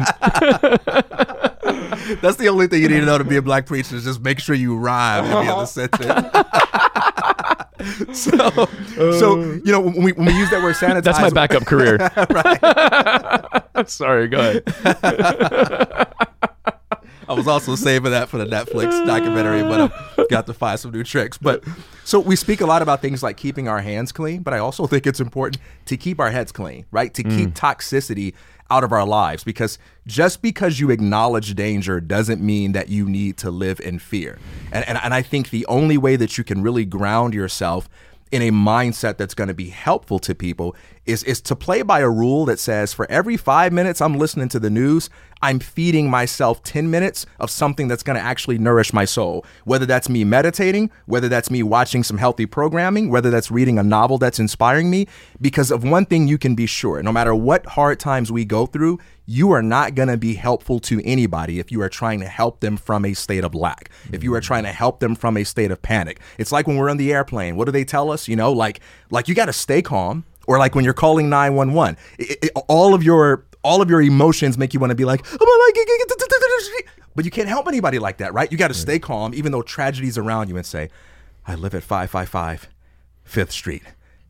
That's 2.21 2.37
the 2.37 2.49
only 2.49 2.67
thing 2.67 2.81
you 2.81 2.89
need 2.89 3.01
to 3.01 3.05
know 3.05 3.17
to 3.17 3.23
be 3.23 3.37
a 3.37 3.41
black 3.41 3.65
preacher 3.67 3.95
is 3.95 4.03
just 4.03 4.21
make 4.21 4.39
sure 4.39 4.55
you 4.55 4.75
rhyme 4.75 5.25
in 5.25 5.31
the 5.31 5.53
other 5.53 5.65
sentence. 5.67 6.11
so, 8.13 8.37
so 8.95 9.39
uh. 9.39 9.59
you 9.63 9.71
know 9.71 9.79
when 9.81 10.03
we 10.03 10.11
when 10.13 10.25
we 10.25 10.33
use 10.33 10.49
that 10.49 10.61
word 10.63 10.75
sanitize, 10.75 11.03
That's 11.03 11.21
my 11.21 11.29
backup 11.29 11.65
career. 11.65 11.97
Right? 12.31 13.89
Sorry, 13.89 14.27
go 14.27 14.39
ahead. 14.39 14.63
I 17.32 17.34
was 17.34 17.48
also 17.48 17.75
saving 17.75 18.12
that 18.12 18.27
for 18.27 18.38
the 18.38 18.46
Netflix 18.46 19.06
documentary, 19.06 19.62
but 19.63 19.94
I've 20.17 20.29
got 20.29 20.46
to 20.48 20.54
find 20.54 20.77
some 20.77 20.92
new 20.92 21.04
tricks. 21.06 21.38
But 21.38 21.63
so 22.04 22.19
we 22.19 22.36
speak 22.36 22.60
a 22.60 22.65
lot 22.65 22.82
about 22.82 23.02
things 23.02 23.23
like 23.23 23.38
keeping 23.38 23.69
our 23.69 23.79
hands 23.79 24.12
clean, 24.12 24.44
but 24.44 24.54
I 24.54 24.58
also 24.58 24.86
think 24.86 25.08
it's 25.08 25.21
important 25.21 25.63
to 25.86 25.96
keep 25.96 26.19
our 26.19 26.29
heads 26.29 26.52
clean, 26.52 26.86
right? 26.92 27.13
To 27.13 27.23
keep 27.23 27.50
mm. 27.50 27.54
toxicity 27.54 28.34
out 28.69 28.84
of 28.84 28.92
our 28.92 29.06
lives 29.06 29.46
because 29.46 29.79
just 30.08 30.42
because 30.42 30.82
you 30.82 30.92
acknowledge 30.92 31.56
danger 31.56 32.02
doesn't 32.02 32.42
mean 32.42 32.73
that 32.73 32.90
you 32.90 33.08
need 33.08 33.38
to 33.38 33.50
live 33.50 33.79
in 33.79 33.98
fear. 33.98 34.38
And, 34.73 34.86
and, 34.90 34.98
and 35.02 35.13
I 35.13 35.21
think 35.21 35.52
the 35.52 35.65
only 35.67 35.98
way 35.98 36.17
that 36.17 36.38
you 36.38 36.44
can 36.44 36.62
really 36.62 36.84
ground 36.84 37.34
yourself 37.34 37.88
in 38.32 38.42
a 38.42 38.52
mindset 38.52 39.15
that's 39.17 39.34
going 39.34 39.50
to 39.50 39.54
be 39.54 39.69
helpful 39.69 40.19
to 40.19 40.36
people 40.36 40.75
is 41.06 41.23
is 41.23 41.41
to 41.41 41.56
play 41.56 41.81
by 41.81 41.99
a 41.99 42.10
rule 42.10 42.45
that 42.45 42.60
says 42.60 42.93
for 42.93 43.10
every 43.10 43.37
5 43.37 43.73
minutes 43.73 44.02
I'm 44.02 44.17
listening 44.17 44.49
to 44.49 44.60
the 44.60 44.69
news, 44.69 45.10
I'm 45.41 45.60
feeding 45.60 46.10
myself 46.10 46.62
10 46.63 46.91
minutes 46.91 47.25
of 47.39 47.49
something 47.49 47.87
that's 47.87 48.04
going 48.04 48.17
to 48.17 48.23
actually 48.23 48.60
nourish 48.60 48.93
my 48.93 49.06
soul. 49.06 49.43
Whether 49.65 49.87
that's 49.87 50.10
me 50.10 50.23
meditating, 50.23 50.91
whether 51.08 51.27
that's 51.27 51.49
me 51.49 51.63
watching 51.63 52.04
some 52.04 52.17
healthy 52.17 52.45
programming, 52.45 53.10
whether 53.10 53.31
that's 53.31 53.49
reading 53.49 53.79
a 53.79 53.83
novel 53.83 54.19
that's 54.19 54.39
inspiring 54.39 54.91
me, 54.91 55.08
because 55.39 55.71
of 55.71 55.83
one 55.83 56.06
thing 56.06 56.27
you 56.27 56.37
can 56.37 56.54
be 56.54 56.67
sure, 56.67 57.02
no 57.02 57.12
matter 57.12 57.33
what 57.33 57.65
hard 57.65 57.99
times 57.99 58.31
we 58.31 58.45
go 58.45 58.67
through, 58.67 58.99
you 59.25 59.52
are 59.52 59.63
not 59.63 59.95
going 59.95 60.10
to 60.10 60.17
be 60.17 60.35
helpful 60.35 60.79
to 60.79 61.02
anybody 61.06 61.60
if 61.60 61.71
you 61.71 61.81
are 61.81 61.89
trying 61.89 62.19
to 62.19 62.27
help 62.27 62.60
them 62.60 62.77
from 62.77 63.06
a 63.06 63.13
state 63.13 63.43
of 63.43 63.56
lack, 63.56 63.89
if 64.12 64.23
you 64.23 64.33
are 64.33 64.41
trying 64.41 64.63
to 64.63 64.71
help 64.71 64.99
them 64.99 65.15
from 65.15 65.37
a 65.37 65.43
state 65.43 65.71
of 65.71 65.81
panic. 65.81 66.19
It's 66.37 66.52
like 66.52 66.67
when 66.67 66.75
we're 66.75 66.89
on 66.89 66.97
the 66.97 67.13
airplane. 67.13 67.56
What 67.56 67.65
do 67.65 67.71
they 67.71 67.85
tell 67.85 68.12
us? 68.12 68.27
You 68.27 68.35
know, 68.35 68.52
like 68.52 68.81
like 69.10 69.27
you 69.27 69.35
got 69.35 69.45
to 69.45 69.54
stay 69.54 69.81
calm, 69.81 70.25
or 70.48 70.58
like 70.58 70.75
when 70.75 70.83
you're 70.85 70.94
calling 70.94 71.29
911. 71.29 71.98
It- 72.17 72.37
it- 72.44 72.52
all 72.67 72.94
of 72.94 73.04
your 73.04 73.46
all 73.63 73.81
of 73.81 73.89
your 73.92 74.02
emotions 74.02 74.58
make 74.58 74.73
you 74.73 74.79
want 74.79 74.89
to 74.89 74.96
be 74.96 75.06
like, 75.06 75.23
but 77.15 77.25
you 77.25 77.31
can't 77.31 77.48
help 77.48 77.67
anybody 77.67 78.00
like 78.00 78.17
that, 78.17 78.33
right? 78.33 78.52
You 78.52 78.58
got 78.58 78.69
to 78.69 78.73
stay 78.73 78.98
calm, 78.98 79.33
even 79.35 79.52
though 79.52 79.62
tragedy's 79.62 80.17
around 80.17 80.50
you, 80.50 80.58
and 80.58 80.65
say, 80.65 80.89
I 81.46 81.54
live 81.56 81.75
at 81.75 81.83
555 81.83 82.67
Fifth 83.23 83.52
Street. 83.52 83.83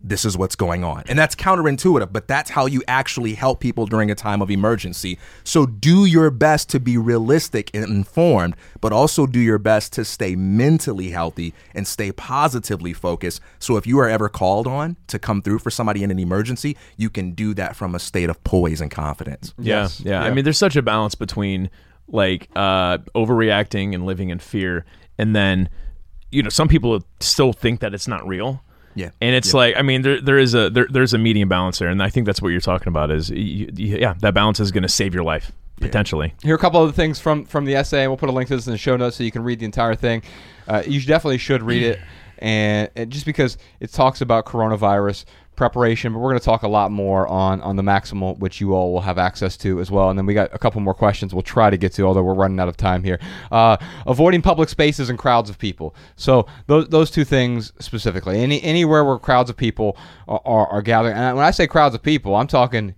This 0.04 0.26
is 0.26 0.36
what's 0.38 0.56
going 0.56 0.84
on. 0.84 1.04
And 1.08 1.18
that's 1.20 1.36
counterintuitive, 1.36 2.12
but 2.12 2.28
that's 2.28 2.50
how 2.50 2.66
you 2.66 2.82
actually 2.88 3.36
help 3.36 3.60
people 3.60 3.86
during 3.86 4.10
a 4.10 4.16
time 4.16 4.42
of 4.42 4.50
emergency. 4.50 5.20
So 5.44 5.66
do 5.66 6.06
your 6.06 6.32
best 6.32 6.70
to 6.70 6.80
be 6.80 6.98
realistic 6.98 7.70
and 7.74 7.84
informed, 7.86 8.56
but 8.82 8.92
also 8.92 9.28
do 9.28 9.40
your 9.40 9.60
best 9.60 9.94
to 9.94 10.06
stay 10.06 10.36
mentally 10.36 11.12
healthy 11.12 11.54
and 11.76 11.88
stay 11.88 12.12
positively 12.12 12.94
focused. 12.94 13.42
So 13.60 13.78
if 13.78 13.86
you 13.86 14.00
are 14.00 14.10
ever 14.10 14.28
called 14.28 14.66
on 14.68 14.98
to 15.08 15.20
come 15.20 15.42
through 15.42 15.60
for 15.60 15.70
somebody 15.70 16.04
in 16.04 16.10
an 16.10 16.18
emergency, 16.20 16.76
you 16.98 17.10
can 17.10 17.32
do 17.32 17.54
that 17.54 17.76
from 17.76 17.94
a 17.94 18.00
state 18.00 18.30
of 18.30 18.44
poise 18.44 18.82
and 18.82 18.90
confidence. 18.90 19.54
Yeah, 19.60 19.84
Yes. 19.84 20.02
yeah. 20.02 20.24
I 20.24 20.32
mean, 20.32 20.44
there's 20.44 20.58
such 20.58 20.76
a 20.76 20.82
balance 20.82 21.14
between 21.16 21.70
like 22.08 22.50
uh, 22.56 22.98
overreacting 23.16 23.94
and 23.94 24.06
living 24.06 24.30
in 24.30 24.40
fear, 24.40 24.86
and 25.18 25.36
then 25.36 25.70
you 26.32 26.44
know 26.44 26.50
some 26.50 26.68
people 26.68 27.04
still 27.20 27.54
think 27.54 27.80
that 27.80 27.94
it's 27.94 28.08
not 28.08 28.28
real. 28.28 28.64
Yeah. 28.96 29.10
and 29.22 29.36
it's 29.36 29.54
like 29.54 29.76
I 29.78 29.82
mean 29.82 30.02
there 30.02 30.20
there 30.22 30.38
is 30.38 30.54
a 30.54 30.70
there, 30.70 30.88
there's 30.90 31.14
a 31.14 31.18
medium 31.18 31.48
balance 31.50 31.80
there, 31.80 31.90
and 31.90 32.02
I 32.04 32.10
think 32.10 32.26
that's 32.26 32.42
what 32.42 32.50
you're 32.50 32.60
talking 32.62 32.88
about. 32.88 33.12
Is 33.12 33.30
you, 33.30 33.70
you- 33.76 33.98
yeah, 33.98 34.14
that 34.22 34.34
balance 34.34 34.60
is 34.60 34.72
going 34.72 34.84
to 34.84 34.90
save 34.90 35.14
your 35.14 35.24
life 35.24 35.52
potentially. 35.80 36.34
Here 36.44 36.54
are 36.54 36.58
a 36.58 36.60
couple 36.60 36.82
of 36.84 36.88
the 36.90 36.94
things 36.94 37.20
from 37.20 37.46
from 37.46 37.66
the 37.66 37.76
essay, 37.76 38.02
and 38.04 38.12
we'll 38.12 38.18
put 38.18 38.30
a 38.30 38.34
link 38.34 38.48
to 38.50 38.56
this 38.56 38.68
in 38.68 38.72
the 38.72 38.78
show 38.78 38.98
notes 38.98 39.16
so 39.18 39.24
you 39.24 39.32
can 39.32 39.44
read 39.44 39.60
the 39.60 39.66
entire 39.66 39.96
thing. 39.96 40.22
Uh, 40.68 40.84
you 40.86 41.02
definitely 41.02 41.38
should 41.40 41.64
read 41.64 41.84
it, 41.84 42.00
and, 42.38 42.90
and 42.96 43.12
just 43.12 43.26
because 43.26 43.58
it 43.80 43.92
talks 43.92 44.22
about 44.22 44.46
coronavirus 44.46 45.26
preparation, 45.62 46.12
but 46.12 46.18
we're 46.18 46.32
going 46.32 46.40
to 46.40 46.44
talk 46.44 46.64
a 46.64 46.68
lot 46.68 46.90
more 46.90 47.28
on 47.28 47.62
on 47.62 47.76
the 47.76 47.84
maximal, 47.84 48.36
which 48.40 48.60
you 48.60 48.74
all 48.74 48.92
will 48.92 49.02
have 49.02 49.20
access 49.20 49.56
to 49.58 49.80
as 49.80 49.92
well. 49.92 50.10
And 50.10 50.18
then 50.18 50.26
we 50.26 50.34
got 50.34 50.50
a 50.56 50.58
couple 50.58 50.82
more 50.82 50.96
questions 50.96 51.36
we'll 51.36 51.44
try 51.44 51.70
to 51.70 51.78
get 51.78 51.94
to, 51.94 52.04
although 52.08 52.24
we're 52.24 52.34
running 52.34 52.60
out 52.60 52.68
of 52.68 52.78
time 52.78 53.04
here. 53.04 53.20
Uh, 53.52 53.78
avoiding 54.08 54.42
public 54.42 54.70
spaces 54.70 55.08
and 55.12 55.20
crowds 55.20 55.52
of 55.52 55.60
people. 55.60 55.94
So 56.16 56.48
those 56.66 56.90
those 56.90 57.12
two 57.12 57.24
things 57.24 57.74
specifically. 57.78 58.40
Any 58.40 58.60
anywhere 58.64 59.06
where 59.06 59.20
crowds 59.20 59.52
of 59.52 59.56
people 59.56 59.98
are, 60.28 60.42
are, 60.46 60.68
are 60.68 60.82
gathering. 60.82 61.16
And 61.16 61.38
when 61.38 61.46
I 61.46 61.52
say 61.52 61.68
crowds 61.68 61.94
of 61.94 62.02
people, 62.02 62.36
I'm 62.36 62.48
talking 62.48 62.96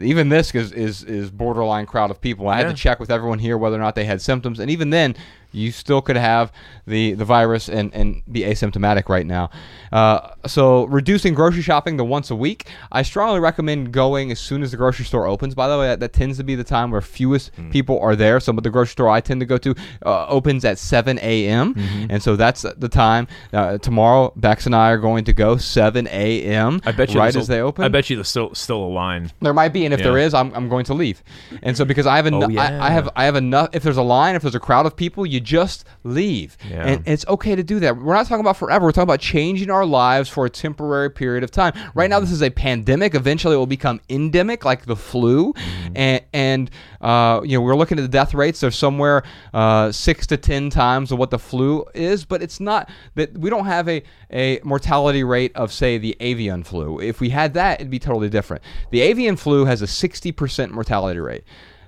even 0.00 0.30
this 0.30 0.54
is 0.54 0.72
is, 0.72 1.04
is 1.04 1.30
borderline 1.30 1.84
crowd 1.84 2.10
of 2.10 2.18
people. 2.20 2.48
I 2.48 2.56
had 2.56 2.68
to 2.68 2.74
check 2.74 2.98
with 2.98 3.10
everyone 3.10 3.40
here 3.40 3.58
whether 3.58 3.76
or 3.76 3.80
not 3.80 3.94
they 3.94 4.04
had 4.04 4.22
symptoms, 4.22 4.58
and 4.58 4.70
even 4.70 4.88
then, 4.88 5.16
you 5.56 5.72
still 5.72 6.00
could 6.02 6.16
have 6.16 6.52
the 6.86 7.14
the 7.14 7.24
virus 7.24 7.68
and, 7.68 7.92
and 7.94 8.22
be 8.30 8.40
asymptomatic 8.42 9.08
right 9.08 9.26
now. 9.26 9.50
Uh, 9.92 10.30
so 10.46 10.84
reducing 10.84 11.34
grocery 11.34 11.62
shopping 11.62 11.96
to 11.96 12.04
once 12.04 12.30
a 12.30 12.36
week. 12.36 12.68
I 12.92 13.02
strongly 13.02 13.40
recommend 13.40 13.92
going 13.92 14.30
as 14.30 14.38
soon 14.38 14.62
as 14.62 14.70
the 14.70 14.76
grocery 14.76 15.04
store 15.04 15.26
opens. 15.26 15.54
By 15.54 15.68
the 15.68 15.78
way, 15.78 15.86
that, 15.88 16.00
that 16.00 16.12
tends 16.12 16.36
to 16.38 16.44
be 16.44 16.54
the 16.54 16.64
time 16.64 16.90
where 16.90 17.00
fewest 17.00 17.50
people 17.70 17.98
are 18.00 18.14
there. 18.16 18.40
So, 18.40 18.52
the 18.52 18.70
grocery 18.70 18.92
store 18.92 19.08
I 19.08 19.20
tend 19.20 19.40
to 19.40 19.46
go 19.46 19.58
to 19.58 19.74
uh, 20.04 20.26
opens 20.26 20.64
at 20.64 20.78
7 20.78 21.18
a.m. 21.22 21.74
and 22.10 22.22
so 22.22 22.36
that's 22.36 22.62
the 22.62 22.88
time. 22.88 23.26
Uh, 23.52 23.78
tomorrow, 23.78 24.32
Bex 24.36 24.66
and 24.66 24.74
I 24.74 24.90
are 24.90 24.98
going 24.98 25.24
to 25.24 25.32
go 25.32 25.56
7 25.56 26.06
a.m. 26.08 26.80
I 26.84 26.92
bet 26.92 27.12
you 27.12 27.18
right 27.20 27.34
as 27.34 27.46
they 27.46 27.60
open. 27.60 27.84
I 27.84 27.88
bet 27.88 28.10
you 28.10 28.16
there's 28.16 28.28
still 28.28 28.54
still 28.54 28.82
a 28.84 28.88
line. 28.92 29.30
There 29.40 29.54
might 29.54 29.72
be, 29.72 29.84
and 29.84 29.94
if 29.94 30.00
there 30.02 30.18
Yeah. 30.18 30.26
is, 30.26 30.34
I'm, 30.34 30.52
I'm 30.54 30.68
going 30.68 30.84
to 30.86 30.94
leave. 30.94 31.22
And 31.62 31.76
so 31.76 31.84
because 31.84 32.06
I 32.06 32.16
have 32.16 32.26
enough, 32.26 32.44
Oh, 32.44 32.48
yeah. 32.48 32.78
I, 32.82 32.88
I 32.88 32.90
have 32.90 33.08
I 33.16 33.24
have 33.24 33.36
enough. 33.36 33.70
If 33.72 33.82
there's 33.82 33.96
a 33.96 34.02
line, 34.02 34.34
if 34.36 34.42
there's 34.42 34.54
a 34.54 34.60
crowd 34.60 34.84
of 34.86 34.94
people, 34.96 35.24
you 35.24 35.40
just 35.46 35.86
leave, 36.04 36.58
Yeah. 36.68 36.84
and 36.86 37.02
it's 37.08 37.24
okay 37.28 37.54
to 37.54 37.62
do 37.62 37.80
that. 37.80 37.96
We're 37.96 38.12
not 38.14 38.26
talking 38.26 38.40
about 38.40 38.56
forever. 38.56 38.84
We're 38.84 38.92
talking 38.92 39.04
about 39.04 39.20
changing 39.20 39.70
our 39.70 39.86
lives 39.86 40.28
for 40.28 40.44
a 40.44 40.50
temporary 40.50 41.10
period 41.10 41.44
of 41.44 41.50
time. 41.50 41.72
Right 41.94 42.10
now, 42.10 42.20
this 42.20 42.32
is 42.32 42.42
a 42.42 42.50
pandemic. 42.50 43.14
Eventually, 43.14 43.54
it 43.54 43.58
will 43.58 43.66
become 43.66 44.00
endemic, 44.10 44.64
like 44.64 44.84
the 44.84 44.96
flu, 44.96 45.54
and 45.94 46.22
and 46.34 46.70
uh, 47.00 47.40
you 47.44 47.56
know 47.56 47.62
we're 47.62 47.76
looking 47.76 47.98
at 47.98 48.02
the 48.02 48.08
death 48.08 48.34
rates. 48.34 48.60
They're 48.60 48.70
somewhere 48.70 49.22
uh, 49.54 49.92
six 49.92 50.26
to 50.26 50.36
ten 50.36 50.68
times 50.68 51.12
of 51.12 51.18
what 51.18 51.30
the 51.30 51.38
flu 51.38 51.84
is, 51.94 52.24
but 52.24 52.42
it's 52.42 52.60
not 52.60 52.90
that 53.14 53.38
we 53.38 53.48
don't 53.48 53.66
have 53.66 53.88
a 53.88 54.02
a 54.32 54.60
mortality 54.64 55.22
rate 55.22 55.52
of 55.54 55.72
say 55.72 55.96
the 55.98 56.16
avian 56.20 56.64
flu. 56.64 57.00
If 57.00 57.20
we 57.20 57.30
had 57.30 57.54
that, 57.54 57.80
it'd 57.80 57.90
be 57.90 57.98
totally 58.00 58.28
different. 58.28 58.62
The 58.90 59.00
avian 59.02 59.36
flu 59.36 59.64
has 59.66 59.82
a 59.82 59.86
60% 59.86 60.70
mortality 60.72 61.20
rate. 61.20 61.44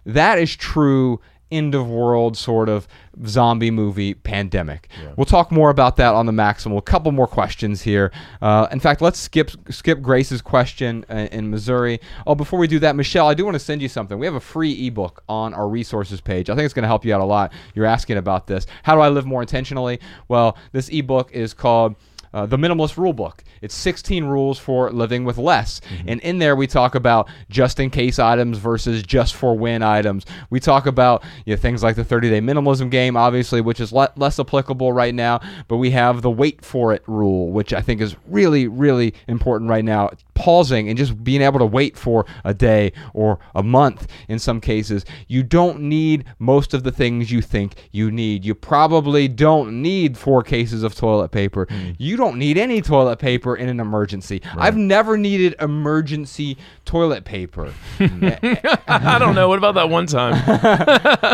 That 0.06 0.38
is 0.38 0.54
true 0.54 1.20
end 1.50 1.74
of 1.74 1.88
world 1.88 2.36
sort 2.36 2.68
of 2.68 2.86
zombie 3.26 3.70
movie 3.70 4.14
pandemic. 4.14 4.88
We'll 5.16 5.24
talk 5.24 5.50
more 5.50 5.70
about 5.70 5.96
that 5.96 6.14
on 6.14 6.26
the 6.26 6.32
maximal. 6.32 6.78
A 6.78 6.82
couple 6.82 7.10
more 7.12 7.26
questions 7.26 7.82
here. 7.82 8.12
Uh, 8.40 8.68
in 8.70 8.80
fact, 8.80 9.00
let's 9.00 9.18
skip 9.18 9.50
skip 9.70 10.00
Grace's 10.00 10.42
question 10.42 11.04
uh, 11.10 11.28
in 11.32 11.50
Missouri. 11.50 12.00
Oh, 12.26 12.34
before 12.34 12.58
we 12.58 12.66
do 12.66 12.78
that, 12.80 12.96
Michelle, 12.96 13.28
I 13.28 13.34
do 13.34 13.44
want 13.44 13.54
to 13.54 13.60
send 13.60 13.82
you 13.82 13.88
something. 13.88 14.18
We 14.18 14.26
have 14.26 14.34
a 14.34 14.40
free 14.40 14.86
ebook 14.86 15.22
on 15.28 15.54
our 15.54 15.68
resources 15.68 16.20
page. 16.20 16.50
I 16.50 16.54
think 16.54 16.64
it's 16.64 16.74
going 16.74 16.84
to 16.84 16.88
help 16.88 17.04
you 17.04 17.14
out 17.14 17.20
a 17.20 17.24
lot. 17.24 17.52
You're 17.74 17.86
asking 17.86 18.18
about 18.18 18.46
this. 18.46 18.66
How 18.82 18.94
do 18.94 19.00
I 19.00 19.08
live 19.08 19.26
more 19.26 19.40
intentionally? 19.40 20.00
Well, 20.28 20.56
this 20.72 20.88
ebook 20.88 21.32
is 21.32 21.54
called 21.54 21.96
uh, 22.32 22.46
the 22.46 22.56
Minimalist 22.56 22.96
Rule 22.96 23.12
Book. 23.12 23.42
It's 23.60 23.74
16 23.74 24.24
rules 24.24 24.58
for 24.58 24.90
living 24.90 25.24
with 25.24 25.38
less. 25.38 25.80
And 26.06 26.20
in 26.20 26.38
there, 26.38 26.54
we 26.56 26.66
talk 26.66 26.94
about 26.94 27.28
just 27.50 27.80
in 27.80 27.90
case 27.90 28.18
items 28.18 28.58
versus 28.58 29.02
just 29.02 29.34
for 29.34 29.56
win 29.56 29.82
items. 29.82 30.24
We 30.50 30.60
talk 30.60 30.86
about 30.86 31.24
you 31.44 31.54
know, 31.54 31.60
things 31.60 31.82
like 31.82 31.96
the 31.96 32.04
30 32.04 32.30
day 32.30 32.40
minimalism 32.40 32.90
game, 32.90 33.16
obviously, 33.16 33.60
which 33.60 33.80
is 33.80 33.92
le- 33.92 34.12
less 34.16 34.38
applicable 34.38 34.92
right 34.92 35.14
now. 35.14 35.40
But 35.66 35.76
we 35.78 35.90
have 35.90 36.22
the 36.22 36.30
wait 36.30 36.64
for 36.64 36.92
it 36.92 37.02
rule, 37.06 37.50
which 37.50 37.72
I 37.72 37.80
think 37.80 38.00
is 38.00 38.16
really, 38.28 38.68
really 38.68 39.14
important 39.26 39.70
right 39.70 39.84
now. 39.84 40.10
Pausing 40.38 40.88
and 40.88 40.96
just 40.96 41.24
being 41.24 41.42
able 41.42 41.58
to 41.58 41.66
wait 41.66 41.96
for 41.98 42.24
a 42.44 42.54
day 42.54 42.92
or 43.12 43.40
a 43.56 43.62
month 43.62 44.06
in 44.28 44.38
some 44.38 44.60
cases. 44.60 45.04
You 45.26 45.42
don't 45.42 45.80
need 45.80 46.24
most 46.38 46.74
of 46.74 46.84
the 46.84 46.92
things 46.92 47.32
you 47.32 47.42
think 47.42 47.88
you 47.90 48.12
need. 48.12 48.44
You 48.44 48.54
probably 48.54 49.26
don't 49.26 49.82
need 49.82 50.16
four 50.16 50.44
cases 50.44 50.84
of 50.84 50.94
toilet 50.94 51.32
paper. 51.32 51.66
You 51.98 52.16
don't 52.16 52.38
need 52.38 52.56
any 52.56 52.80
toilet 52.80 53.18
paper 53.18 53.56
in 53.56 53.68
an 53.68 53.80
emergency. 53.80 54.40
I've 54.56 54.76
never 54.76 55.18
needed 55.18 55.56
emergency 55.60 56.56
toilet 56.84 57.24
paper. 57.24 57.74
I 57.98 59.16
don't 59.18 59.34
know. 59.34 59.48
What 59.48 59.58
about 59.58 59.74
that 59.74 59.90
one 59.90 60.06
time? 60.06 60.38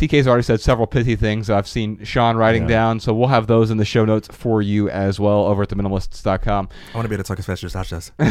TK's 0.00 0.26
already 0.26 0.42
said 0.42 0.62
several 0.62 0.86
pithy 0.86 1.14
things 1.14 1.50
I've 1.50 1.68
seen 1.68 2.02
Sean 2.04 2.34
writing 2.36 2.66
down, 2.66 3.00
so 3.00 3.12
we'll 3.12 3.28
have 3.28 3.46
those 3.46 3.70
in 3.70 3.76
the 3.76 3.84
show 3.84 4.06
notes 4.06 4.28
for 4.32 4.62
you 4.62 4.88
as 4.88 5.20
well 5.20 5.44
over 5.44 5.64
at 5.64 5.68
theminimalists.com. 5.68 6.68
I 6.92 6.96
want 6.96 7.04
to 7.04 7.08
be 7.10 7.14
able 7.14 7.24
to 7.24 7.28
talk 7.28 7.38
as 7.38 7.44
fast 7.44 7.62
as 7.64 7.72
Josh 7.74 7.90
does. 7.90 8.12
Uh, 8.18 8.24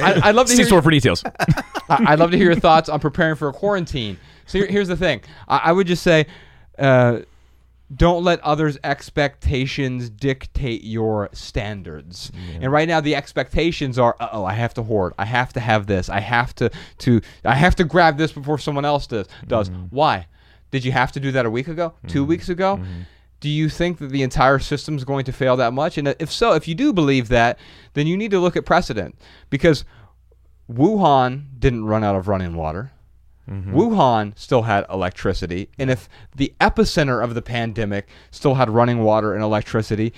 I, 0.00 0.20
I'd 0.24 0.34
love 0.34 0.46
to 0.46 0.52
See 0.52 0.56
hear 0.58 0.66
store 0.66 0.80
for 0.80 0.90
details. 0.90 1.22
I- 1.90 2.04
I'd 2.08 2.18
love 2.18 2.30
to 2.30 2.38
hear 2.38 2.46
your 2.46 2.58
thoughts 2.60 2.88
on 2.88 2.98
preparing 3.00 3.34
for 3.36 3.48
a 3.48 3.52
quarantine. 3.52 4.18
So 4.46 4.56
here, 4.58 4.68
here's 4.68 4.88
the 4.88 4.96
thing. 4.96 5.20
I, 5.46 5.58
I 5.64 5.72
would 5.72 5.86
just 5.86 6.02
say, 6.02 6.26
uh, 6.78 7.20
don't 7.94 8.22
let 8.22 8.40
others' 8.40 8.78
expectations 8.84 10.10
dictate 10.10 10.84
your 10.84 11.30
standards. 11.32 12.30
And 12.60 12.70
right 12.70 12.86
now, 12.86 13.00
the 13.00 13.16
expectations 13.16 13.98
are, 13.98 14.14
oh, 14.20 14.44
I 14.44 14.52
have 14.52 14.74
to 14.74 14.82
hoard. 14.82 15.14
I 15.18 15.24
have 15.24 15.52
to 15.54 15.60
have 15.60 15.86
this. 15.86 16.08
I 16.08 16.20
have 16.20 16.54
to 16.56 16.70
to 16.98 17.20
I 17.44 17.54
have 17.54 17.76
to 17.76 17.84
grab 17.84 18.18
this 18.18 18.32
before 18.32 18.58
someone 18.58 18.84
else 18.84 19.06
does. 19.06 19.26
Does 19.46 19.70
mm-hmm. 19.70 19.86
why? 19.90 20.26
Did 20.70 20.84
you 20.84 20.92
have 20.92 21.12
to 21.12 21.20
do 21.20 21.32
that 21.32 21.46
a 21.46 21.50
week 21.50 21.68
ago? 21.68 21.94
Two 22.06 22.20
mm-hmm. 22.20 22.28
weeks 22.28 22.48
ago? 22.50 22.76
Mm-hmm. 22.76 23.02
Do 23.40 23.48
you 23.48 23.68
think 23.68 23.98
that 23.98 24.10
the 24.10 24.22
entire 24.22 24.58
system 24.58 24.96
is 24.96 25.04
going 25.04 25.24
to 25.24 25.32
fail 25.32 25.56
that 25.56 25.72
much? 25.72 25.96
And 25.96 26.08
if 26.18 26.30
so, 26.30 26.52
if 26.54 26.66
you 26.66 26.74
do 26.74 26.92
believe 26.92 27.28
that, 27.28 27.58
then 27.94 28.06
you 28.06 28.16
need 28.16 28.32
to 28.32 28.40
look 28.40 28.56
at 28.56 28.66
precedent 28.66 29.16
because 29.48 29.84
Wuhan 30.70 31.44
didn't 31.58 31.84
run 31.84 32.04
out 32.04 32.16
of 32.16 32.28
running 32.28 32.54
water. 32.54 32.90
Mm-hmm. 33.48 33.74
Wuhan 33.74 34.38
still 34.38 34.62
had 34.62 34.84
electricity. 34.90 35.70
And 35.78 35.90
if 35.90 36.08
the 36.36 36.52
epicenter 36.60 37.22
of 37.24 37.34
the 37.34 37.42
pandemic 37.42 38.08
still 38.30 38.54
had 38.54 38.68
running 38.70 39.02
water 39.02 39.32
and 39.34 39.42
electricity, 39.42 40.12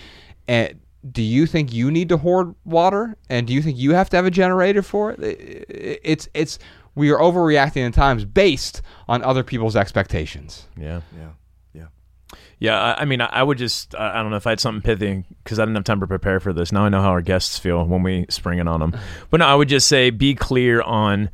and 0.48 0.80
do 1.10 1.22
you 1.22 1.46
think 1.46 1.72
you 1.72 1.90
need 1.90 2.08
to 2.10 2.16
hoard 2.16 2.54
water? 2.64 3.16
And 3.28 3.46
do 3.46 3.52
you 3.52 3.62
think 3.62 3.78
you 3.78 3.92
have 3.94 4.10
to 4.10 4.16
have 4.16 4.26
a 4.26 4.30
generator 4.30 4.82
for 4.82 5.12
it? 5.12 5.20
I- 5.22 5.26
I- 5.72 5.98
It's 6.02 6.28
it's 6.34 6.58
we 6.96 7.10
are 7.10 7.18
overreacting 7.18 7.76
in 7.86 7.92
times 7.92 8.24
based 8.24 8.82
on 9.08 9.22
other 9.22 9.44
people's 9.44 9.76
expectations. 9.76 10.66
yeah. 10.76 11.00
Yeah, 11.16 11.28
yeah. 11.72 11.86
Yeah, 12.58 12.78
I, 12.78 13.02
I 13.02 13.04
mean, 13.06 13.20
I, 13.20 13.26
I 13.26 13.42
would 13.42 13.56
just, 13.58 13.94
I, 13.94 14.18
I 14.18 14.22
don't 14.22 14.30
know 14.30 14.36
if 14.36 14.46
I 14.46 14.50
had 14.50 14.60
something 14.60 14.82
pithy 14.82 15.24
because 15.44 15.58
I 15.58 15.62
didn't 15.62 15.76
have 15.76 15.84
time 15.84 16.00
to 16.00 16.06
prepare 16.06 16.40
for 16.40 16.52
this. 16.52 16.72
Now 16.72 16.84
I 16.84 16.88
know 16.90 17.00
how 17.00 17.10
our 17.10 17.22
guests 17.22 17.58
feel 17.58 17.84
when 17.86 18.02
we 18.02 18.26
spring 18.28 18.58
it 18.58 18.66
on 18.68 18.80
them. 18.80 18.96
But 19.30 19.38
no, 19.38 19.46
I 19.46 19.54
would 19.54 19.68
just 19.68 19.86
say 19.88 20.10
be 20.10 20.34
clear 20.34 20.82
on 20.82 21.30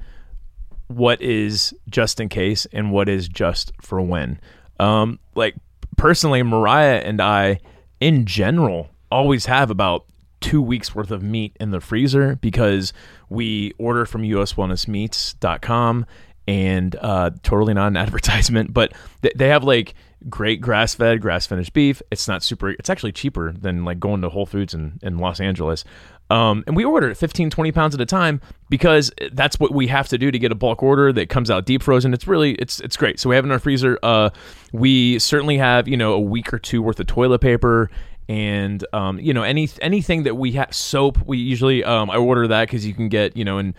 what 0.88 1.20
is 1.20 1.74
just 1.88 2.20
in 2.20 2.28
case 2.28 2.66
and 2.72 2.92
what 2.92 3.08
is 3.08 3.28
just 3.28 3.72
for 3.80 4.00
when. 4.00 4.40
Um, 4.78 5.18
like 5.34 5.54
personally, 5.96 6.42
Mariah 6.42 6.98
and 6.98 7.20
I, 7.20 7.60
in 8.00 8.26
general, 8.26 8.90
always 9.10 9.46
have 9.46 9.70
about 9.70 10.04
two 10.40 10.60
weeks 10.60 10.94
worth 10.94 11.10
of 11.10 11.22
meat 11.22 11.56
in 11.58 11.70
the 11.70 11.80
freezer 11.80 12.36
because 12.36 12.92
we 13.28 13.72
order 13.78 14.06
from 14.06 14.22
uswellnessmeats.com 14.22 16.06
and 16.48 16.96
uh, 17.00 17.30
totally 17.42 17.74
not 17.74 17.88
an 17.88 17.96
advertisement, 17.96 18.72
but 18.72 18.92
th- 19.22 19.34
they 19.34 19.48
have 19.48 19.64
like 19.64 19.94
great 20.28 20.60
grass 20.60 20.94
fed, 20.94 21.20
grass 21.20 21.46
finished 21.46 21.72
beef. 21.72 22.02
It's 22.10 22.28
not 22.28 22.42
super, 22.42 22.70
it's 22.70 22.90
actually 22.90 23.12
cheaper 23.12 23.52
than 23.52 23.84
like 23.84 24.00
going 24.00 24.22
to 24.22 24.28
Whole 24.28 24.46
Foods 24.46 24.74
in, 24.74 24.98
in 25.02 25.18
Los 25.18 25.40
Angeles. 25.40 25.84
Um, 26.28 26.64
and 26.66 26.74
we 26.74 26.84
order 26.84 27.08
it 27.10 27.16
15, 27.16 27.50
20 27.50 27.72
pounds 27.72 27.94
at 27.94 28.00
a 28.00 28.06
time 28.06 28.40
because 28.68 29.12
that's 29.32 29.60
what 29.60 29.72
we 29.72 29.86
have 29.86 30.08
to 30.08 30.18
do 30.18 30.32
to 30.32 30.38
get 30.38 30.50
a 30.50 30.56
bulk 30.56 30.82
order 30.82 31.12
that 31.12 31.28
comes 31.28 31.50
out 31.50 31.66
deep 31.66 31.82
frozen. 31.82 32.12
It's 32.12 32.26
really, 32.26 32.52
it's, 32.54 32.80
it's 32.80 32.96
great. 32.96 33.20
So 33.20 33.30
we 33.30 33.36
have 33.36 33.44
in 33.44 33.52
our 33.52 33.60
freezer, 33.60 33.96
uh, 34.02 34.30
we 34.72 35.20
certainly 35.20 35.56
have, 35.58 35.86
you 35.86 35.96
know, 35.96 36.14
a 36.14 36.20
week 36.20 36.52
or 36.52 36.58
two 36.58 36.82
worth 36.82 36.98
of 36.98 37.06
toilet 37.06 37.40
paper 37.40 37.90
and 38.28 38.84
um, 38.92 39.18
you 39.20 39.32
know 39.32 39.42
any 39.42 39.68
anything 39.80 40.24
that 40.24 40.34
we 40.34 40.52
have 40.52 40.74
soap 40.74 41.18
we 41.26 41.38
usually 41.38 41.84
um, 41.84 42.10
I 42.10 42.16
order 42.16 42.48
that 42.48 42.66
because 42.66 42.84
you 42.84 42.92
can 42.92 43.08
get 43.08 43.36
you 43.36 43.44
know 43.44 43.58
uh, 43.58 43.72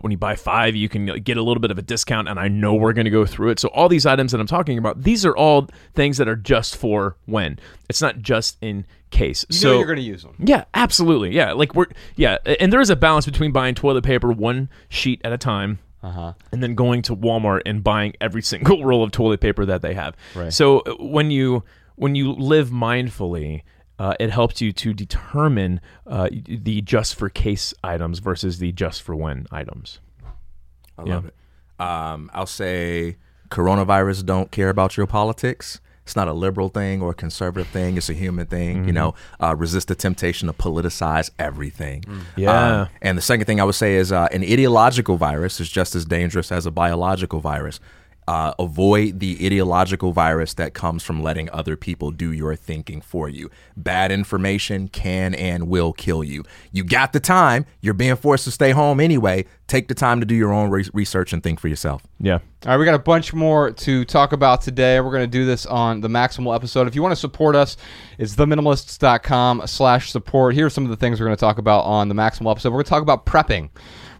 when 0.00 0.10
you 0.10 0.18
buy 0.18 0.34
five 0.34 0.74
you 0.74 0.88
can 0.88 1.06
get 1.22 1.36
a 1.36 1.42
little 1.42 1.60
bit 1.60 1.70
of 1.70 1.78
a 1.78 1.82
discount 1.82 2.28
and 2.28 2.40
I 2.40 2.48
know 2.48 2.74
we're 2.74 2.92
going 2.94 3.04
to 3.04 3.10
go 3.10 3.26
through 3.26 3.50
it 3.50 3.58
so 3.60 3.68
all 3.68 3.88
these 3.88 4.06
items 4.06 4.32
that 4.32 4.40
I'm 4.40 4.46
talking 4.46 4.78
about 4.78 5.02
these 5.02 5.24
are 5.26 5.36
all 5.36 5.68
things 5.94 6.16
that 6.16 6.28
are 6.28 6.36
just 6.36 6.76
for 6.76 7.16
when 7.26 7.58
it's 7.88 8.00
not 8.00 8.20
just 8.20 8.56
in 8.62 8.86
case 9.10 9.44
You 9.50 9.56
so 9.56 9.68
know 9.72 9.76
you're 9.78 9.86
going 9.86 9.96
to 9.96 10.02
use 10.02 10.22
them. 10.22 10.34
yeah, 10.38 10.64
absolutely. 10.72 11.34
Yeah, 11.34 11.52
like 11.52 11.74
we're 11.74 11.86
yeah, 12.16 12.38
and 12.58 12.72
there 12.72 12.80
is 12.80 12.88
a 12.90 12.96
balance 12.96 13.26
between 13.26 13.52
buying 13.52 13.74
toilet 13.74 14.04
paper 14.04 14.32
one 14.32 14.70
sheet 14.88 15.20
at 15.24 15.32
a 15.32 15.38
time. 15.38 15.78
Uh-huh. 16.02 16.32
And 16.50 16.60
then 16.62 16.74
going 16.74 17.02
to 17.02 17.14
Walmart 17.14 17.60
and 17.64 17.84
buying 17.84 18.14
every 18.20 18.42
single 18.52 18.84
roll 18.84 19.04
of 19.04 19.12
toilet 19.12 19.40
paper 19.40 19.64
that 19.66 19.82
they 19.82 19.94
have. 19.94 20.16
Right. 20.34 20.52
So 20.52 20.80
uh, 20.80 20.94
when 20.98 21.30
you 21.30 21.62
when 21.96 22.14
you 22.16 22.32
live 22.32 22.70
mindfully, 22.70 23.62
uh, 24.02 24.14
it 24.18 24.30
helps 24.30 24.60
you 24.60 24.72
to 24.72 24.92
determine 24.92 25.80
uh, 26.08 26.28
the 26.48 26.80
just 26.80 27.14
for 27.14 27.28
case 27.28 27.72
items 27.84 28.18
versus 28.18 28.58
the 28.58 28.72
just 28.72 29.00
for 29.00 29.14
when 29.14 29.46
items. 29.52 30.00
I 30.98 31.02
love 31.02 31.26
it. 31.26 31.34
Um, 31.78 32.28
I'll 32.34 32.46
say 32.46 33.16
coronavirus 33.48 34.26
don't 34.26 34.50
care 34.50 34.70
about 34.70 34.96
your 34.96 35.06
politics. 35.06 35.80
It's 36.02 36.16
not 36.16 36.26
a 36.26 36.32
liberal 36.32 36.68
thing 36.68 37.00
or 37.00 37.10
a 37.10 37.14
conservative 37.14 37.68
thing. 37.68 37.96
It's 37.96 38.10
a 38.10 38.12
human 38.12 38.46
thing. 38.46 38.86
You 38.88 38.92
know, 38.92 39.14
uh, 39.40 39.54
resist 39.54 39.86
the 39.86 39.94
temptation 39.94 40.48
to 40.48 40.52
politicize 40.52 41.30
everything. 41.38 42.04
Yeah. 42.34 42.80
Um, 42.80 42.88
and 43.02 43.16
the 43.16 43.22
second 43.22 43.46
thing 43.46 43.60
I 43.60 43.64
would 43.64 43.76
say 43.76 43.94
is 43.94 44.10
uh, 44.10 44.26
an 44.32 44.42
ideological 44.42 45.16
virus 45.16 45.60
is 45.60 45.70
just 45.70 45.94
as 45.94 46.04
dangerous 46.04 46.50
as 46.50 46.66
a 46.66 46.72
biological 46.72 47.38
virus. 47.38 47.78
Uh, 48.32 48.54
avoid 48.58 49.20
the 49.20 49.36
ideological 49.44 50.10
virus 50.10 50.54
that 50.54 50.72
comes 50.72 51.02
from 51.02 51.22
letting 51.22 51.50
other 51.50 51.76
people 51.76 52.10
do 52.10 52.32
your 52.32 52.56
thinking 52.56 53.02
for 53.02 53.28
you. 53.28 53.50
Bad 53.76 54.10
information 54.10 54.88
can 54.88 55.34
and 55.34 55.68
will 55.68 55.92
kill 55.92 56.24
you. 56.24 56.42
You 56.70 56.82
got 56.82 57.12
the 57.12 57.20
time. 57.20 57.66
You're 57.82 57.92
being 57.92 58.16
forced 58.16 58.44
to 58.44 58.50
stay 58.50 58.70
home 58.70 59.00
anyway. 59.00 59.44
Take 59.66 59.88
the 59.88 59.94
time 59.94 60.18
to 60.20 60.24
do 60.24 60.34
your 60.34 60.50
own 60.50 60.70
re- 60.70 60.88
research 60.94 61.34
and 61.34 61.42
think 61.42 61.60
for 61.60 61.68
yourself. 61.68 62.06
Yeah. 62.20 62.36
All 62.64 62.70
right, 62.70 62.78
we 62.78 62.86
got 62.86 62.94
a 62.94 62.98
bunch 63.00 63.34
more 63.34 63.70
to 63.70 64.04
talk 64.06 64.32
about 64.32 64.62
today. 64.62 64.98
We're 64.98 65.10
going 65.10 65.24
to 65.24 65.38
do 65.38 65.44
this 65.44 65.66
on 65.66 66.00
the 66.00 66.08
Maximal 66.08 66.54
episode. 66.56 66.88
If 66.88 66.94
you 66.94 67.02
want 67.02 67.12
to 67.12 67.20
support 67.20 67.54
us, 67.54 67.76
it's 68.16 68.34
theminimalists.com 68.36 69.66
slash 69.66 70.10
support. 70.10 70.54
Here 70.54 70.64
are 70.64 70.70
some 70.70 70.84
of 70.84 70.90
the 70.90 70.96
things 70.96 71.20
we're 71.20 71.26
going 71.26 71.36
to 71.36 71.40
talk 71.40 71.58
about 71.58 71.80
on 71.80 72.08
the 72.08 72.14
Maximal 72.14 72.50
episode. 72.50 72.70
We're 72.70 72.76
going 72.76 72.84
to 72.84 72.90
talk 72.90 73.02
about 73.02 73.26
prepping. 73.26 73.68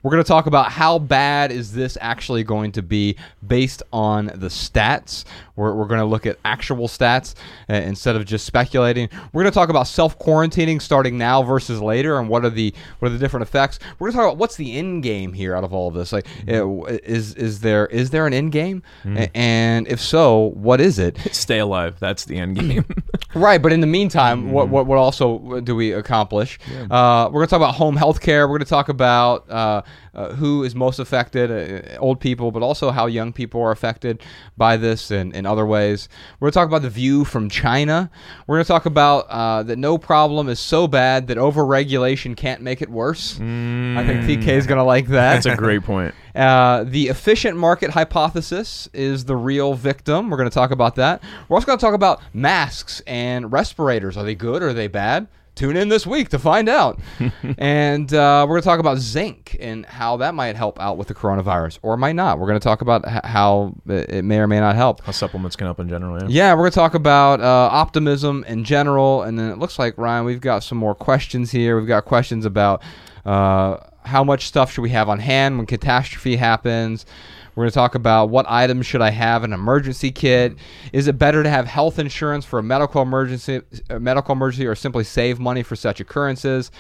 We're 0.03 0.11
going 0.11 0.23
to 0.23 0.29
talk 0.29 0.47
about 0.47 0.73
how 0.73 0.99
bad 0.99 1.53
is 1.53 1.73
this 1.73 1.97
actually 2.01 2.43
going 2.45 2.73
to 2.73 2.83
be 2.83 3.17
based 3.47 3.83
on 3.93 4.27
the 4.27 4.49
stats. 4.49 5.25
We're, 5.55 5.75
we're 5.75 5.87
going 5.87 6.01
to 6.01 6.07
look 6.07 6.27
at 6.27 6.39
actual 6.45 6.89
stats 6.89 7.35
uh, 7.71 7.75
instead 7.75 8.17
of 8.17 8.25
just 8.25 8.45
speculating. 8.45 9.09
We're 9.33 9.43
going 9.43 9.53
to 9.53 9.55
talk 9.55 9.69
about 9.69 9.87
self 9.87 10.19
quarantining 10.19 10.81
starting 10.81 11.19
now 11.19 11.43
versus 11.43 11.81
later, 11.81 12.19
and 12.19 12.29
what 12.29 12.45
are 12.45 12.51
the 12.51 12.75
what 12.99 13.09
are 13.09 13.13
the 13.15 13.19
different 13.19 13.43
effects. 13.43 13.79
We're 13.99 14.07
going 14.09 14.13
to 14.13 14.17
talk 14.19 14.27
about 14.29 14.39
what's 14.39 14.57
the 14.57 14.77
end 14.77 15.03
game 15.03 15.33
here 15.33 15.55
out 15.55 15.63
of 15.65 15.73
all 15.73 15.89
of 15.89 15.95
this. 15.95 16.13
Like, 16.13 16.27
uh, 16.49 16.69
is 17.05 17.35
is 17.35 17.61
there 17.61 17.87
is 17.87 18.11
there 18.11 18.27
an 18.27 18.33
end 18.35 18.53
game, 18.53 18.83
A- 19.05 19.31
and 19.37 19.87
if 19.89 20.01
so, 20.01 20.53
what 20.55 20.81
is 20.81 20.99
it? 20.99 21.17
Stay 21.33 21.59
alive. 21.59 21.97
That's 22.01 22.25
the 22.25 22.39
end 22.39 22.59
game. 22.59 22.85
Right, 23.35 23.63
but 23.63 23.73
in 23.73 23.81
the 23.81 23.87
meantime, 23.87 24.53
what, 24.53 24.69
what 24.69 24.85
what 24.85 24.99
also 24.99 25.61
do 25.63 25.75
we 25.75 25.93
accomplish? 25.93 26.59
Uh, 26.91 27.31
we're 27.33 27.39
going 27.39 27.47
to 27.47 27.51
talk 27.51 27.57
about 27.57 27.75
home 27.77 27.97
health 27.97 28.21
care. 28.21 28.47
We're 28.47 28.59
going 28.59 28.67
to 28.67 28.69
talk 28.69 28.91
about 28.91 29.49
uh, 29.51 29.81
uh, 30.15 30.35
who 30.35 30.63
is 30.65 30.75
most 30.75 30.99
affected, 30.99 31.51
uh, 31.51 31.99
old 31.99 32.21
people, 32.21 32.51
but 32.51 32.63
also 32.63 32.91
how 32.91 33.07
young 33.07 33.33
people 33.33 33.63
are 33.63 33.71
affected 33.71 34.23
by 34.57 34.77
this 34.77 35.11
and 35.11 35.35
in 35.35 35.47
other 35.47 35.67
ways. 35.67 36.09
We're 36.39 36.47
going 36.47 36.53
to 36.53 36.59
talk 36.59 36.69
about 36.69 36.83
the 36.83 36.91
view 36.91 37.25
from 37.25 37.49
China. 37.49 38.11
We're 38.47 38.57
going 38.57 38.65
to 38.65 38.69
talk 38.69 38.87
about 38.87 39.27
uh, 39.29 39.63
that 39.65 39.79
no 39.79 39.99
problem 39.99 40.49
is 40.49 40.61
so 40.61 40.87
bad 40.87 41.29
that 41.29 41.39
overregulation 41.39 42.37
can't 42.37 42.61
make 42.63 42.83
it 42.83 42.89
worse. 42.89 43.37
I 43.37 44.05
think 44.07 44.25
TK 44.25 44.49
is 44.49 44.67
going 44.67 44.79
to 44.79 44.85
like 44.85 45.07
that. 45.09 45.43
That's 45.43 45.47
a 45.47 45.57
great 45.57 45.83
point. 45.83 46.15
Uh, 46.35 46.85
the 46.85 47.09
efficient 47.09 47.59
market 47.59 47.91
hypothesis 47.91 48.89
is 48.95 49.27
the 49.27 49.37
real 49.37 49.75
victim. 49.75 50.31
We're 50.31 50.39
going 50.39 50.49
to 50.49 50.55
talk 50.55 50.71
about 50.71 50.95
that. 50.97 51.23
We're 51.47 51.57
also 51.57 51.67
going 51.67 51.79
to 51.79 51.85
talk 51.85 51.95
about 51.95 52.23
masks 52.33 53.03
and 53.07 53.53
respirators. 53.53 54.17
Are 54.17 54.25
they 54.25 54.35
good 54.35 54.63
or 54.63 54.69
are 54.71 54.73
they 54.73 54.87
bad? 54.87 55.29
Tune 55.55 55.77
in 55.77 55.89
this 55.91 56.07
week 56.07 56.31
to 56.31 56.39
find 56.39 56.69
out. 56.69 56.99
and 57.59 58.13
uh, 58.15 58.47
we're 58.49 58.55
going 58.55 58.63
to 58.63 58.67
talk 58.67 58.81
about 58.81 58.99
zinc 58.99 59.57
and 59.61 59.85
how 59.85 60.17
that 60.17 60.35
might 60.35 60.57
help 60.57 60.81
out 60.81 60.97
with 60.97 61.09
the 61.09 61.15
coronavirus 61.15 61.79
or 61.83 61.97
might 61.99 62.17
not. 62.17 62.39
We're 62.39 62.47
going 62.47 62.59
to 62.59 62.65
talk 62.65 62.81
about 62.81 63.05
h- 63.07 63.21
how 63.25 63.75
it 63.87 64.25
may 64.25 64.39
or 64.39 64.47
may 64.47 64.61
not 64.61 64.77
help. 64.77 65.03
How 65.03 65.13
supplements 65.13 65.55
can 65.55 65.67
help 65.67 65.79
in 65.79 65.89
general. 65.91 66.19
Yeah. 66.23 66.29
Yeah, 66.29 66.53
we're 66.55 66.63
going 66.63 66.71
to 66.71 66.77
talk 66.77 66.95
about 66.95 67.41
uh, 67.41 67.69
optimism 67.71 68.45
in 68.49 68.65
general. 68.65 69.23
And 69.23 69.39
then 69.39 69.51
it 69.51 69.59
looks 69.59 69.79
like, 69.79 69.99
Ryan, 69.99 70.25
we've 70.25 70.41
got 70.41 70.65
some 70.65 70.79
more 70.79 70.95
questions 70.95 71.51
here. 71.51 71.77
We've 71.79 71.87
got 71.87 72.07
questions 72.07 72.47
about 72.47 72.83
uh, 73.27 73.77
how 74.05 74.25
much 74.25 74.47
stuff 74.47 74.73
should 74.73 74.83
we 74.83 74.91
have 74.91 75.09
on 75.09 75.19
hand 75.19 75.59
when 75.59 75.67
catastrophe 75.67 76.37
happens. 76.37 77.05
We're 77.55 77.65
going 77.65 77.71
to 77.71 77.75
talk 77.75 77.95
about 77.95 78.31
what 78.31 78.47
items 78.49 78.87
should 78.87 79.03
I 79.03 79.11
have 79.11 79.45
an 79.45 79.53
emergency 79.53 80.11
kit. 80.11 80.57
Is 80.93 81.07
it 81.07 81.19
better 81.19 81.43
to 81.43 81.51
have 81.51 81.67
health 81.67 81.99
insurance 81.99 82.45
for 82.45 82.59
a 82.59 82.63
medical 82.63 83.03
emergency, 83.03 83.61
a 83.91 84.01
medical 84.01 84.33
emergency, 84.33 84.67
or 84.67 84.75
simply 84.75 85.05
save 85.05 85.39
money 85.39 85.63
for 85.63 85.77
such 85.77 86.01
occurrences? 86.01 86.71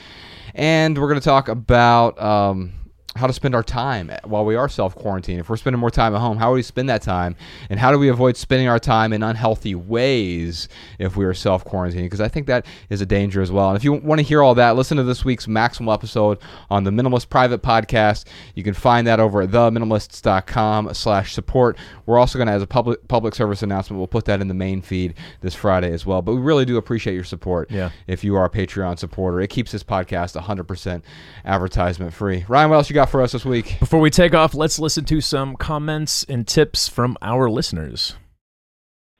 And 0.54 0.96
we're 0.96 1.08
going 1.08 1.20
to 1.20 1.24
talk 1.24 1.48
about 1.48 2.20
um, 2.20 2.72
how 3.14 3.26
to 3.26 3.32
spend 3.32 3.54
our 3.54 3.62
time 3.62 4.10
while 4.24 4.44
we 4.44 4.56
are 4.56 4.68
self 4.68 4.94
quarantined. 4.94 5.40
If 5.40 5.50
we're 5.50 5.56
spending 5.58 5.78
more 5.80 5.90
time 5.90 6.14
at 6.14 6.20
home, 6.20 6.38
how 6.38 6.48
do 6.48 6.54
we 6.54 6.62
spend 6.62 6.88
that 6.88 7.02
time? 7.02 7.36
And 7.68 7.78
how 7.78 7.92
do 7.92 7.98
we 7.98 8.08
avoid 8.08 8.36
spending 8.38 8.68
our 8.68 8.78
time 8.78 9.12
in 9.12 9.22
unhealthy 9.22 9.74
ways 9.74 10.68
if 10.98 11.14
we 11.16 11.24
are 11.26 11.34
self 11.34 11.62
quarantined? 11.64 12.04
Because 12.04 12.22
I 12.22 12.28
think 12.28 12.46
that 12.46 12.64
is 12.88 13.00
a 13.02 13.06
danger 13.06 13.42
as 13.42 13.52
well. 13.52 13.68
And 13.68 13.76
if 13.76 13.84
you 13.84 13.92
want 13.92 14.18
to 14.20 14.22
hear 14.26 14.42
all 14.42 14.54
that, 14.54 14.76
listen 14.76 14.96
to 14.96 15.02
this 15.02 15.24
week's 15.26 15.46
Maximal 15.46 15.92
episode 15.92 16.38
on 16.70 16.84
the 16.84 16.90
Minimalist 16.90 17.28
Private 17.28 17.60
Podcast. 17.62 18.24
You 18.54 18.62
can 18.62 18.72
find 18.74 19.06
that 19.06 19.20
over 19.20 19.42
at 19.42 19.50
theminimalists.com 19.50 20.94
slash 20.94 21.34
support. 21.34 21.76
We're 22.06 22.18
also 22.18 22.38
going 22.38 22.46
to, 22.48 22.52
as 22.54 22.62
a 22.62 22.66
public 22.66 23.06
public 23.08 23.34
service 23.34 23.62
announcement, 23.62 23.98
we'll 23.98 24.06
put 24.06 24.24
that 24.24 24.40
in 24.40 24.48
the 24.48 24.54
main 24.54 24.80
feed 24.82 25.14
this 25.42 25.54
Friday 25.54 25.92
as 25.92 26.06
well. 26.06 26.22
But 26.22 26.34
we 26.34 26.40
really 26.40 26.64
do 26.64 26.76
appreciate 26.76 27.14
your 27.14 27.24
support 27.24 27.70
Yeah. 27.70 27.90
if 28.06 28.24
you 28.24 28.36
are 28.36 28.44
a 28.44 28.50
Patreon 28.50 28.98
supporter. 28.98 29.40
It 29.40 29.48
keeps 29.50 29.72
this 29.72 29.82
podcast 29.84 30.40
100% 30.40 31.02
advertisement 31.44 32.12
free. 32.14 32.44
Ryan, 32.48 32.70
what 32.70 32.76
else 32.76 32.90
you 32.90 32.94
got 32.94 33.01
for 33.10 33.22
us 33.22 33.32
this 33.32 33.44
week? 33.44 33.76
Before 33.80 34.00
we 34.00 34.10
take 34.10 34.34
off, 34.34 34.54
let's 34.54 34.78
listen 34.78 35.04
to 35.06 35.20
some 35.20 35.56
comments 35.56 36.24
and 36.28 36.46
tips 36.46 36.88
from 36.88 37.16
our 37.22 37.50
listeners. 37.50 38.16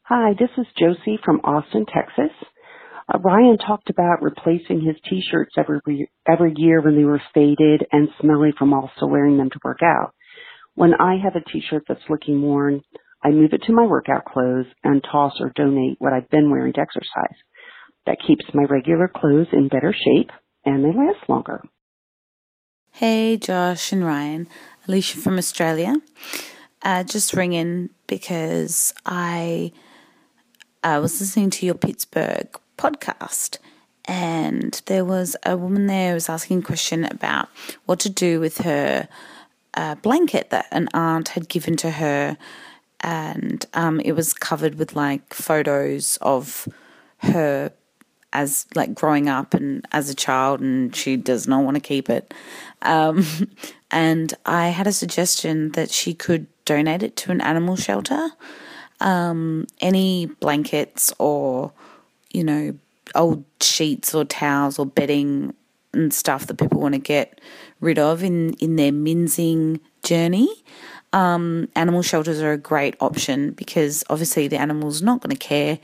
Hi, 0.05 0.33
this 0.39 0.51
is 0.59 0.67
Josie 0.79 1.19
from 1.25 1.41
Austin, 1.45 1.87
Texas. 1.87 2.35
Uh, 3.13 3.19
Ryan 3.19 3.59
talked 3.59 3.91
about 3.91 4.23
replacing 4.23 4.81
his 4.81 4.97
t-shirts 5.09 5.55
every 5.57 6.11
every 6.29 6.53
year 6.57 6.81
when 6.81 6.97
they 6.97 7.05
were 7.05 7.23
faded 7.35 7.87
and 7.93 8.09
smelly 8.21 8.53
from 8.59 8.73
also 8.73 9.07
wearing 9.07 9.39
them 9.39 9.51
to 9.51 9.61
work 9.65 9.81
out. 9.83 10.13
When 10.75 10.95
I 10.95 11.17
have 11.23 11.37
a 11.37 11.51
t-shirt 11.51 11.85
that's 11.89 12.09
looking 12.09 12.43
worn, 12.43 12.83
I 13.25 13.31
move 13.31 13.53
it 13.53 13.63
to 13.67 13.73
my 13.73 13.87
workout 13.87 14.25
clothes 14.25 14.67
and 14.83 15.03
toss 15.03 15.35
or 15.41 15.53
donate 15.55 15.97
what 15.99 16.13
I've 16.13 16.31
been 16.31 16.51
wearing 16.51 16.73
to 16.75 16.81
exercise. 16.81 17.37
That 18.07 18.19
keeps 18.27 18.45
my 18.55 18.65
regular 18.65 19.09
clothes 19.09 19.49
in 19.53 19.69
better 19.69 19.95
shape 19.95 20.31
and 20.65 20.85
they 20.85 20.89
last 20.89 21.29
longer. 21.29 21.63
Hey, 22.97 23.39
Josh 23.39 23.91
and 23.91 24.05
Ryan. 24.05 24.47
Alicia 24.87 25.17
from 25.17 25.39
Australia. 25.39 25.97
Uh, 26.83 27.03
just 27.03 27.33
ringing 27.33 27.89
because 28.07 28.93
I 29.07 29.73
uh, 30.85 30.99
was 31.01 31.19
listening 31.19 31.49
to 31.51 31.65
your 31.65 31.75
Pittsburgh 31.75 32.49
podcast, 32.77 33.57
and 34.05 34.79
there 34.85 35.07
was 35.07 35.37
a 35.47 35.57
woman 35.57 35.87
there 35.87 36.11
who 36.11 36.15
was 36.15 36.29
asking 36.29 36.59
a 36.59 36.63
question 36.63 37.07
about 37.07 37.49
what 37.87 37.99
to 38.01 38.11
do 38.11 38.39
with 38.41 38.59
her 38.59 39.09
uh, 39.73 39.95
blanket 39.95 40.51
that 40.51 40.67
an 40.71 40.91
aunt 40.93 41.29
had 41.29 41.49
given 41.49 41.77
to 41.79 41.93
her, 41.93 42.37
and 43.01 43.65
um, 43.73 44.01
it 44.01 44.13
was 44.13 44.35
covered 44.35 44.75
with 44.75 44.95
like 44.95 45.33
photos 45.33 46.19
of 46.21 46.69
her 47.21 47.73
as 48.33 48.67
like 48.75 48.95
growing 48.95 49.29
up 49.29 49.55
and 49.55 49.87
as 49.93 50.11
a 50.11 50.15
child 50.15 50.61
and 50.61 50.95
she 50.95 51.17
does 51.17 51.47
not 51.47 51.65
want 51.65 51.77
to 51.77 51.81
keep 51.81 52.09
it. 52.11 52.33
Um, 52.83 53.25
and 53.91 54.33
i 54.47 54.69
had 54.69 54.87
a 54.87 54.93
suggestion 54.93 55.71
that 55.73 55.91
she 55.91 56.15
could 56.15 56.47
donate 56.65 57.03
it 57.03 57.17
to 57.17 57.31
an 57.31 57.41
animal 57.41 57.77
shelter. 57.77 58.31
Um, 59.01 59.67
any 59.81 60.27
blankets 60.27 61.13
or 61.19 61.73
you 62.33 62.45
know 62.45 62.75
old 63.15 63.45
sheets 63.61 64.15
or 64.15 64.25
towels 64.25 64.79
or 64.79 64.87
bedding 64.87 65.55
and 65.93 66.15
stuff 66.15 66.47
that 66.47 66.59
people 66.59 66.81
want 66.81 66.95
to 66.95 67.01
get 67.01 67.41
rid 67.81 67.99
of 67.99 68.23
in 68.23 68.55
in 68.55 68.77
their 68.77 68.93
mincing 68.93 69.81
journey 70.03 70.49
um, 71.13 71.69
animal 71.77 72.03
shelters 72.03 72.41
are 72.41 72.53
a 72.53 72.59
great 72.59 72.97
option 73.01 73.51
because 73.53 74.03
obviously 74.09 74.49
the 74.49 74.59
animal's 74.59 75.03
not 75.03 75.21
going 75.21 75.35
to 75.35 75.37
care 75.37 75.79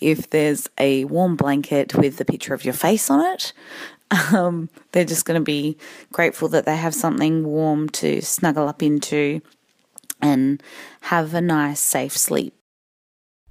if 0.00 0.30
there's 0.30 0.68
a 0.78 1.04
warm 1.04 1.36
blanket 1.36 1.94
with 1.94 2.16
the 2.16 2.24
picture 2.24 2.54
of 2.54 2.64
your 2.64 2.74
face 2.74 3.08
on 3.10 3.24
it. 3.32 3.52
Um, 4.34 4.68
they're 4.90 5.06
just 5.06 5.24
going 5.24 5.40
to 5.40 5.44
be 5.44 5.78
grateful 6.12 6.46
that 6.48 6.66
they 6.66 6.76
have 6.76 6.94
something 6.94 7.44
warm 7.46 7.88
to 7.90 8.20
snuggle 8.20 8.68
up 8.68 8.82
into 8.82 9.40
and 10.20 10.62
have 11.00 11.32
a 11.32 11.40
nice, 11.40 11.80
safe 11.80 12.14
sleep. 12.14 12.54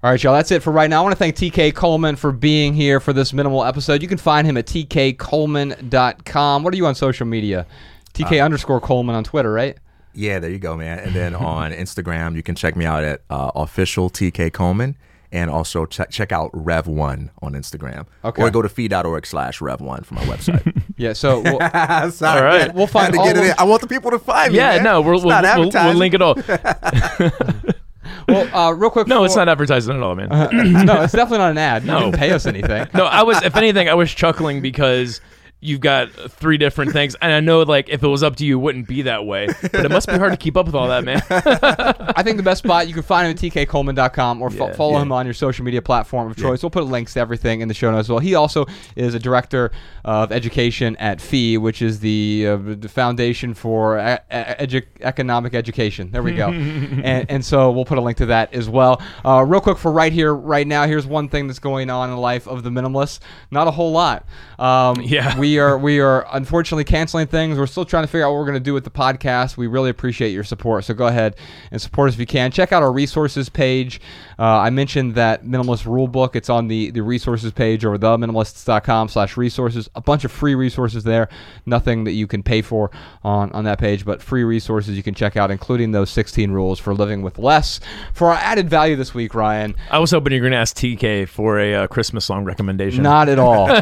All 0.03 0.11
right, 0.11 0.23
y'all, 0.23 0.33
that's 0.33 0.51
it 0.51 0.61
for 0.61 0.71
right 0.71 0.87
now. 0.87 0.99
I 0.99 1.03
want 1.03 1.13
to 1.13 1.17
thank 1.17 1.35
TK 1.35 1.73
Coleman 1.73 2.15
for 2.15 2.31
being 2.31 2.75
here 2.75 2.99
for 2.99 3.11
this 3.11 3.33
minimal 3.33 3.63
episode. 3.63 4.03
You 4.03 4.07
can 4.07 4.19
find 4.19 4.45
him 4.45 4.55
at 4.55 4.67
tkcoleman.com. 4.67 6.63
What 6.63 6.73
are 6.73 6.77
you 6.77 6.85
on 6.85 6.93
social 6.93 7.25
media? 7.25 7.65
TK 8.13 8.43
underscore 8.43 8.81
Coleman 8.81 9.15
on 9.15 9.23
Twitter, 9.23 9.51
right? 9.51 9.77
Yeah, 10.13 10.39
there 10.39 10.49
you 10.51 10.59
go, 10.59 10.75
man. 10.75 10.99
And 10.99 11.13
then 11.15 11.35
on 11.55 11.71
Instagram, 11.71 12.35
you 12.35 12.43
can 12.43 12.55
check 12.55 12.75
me 12.75 12.85
out 12.85 13.03
at 13.03 13.21
uh, 13.29 13.51
official 13.55 14.09
TK 14.09 14.51
Coleman. 14.53 14.97
And 15.33 15.49
also 15.49 15.85
check 15.85 16.09
check 16.09 16.33
out 16.33 16.51
Rev1 16.51 17.29
on 17.41 17.53
Instagram. 17.53 18.05
Okay. 18.25 18.41
Or 18.43 18.51
go 18.51 18.61
to 18.61 18.67
fee.org 18.67 19.25
slash 19.25 19.59
Rev1 19.59 20.05
for 20.05 20.13
my 20.15 20.23
website. 20.23 20.83
Yeah, 20.97 21.13
so 21.13 21.39
we'll, 21.39 21.57
Sorry, 22.11 22.39
All 22.39 22.45
right. 22.45 22.67
man. 22.67 22.75
We'll 22.75 22.85
find 22.85 23.15
all 23.17 23.23
get 23.25 23.37
it 23.37 23.39
those- 23.39 23.49
in. 23.51 23.55
I 23.57 23.63
want 23.63 23.81
the 23.81 23.87
people 23.87 24.11
to 24.11 24.19
find 24.19 24.51
me. 24.51 24.57
Yeah, 24.57 24.83
no, 24.83 24.99
we're, 25.01 25.13
It's 25.15 25.23
we'll, 25.23 25.41
not 25.41 25.57
we'll, 25.57 25.69
we'll 25.73 25.93
link 25.95 26.13
it 26.13 26.21
all. 26.21 26.35
well 28.27 28.55
uh, 28.55 28.71
real 28.73 28.89
quick. 28.89 29.07
No, 29.07 29.23
it's 29.23 29.35
not 29.35 29.49
advertising 29.49 29.95
at 29.95 30.03
all, 30.03 30.15
man. 30.15 30.27
no, 30.85 31.01
it's 31.01 31.13
definitely 31.13 31.39
not 31.39 31.51
an 31.51 31.57
ad. 31.57 31.83
You 31.83 31.87
No. 31.87 31.99
didn't 32.01 32.15
pay 32.17 32.31
us 32.31 32.45
anything. 32.45 32.87
No, 32.93 33.05
I 33.05 33.23
was. 33.23 33.41
If 33.43 33.55
anything, 33.55 33.89
I 33.89 33.93
was 33.93 34.11
chuckling 34.13 34.61
because 34.61 35.21
you've 35.61 35.79
got 35.79 36.11
three 36.11 36.57
different 36.57 36.91
things, 36.91 37.15
and 37.21 37.31
I 37.31 37.39
know 37.39 37.61
like 37.61 37.87
if 37.89 38.03
it 38.03 38.07
was 38.07 38.23
up 38.23 38.35
to 38.37 38.45
you, 38.45 38.57
it 38.57 38.61
wouldn't 38.61 38.87
be 38.87 39.03
that 39.03 39.25
way. 39.25 39.47
But 39.61 39.85
it 39.85 39.89
must 39.91 40.07
be 40.07 40.17
hard 40.17 40.31
to 40.31 40.37
keep 40.37 40.57
up 40.57 40.65
with 40.65 40.75
all 40.75 40.87
that, 40.89 41.03
man. 41.03 41.21
I 41.29 42.23
think 42.23 42.37
the 42.37 42.43
best 42.43 42.63
spot 42.63 42.87
you 42.87 42.93
can 42.93 43.03
find 43.03 43.27
him 43.27 43.31
at 43.31 43.67
tkcoleman.com 43.67 44.41
or 44.41 44.49
fo- 44.49 44.67
Yeah. 44.67 44.73
follow 44.73 44.93
Yeah. 44.93 45.01
him 45.03 45.11
on 45.11 45.25
your 45.25 45.33
social 45.33 45.63
media 45.63 45.81
platform 45.81 46.29
of 46.29 46.37
choice. 46.37 46.63
We'll 46.63 46.69
put 46.71 46.85
links 46.85 47.13
to 47.13 47.19
everything 47.19 47.61
in 47.61 47.67
the 47.67 47.73
show 47.73 47.91
notes 47.91 48.05
as 48.05 48.09
well. 48.09 48.19
He 48.19 48.35
also 48.35 48.65
is 48.95 49.13
a 49.13 49.19
director 49.19 49.71
of 50.03 50.31
education 50.31 50.95
at 50.97 51.21
FEE, 51.21 51.57
which 51.57 51.81
is 51.81 51.99
the, 51.99 52.47
uh, 52.47 52.57
the 52.57 52.89
foundation 52.89 53.53
for 53.53 53.97
e- 53.99 54.17
edu- 54.31 54.83
economic 55.01 55.53
education. 55.53 56.11
There 56.11 56.23
we 56.23 56.33
go. 56.33 56.47
and, 56.51 57.29
and 57.29 57.45
so 57.45 57.71
we'll 57.71 57.85
put 57.85 57.97
a 57.97 58.01
link 58.01 58.17
to 58.17 58.25
that 58.27 58.53
as 58.53 58.67
well. 58.67 59.01
Uh, 59.23 59.43
real 59.47 59.61
quick 59.61 59.77
for 59.77 59.91
right 59.91 60.11
here, 60.11 60.33
right 60.33 60.65
now, 60.65 60.87
here's 60.87 61.05
one 61.05 61.29
thing 61.29 61.47
that's 61.47 61.59
going 61.59 61.89
on 61.89 62.09
in 62.09 62.15
the 62.15 62.21
life 62.21 62.47
of 62.47 62.63
the 62.63 62.69
minimalist. 62.69 63.19
Not 63.51 63.67
a 63.67 63.71
whole 63.71 63.91
lot. 63.91 64.25
Um, 64.59 65.01
Yeah. 65.01 65.37
we 65.37 65.50
are 65.59 65.77
we 65.77 65.99
are 65.99 66.25
unfortunately 66.31 66.83
canceling 66.83 67.27
things. 67.27 67.57
We're 67.57 67.67
still 67.67 67.85
trying 67.85 68.03
to 68.03 68.07
figure 68.07 68.25
out 68.25 68.31
what 68.31 68.39
we're 68.39 68.45
going 68.45 68.55
to 68.55 68.59
do 68.59 68.73
with 68.73 68.83
the 68.83 68.89
podcast. 68.89 69.57
We 69.57 69.67
really 69.67 69.89
appreciate 69.89 70.31
your 70.31 70.43
support. 70.43 70.85
So 70.85 70.93
go 70.93 71.07
ahead 71.07 71.35
and 71.71 71.81
support 71.81 72.09
us 72.09 72.15
if 72.15 72.19
you 72.19 72.25
can. 72.25 72.51
Check 72.51 72.71
out 72.71 72.83
our 72.83 72.91
resources 72.91 73.49
page. 73.49 74.01
Uh, 74.39 74.43
I 74.43 74.69
mentioned 74.69 75.15
that 75.15 75.43
minimalist 75.43 75.85
rule 75.85 76.07
book. 76.07 76.35
It's 76.35 76.49
on 76.49 76.67
the 76.67 76.91
the 76.91 77.01
resources 77.01 77.51
page 77.51 77.85
over 77.85 77.97
theminimalists.com 77.97 79.09
slash 79.09 79.37
resources. 79.37 79.89
A 79.95 80.01
bunch 80.01 80.25
of 80.25 80.31
free 80.31 80.55
resources 80.55 81.03
there. 81.03 81.29
Nothing 81.65 82.03
that 82.05 82.13
you 82.13 82.27
can 82.27 82.43
pay 82.43 82.61
for 82.61 82.91
on 83.23 83.51
on 83.51 83.63
that 83.65 83.79
page, 83.79 84.05
but 84.05 84.21
free 84.21 84.43
resources 84.43 84.95
you 84.97 85.03
can 85.03 85.13
check 85.13 85.37
out, 85.37 85.51
including 85.51 85.91
those 85.91 86.09
16 86.09 86.51
rules 86.51 86.79
for 86.79 86.93
living 86.93 87.21
with 87.21 87.37
less. 87.37 87.79
For 88.13 88.29
our 88.29 88.35
added 88.35 88.69
value 88.69 88.95
this 88.95 89.13
week, 89.13 89.35
Ryan, 89.35 89.75
I 89.89 89.99
was 89.99 90.11
hoping 90.11 90.33
you 90.33 90.41
were 90.41 90.49
going 90.49 90.53
to 90.53 90.57
ask 90.57 90.75
TK 90.75 91.27
for 91.27 91.59
a 91.59 91.75
uh, 91.75 91.87
Christmas 91.87 92.25
song 92.25 92.43
recommendation. 92.43 93.03
Not 93.03 93.29
at 93.29 93.39
all. 93.39 93.67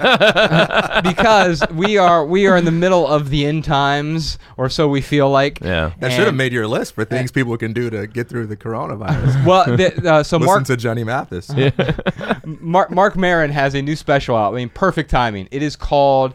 because 1.04 1.59
we 1.74 1.98
are 1.98 2.26
we 2.26 2.48
are 2.48 2.58
in 2.58 2.66
the 2.66 2.72
middle 2.72 3.08
of 3.08 3.30
the 3.30 3.46
end 3.46 3.64
times, 3.64 4.38
or 4.58 4.70
so 4.70 4.88
we 4.88 5.02
feel 5.02 5.30
like. 5.30 5.60
Yeah. 5.62 5.94
That 6.00 6.12
should 6.12 6.26
have 6.26 6.36
made 6.36 6.54
your 6.54 6.68
list 6.68 6.96
for 6.96 7.06
things 7.06 7.32
people 7.32 7.58
can 7.58 7.74
do 7.74 7.90
to 7.90 8.08
get 8.08 8.28
through 8.30 8.48
the 8.48 8.58
coronavirus. 8.58 9.40
Well, 9.50 9.78
the, 9.78 10.10
uh, 10.10 10.24
so 10.24 10.38
Listen 10.38 10.46
Mark 10.46 10.66
to 10.66 10.78
Johnny 10.78 11.04
Mathis. 11.04 11.50
Mark 12.46 12.92
Marc 12.92 13.16
Maron 13.16 13.52
has 13.52 13.74
a 13.74 13.82
new 13.82 13.96
special 13.96 14.36
out. 14.36 14.54
I 14.54 14.58
mean, 14.58 14.70
perfect 14.70 15.10
timing. 15.10 15.48
It 15.52 15.64
is 15.64 15.76
called 15.76 16.34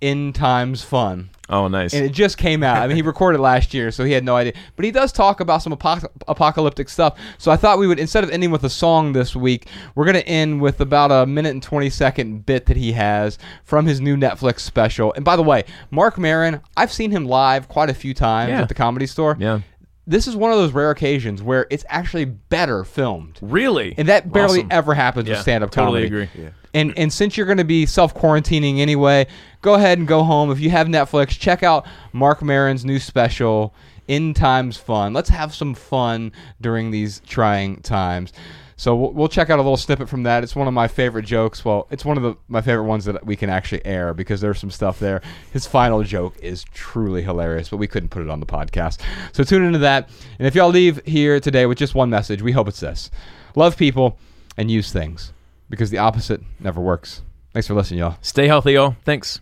End 0.00 0.34
Times 0.34 0.82
Fun." 0.82 1.30
Oh, 1.48 1.68
nice. 1.68 1.94
and 1.94 2.04
it 2.04 2.10
just 2.12 2.38
came 2.38 2.62
out. 2.62 2.78
I 2.78 2.86
mean, 2.86 2.96
he 2.96 3.02
recorded 3.14 3.40
last 3.40 3.72
year, 3.72 3.90
so 3.90 4.04
he 4.04 4.12
had 4.12 4.24
no 4.24 4.34
idea. 4.36 4.52
But 4.74 4.84
he 4.84 4.90
does 4.90 5.12
talk 5.12 5.40
about 5.40 5.62
some 5.62 5.72
apoc- 5.74 6.08
apocalyptic 6.26 6.88
stuff. 6.88 7.18
So 7.38 7.50
I 7.50 7.56
thought 7.56 7.78
we 7.78 7.86
would, 7.86 7.98
instead 7.98 8.24
of 8.24 8.30
ending 8.30 8.50
with 8.50 8.64
a 8.64 8.70
song 8.70 9.12
this 9.12 9.36
week, 9.36 9.68
we're 9.94 10.04
going 10.04 10.16
to 10.16 10.26
end 10.28 10.60
with 10.60 10.80
about 10.80 11.12
a 11.12 11.24
minute 11.26 11.50
and 11.52 11.62
20 11.62 11.88
second 11.90 12.46
bit 12.46 12.66
that 12.66 12.76
he 12.76 12.92
has 12.92 13.38
from 13.64 13.86
his 13.86 14.00
new 14.00 14.16
Netflix 14.16 14.60
special. 14.60 15.12
And 15.14 15.24
by 15.24 15.36
the 15.36 15.42
way, 15.42 15.64
Marc 15.90 16.18
Maron, 16.18 16.60
I've 16.76 16.92
seen 16.92 17.10
him 17.10 17.24
live 17.26 17.68
quite 17.68 17.90
a 17.90 17.94
few 17.94 18.12
times 18.14 18.50
Yeah. 18.50 18.62
at 18.62 18.68
the 18.68 18.74
comedy 18.74 19.06
store. 19.06 19.36
Yeah. 19.38 19.60
This 20.06 20.28
is 20.28 20.36
one 20.36 20.52
of 20.52 20.58
those 20.58 20.72
rare 20.72 20.90
occasions 20.90 21.42
where 21.42 21.66
it's 21.70 21.84
actually 21.88 22.26
better 22.26 22.84
filmed. 22.84 23.38
Really? 23.42 23.94
And 23.98 24.08
that 24.08 24.32
barely 24.32 24.60
Awesome. 24.60 24.68
ever 24.70 24.94
happens 24.94 25.26
Yeah, 25.28 25.34
with 25.34 25.42
stand 25.42 25.64
up 25.64 25.70
totally 25.72 26.08
comedy. 26.08 26.24
agree. 26.28 26.42
Yeah. 26.44 26.50
And 26.74 26.96
and 26.96 27.12
since 27.12 27.36
you're 27.36 27.46
going 27.46 27.58
to 27.58 27.64
be 27.64 27.86
self 27.86 28.14
quarantining 28.14 28.78
anyway, 28.78 29.26
go 29.62 29.74
ahead 29.74 29.98
and 29.98 30.06
go 30.06 30.22
home. 30.22 30.50
If 30.52 30.60
you 30.60 30.70
have 30.70 30.86
Netflix, 30.86 31.30
check 31.30 31.62
out 31.62 31.86
Marc 32.12 32.42
Maron's 32.42 32.84
new 32.84 32.98
special, 33.00 33.74
End 34.08 34.36
Times 34.36 34.76
Fun. 34.76 35.12
Let's 35.12 35.30
have 35.30 35.54
some 35.54 35.74
fun 35.74 36.30
during 36.60 36.90
these 36.92 37.20
trying 37.26 37.80
times. 37.80 38.32
So 38.78 38.94
we'll, 38.94 39.12
we'll 39.12 39.28
check 39.28 39.48
out 39.48 39.58
a 39.58 39.62
little 39.62 39.78
snippet 39.78 40.08
from 40.08 40.24
that. 40.24 40.44
It's 40.44 40.54
one 40.54 40.68
of 40.68 40.74
my 40.74 40.86
favorite 40.86 41.24
jokes. 41.24 41.64
Well, 41.64 41.86
it's 41.90 42.04
one 42.04 42.18
of 42.18 42.22
the 42.22 42.36
my 42.48 42.60
favorite 42.60 42.84
ones 42.84 43.06
that 43.06 43.24
we 43.24 43.34
can 43.34 43.48
actually 43.48 43.84
air 43.86 44.12
because 44.12 44.42
there's 44.42 44.58
some 44.58 44.70
stuff 44.70 44.98
there. 44.98 45.22
His 45.50 45.66
final 45.66 46.02
joke 46.02 46.36
is 46.42 46.64
truly 46.74 47.22
hilarious, 47.22 47.70
but 47.70 47.78
we 47.78 47.86
couldn't 47.86 48.10
put 48.10 48.22
it 48.22 48.28
on 48.28 48.40
the 48.40 48.46
podcast. 48.46 49.00
So 49.32 49.44
tune 49.44 49.64
into 49.64 49.78
that. 49.78 50.10
And 50.38 50.46
if 50.46 50.54
y'all 50.54 50.68
leave 50.68 51.04
here 51.06 51.40
today 51.40 51.64
with 51.64 51.78
just 51.78 51.94
one 51.94 52.10
message, 52.10 52.42
we 52.42 52.52
hope 52.52 52.68
it's 52.68 52.80
this: 52.80 53.10
love 53.54 53.78
people 53.78 54.18
and 54.58 54.70
use 54.70 54.92
things 54.92 55.32
because 55.70 55.88
the 55.90 55.98
opposite 55.98 56.42
never 56.60 56.80
works. 56.80 57.22
Thanks 57.54 57.66
for 57.66 57.74
listening, 57.74 58.00
y'all. 58.00 58.18
Stay 58.20 58.46
healthy, 58.46 58.72
y'all. 58.72 58.96
Thanks. 59.06 59.40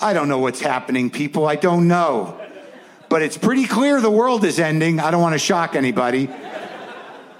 I 0.00 0.12
don't 0.12 0.28
know 0.28 0.38
what's 0.38 0.60
happening, 0.60 1.10
people. 1.10 1.46
I 1.46 1.54
don't 1.54 1.86
know. 1.86 2.43
But 3.14 3.22
it's 3.22 3.38
pretty 3.38 3.64
clear 3.68 4.00
the 4.00 4.10
world 4.10 4.44
is 4.44 4.58
ending. 4.58 4.98
I 4.98 5.12
don't 5.12 5.22
want 5.22 5.34
to 5.34 5.38
shock 5.38 5.76
anybody. 5.76 6.28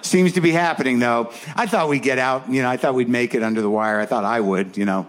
Seems 0.03 0.35
to 0.35 0.41
be 0.41 0.53
happening, 0.53 1.01
though. 1.01 1.33
I 1.57 1.67
thought 1.67 1.89
we'd 1.89 2.01
get 2.05 2.17
out. 2.17 2.49
You 2.49 2.63
know, 2.63 2.71
I 2.71 2.77
thought 2.77 2.95
we'd 2.95 3.09
make 3.09 3.35
it 3.35 3.43
under 3.43 3.61
the 3.61 3.69
wire. 3.69 3.99
I 3.99 4.07
thought 4.07 4.23
I 4.23 4.39
would, 4.39 4.77
you 4.77 4.85
know. 4.85 5.09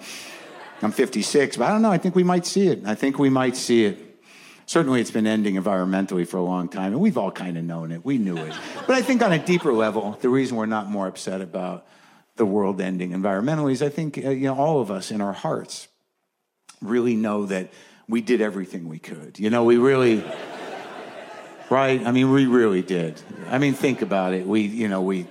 I'm 0.81 0.91
56, 0.91 1.57
but 1.57 1.65
I 1.65 1.69
don't 1.69 1.83
know. 1.83 1.91
I 1.91 1.99
think 1.99 2.15
we 2.15 2.23
might 2.23 2.47
see 2.47 2.67
it. 2.67 2.81
I 2.83 2.95
think 2.95 3.19
we 3.19 3.29
might 3.29 3.55
see 3.55 3.85
it. 3.85 4.19
Certainly, 4.65 5.01
it's 5.01 5.11
been 5.11 5.27
ending 5.27 5.53
environmentally 5.53 6.27
for 6.27 6.37
a 6.37 6.43
long 6.43 6.67
time, 6.67 6.93
and 6.93 6.99
we've 6.99 7.19
all 7.19 7.29
kind 7.29 7.59
of 7.59 7.63
known 7.63 7.91
it. 7.91 8.03
We 8.03 8.17
knew 8.17 8.37
it. 8.37 8.55
But 8.87 8.95
I 8.95 9.03
think 9.03 9.21
on 9.21 9.33
a 9.33 9.37
deeper 9.37 9.71
level, 9.71 10.17
the 10.21 10.29
reason 10.29 10.57
we're 10.57 10.65
not 10.65 10.89
more 10.89 11.05
upset 11.05 11.41
about 11.41 11.85
the 12.37 12.45
world 12.47 12.81
ending 12.81 13.11
environmentally 13.11 13.73
is 13.73 13.83
I 13.83 13.89
think, 13.89 14.17
uh, 14.17 14.31
you 14.31 14.47
know, 14.47 14.55
all 14.55 14.81
of 14.81 14.89
us 14.89 15.11
in 15.11 15.21
our 15.21 15.33
hearts 15.33 15.89
really 16.81 17.15
know 17.15 17.45
that 17.45 17.69
we 18.07 18.21
did 18.21 18.41
everything 18.41 18.87
we 18.87 18.99
could. 18.99 19.39
You 19.39 19.49
know, 19.49 19.63
we 19.63 19.77
really, 19.77 20.23
right? 21.69 22.05
I 22.05 22.11
mean, 22.11 22.31
we 22.31 22.45
really 22.45 22.81
did. 22.81 23.21
I 23.49 23.57
mean, 23.57 23.73
think 23.73 24.01
about 24.01 24.33
it. 24.33 24.45
We, 24.45 24.61
you 24.61 24.87
know, 24.87 25.01
we, 25.01 25.27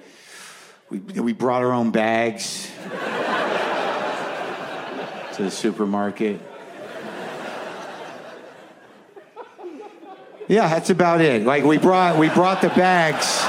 we, 0.91 0.99
we 0.99 1.33
brought 1.33 1.63
our 1.63 1.73
own 1.73 1.91
bags 1.91 2.71
to 5.35 5.43
the 5.43 5.51
supermarket. 5.51 6.41
Yeah, 10.47 10.69
that's 10.69 10.91
about 10.91 11.23
it. 11.23 11.43
Like 11.43 11.65
we 11.65 11.79
brought, 11.79 12.19
we 12.19 12.29
brought 12.29 12.61
the 12.61 12.69
bags 12.69 13.43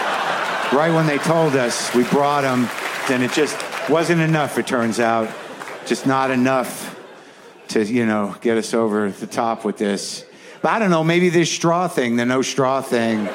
right 0.71 0.91
when 0.93 1.07
they 1.07 1.17
told 1.17 1.55
us 1.55 1.93
we 1.93 2.03
brought 2.05 2.41
them, 2.41 2.69
and 3.09 3.21
it 3.21 3.33
just 3.33 3.57
wasn't 3.89 4.21
enough. 4.21 4.57
It 4.57 4.65
turns 4.65 4.99
out, 4.99 5.29
just 5.85 6.07
not 6.07 6.31
enough 6.31 6.97
to 7.69 7.83
you 7.83 8.05
know 8.05 8.35
get 8.41 8.57
us 8.57 8.73
over 8.73 9.09
the 9.11 9.27
top 9.27 9.65
with 9.65 9.77
this. 9.77 10.25
But 10.65 10.71
I 10.71 10.79
don't 10.79 10.89
know. 10.89 11.03
Maybe 11.03 11.29
this 11.29 11.51
straw 11.51 11.87
thing, 11.87 12.15
the 12.15 12.25
no 12.25 12.41
straw 12.41 12.81
thing, 12.81 13.29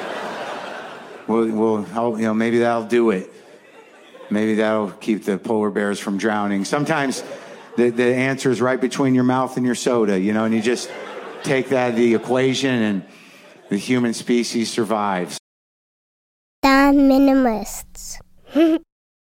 will 1.27 1.47
will 1.47 1.81
help. 1.81 2.17
You 2.17 2.25
know, 2.25 2.33
maybe 2.33 2.59
that'll 2.59 2.87
do 2.87 3.11
it. 3.11 3.31
Maybe 4.29 4.55
that'll 4.55 4.91
keep 4.91 5.23
the 5.23 5.37
polar 5.37 5.69
bears 5.69 5.97
from 5.97 6.17
drowning. 6.17 6.65
Sometimes 6.65 7.23
the 7.77 7.89
the 7.89 8.13
answer 8.13 8.51
is 8.51 8.59
right 8.59 8.81
between 8.81 9.15
your 9.15 9.23
mouth 9.23 9.55
and 9.55 9.65
your 9.65 9.75
soda. 9.75 10.19
You 10.19 10.33
know, 10.33 10.43
and 10.43 10.53
you 10.53 10.61
just 10.61 10.91
take 11.41 11.69
that 11.69 11.95
the 11.95 12.15
equation, 12.15 12.81
and 12.81 13.05
the 13.69 13.77
human 13.77 14.13
species 14.13 14.69
survives. 14.69 15.37
The 16.63 16.67
Minimalists. 16.67 18.19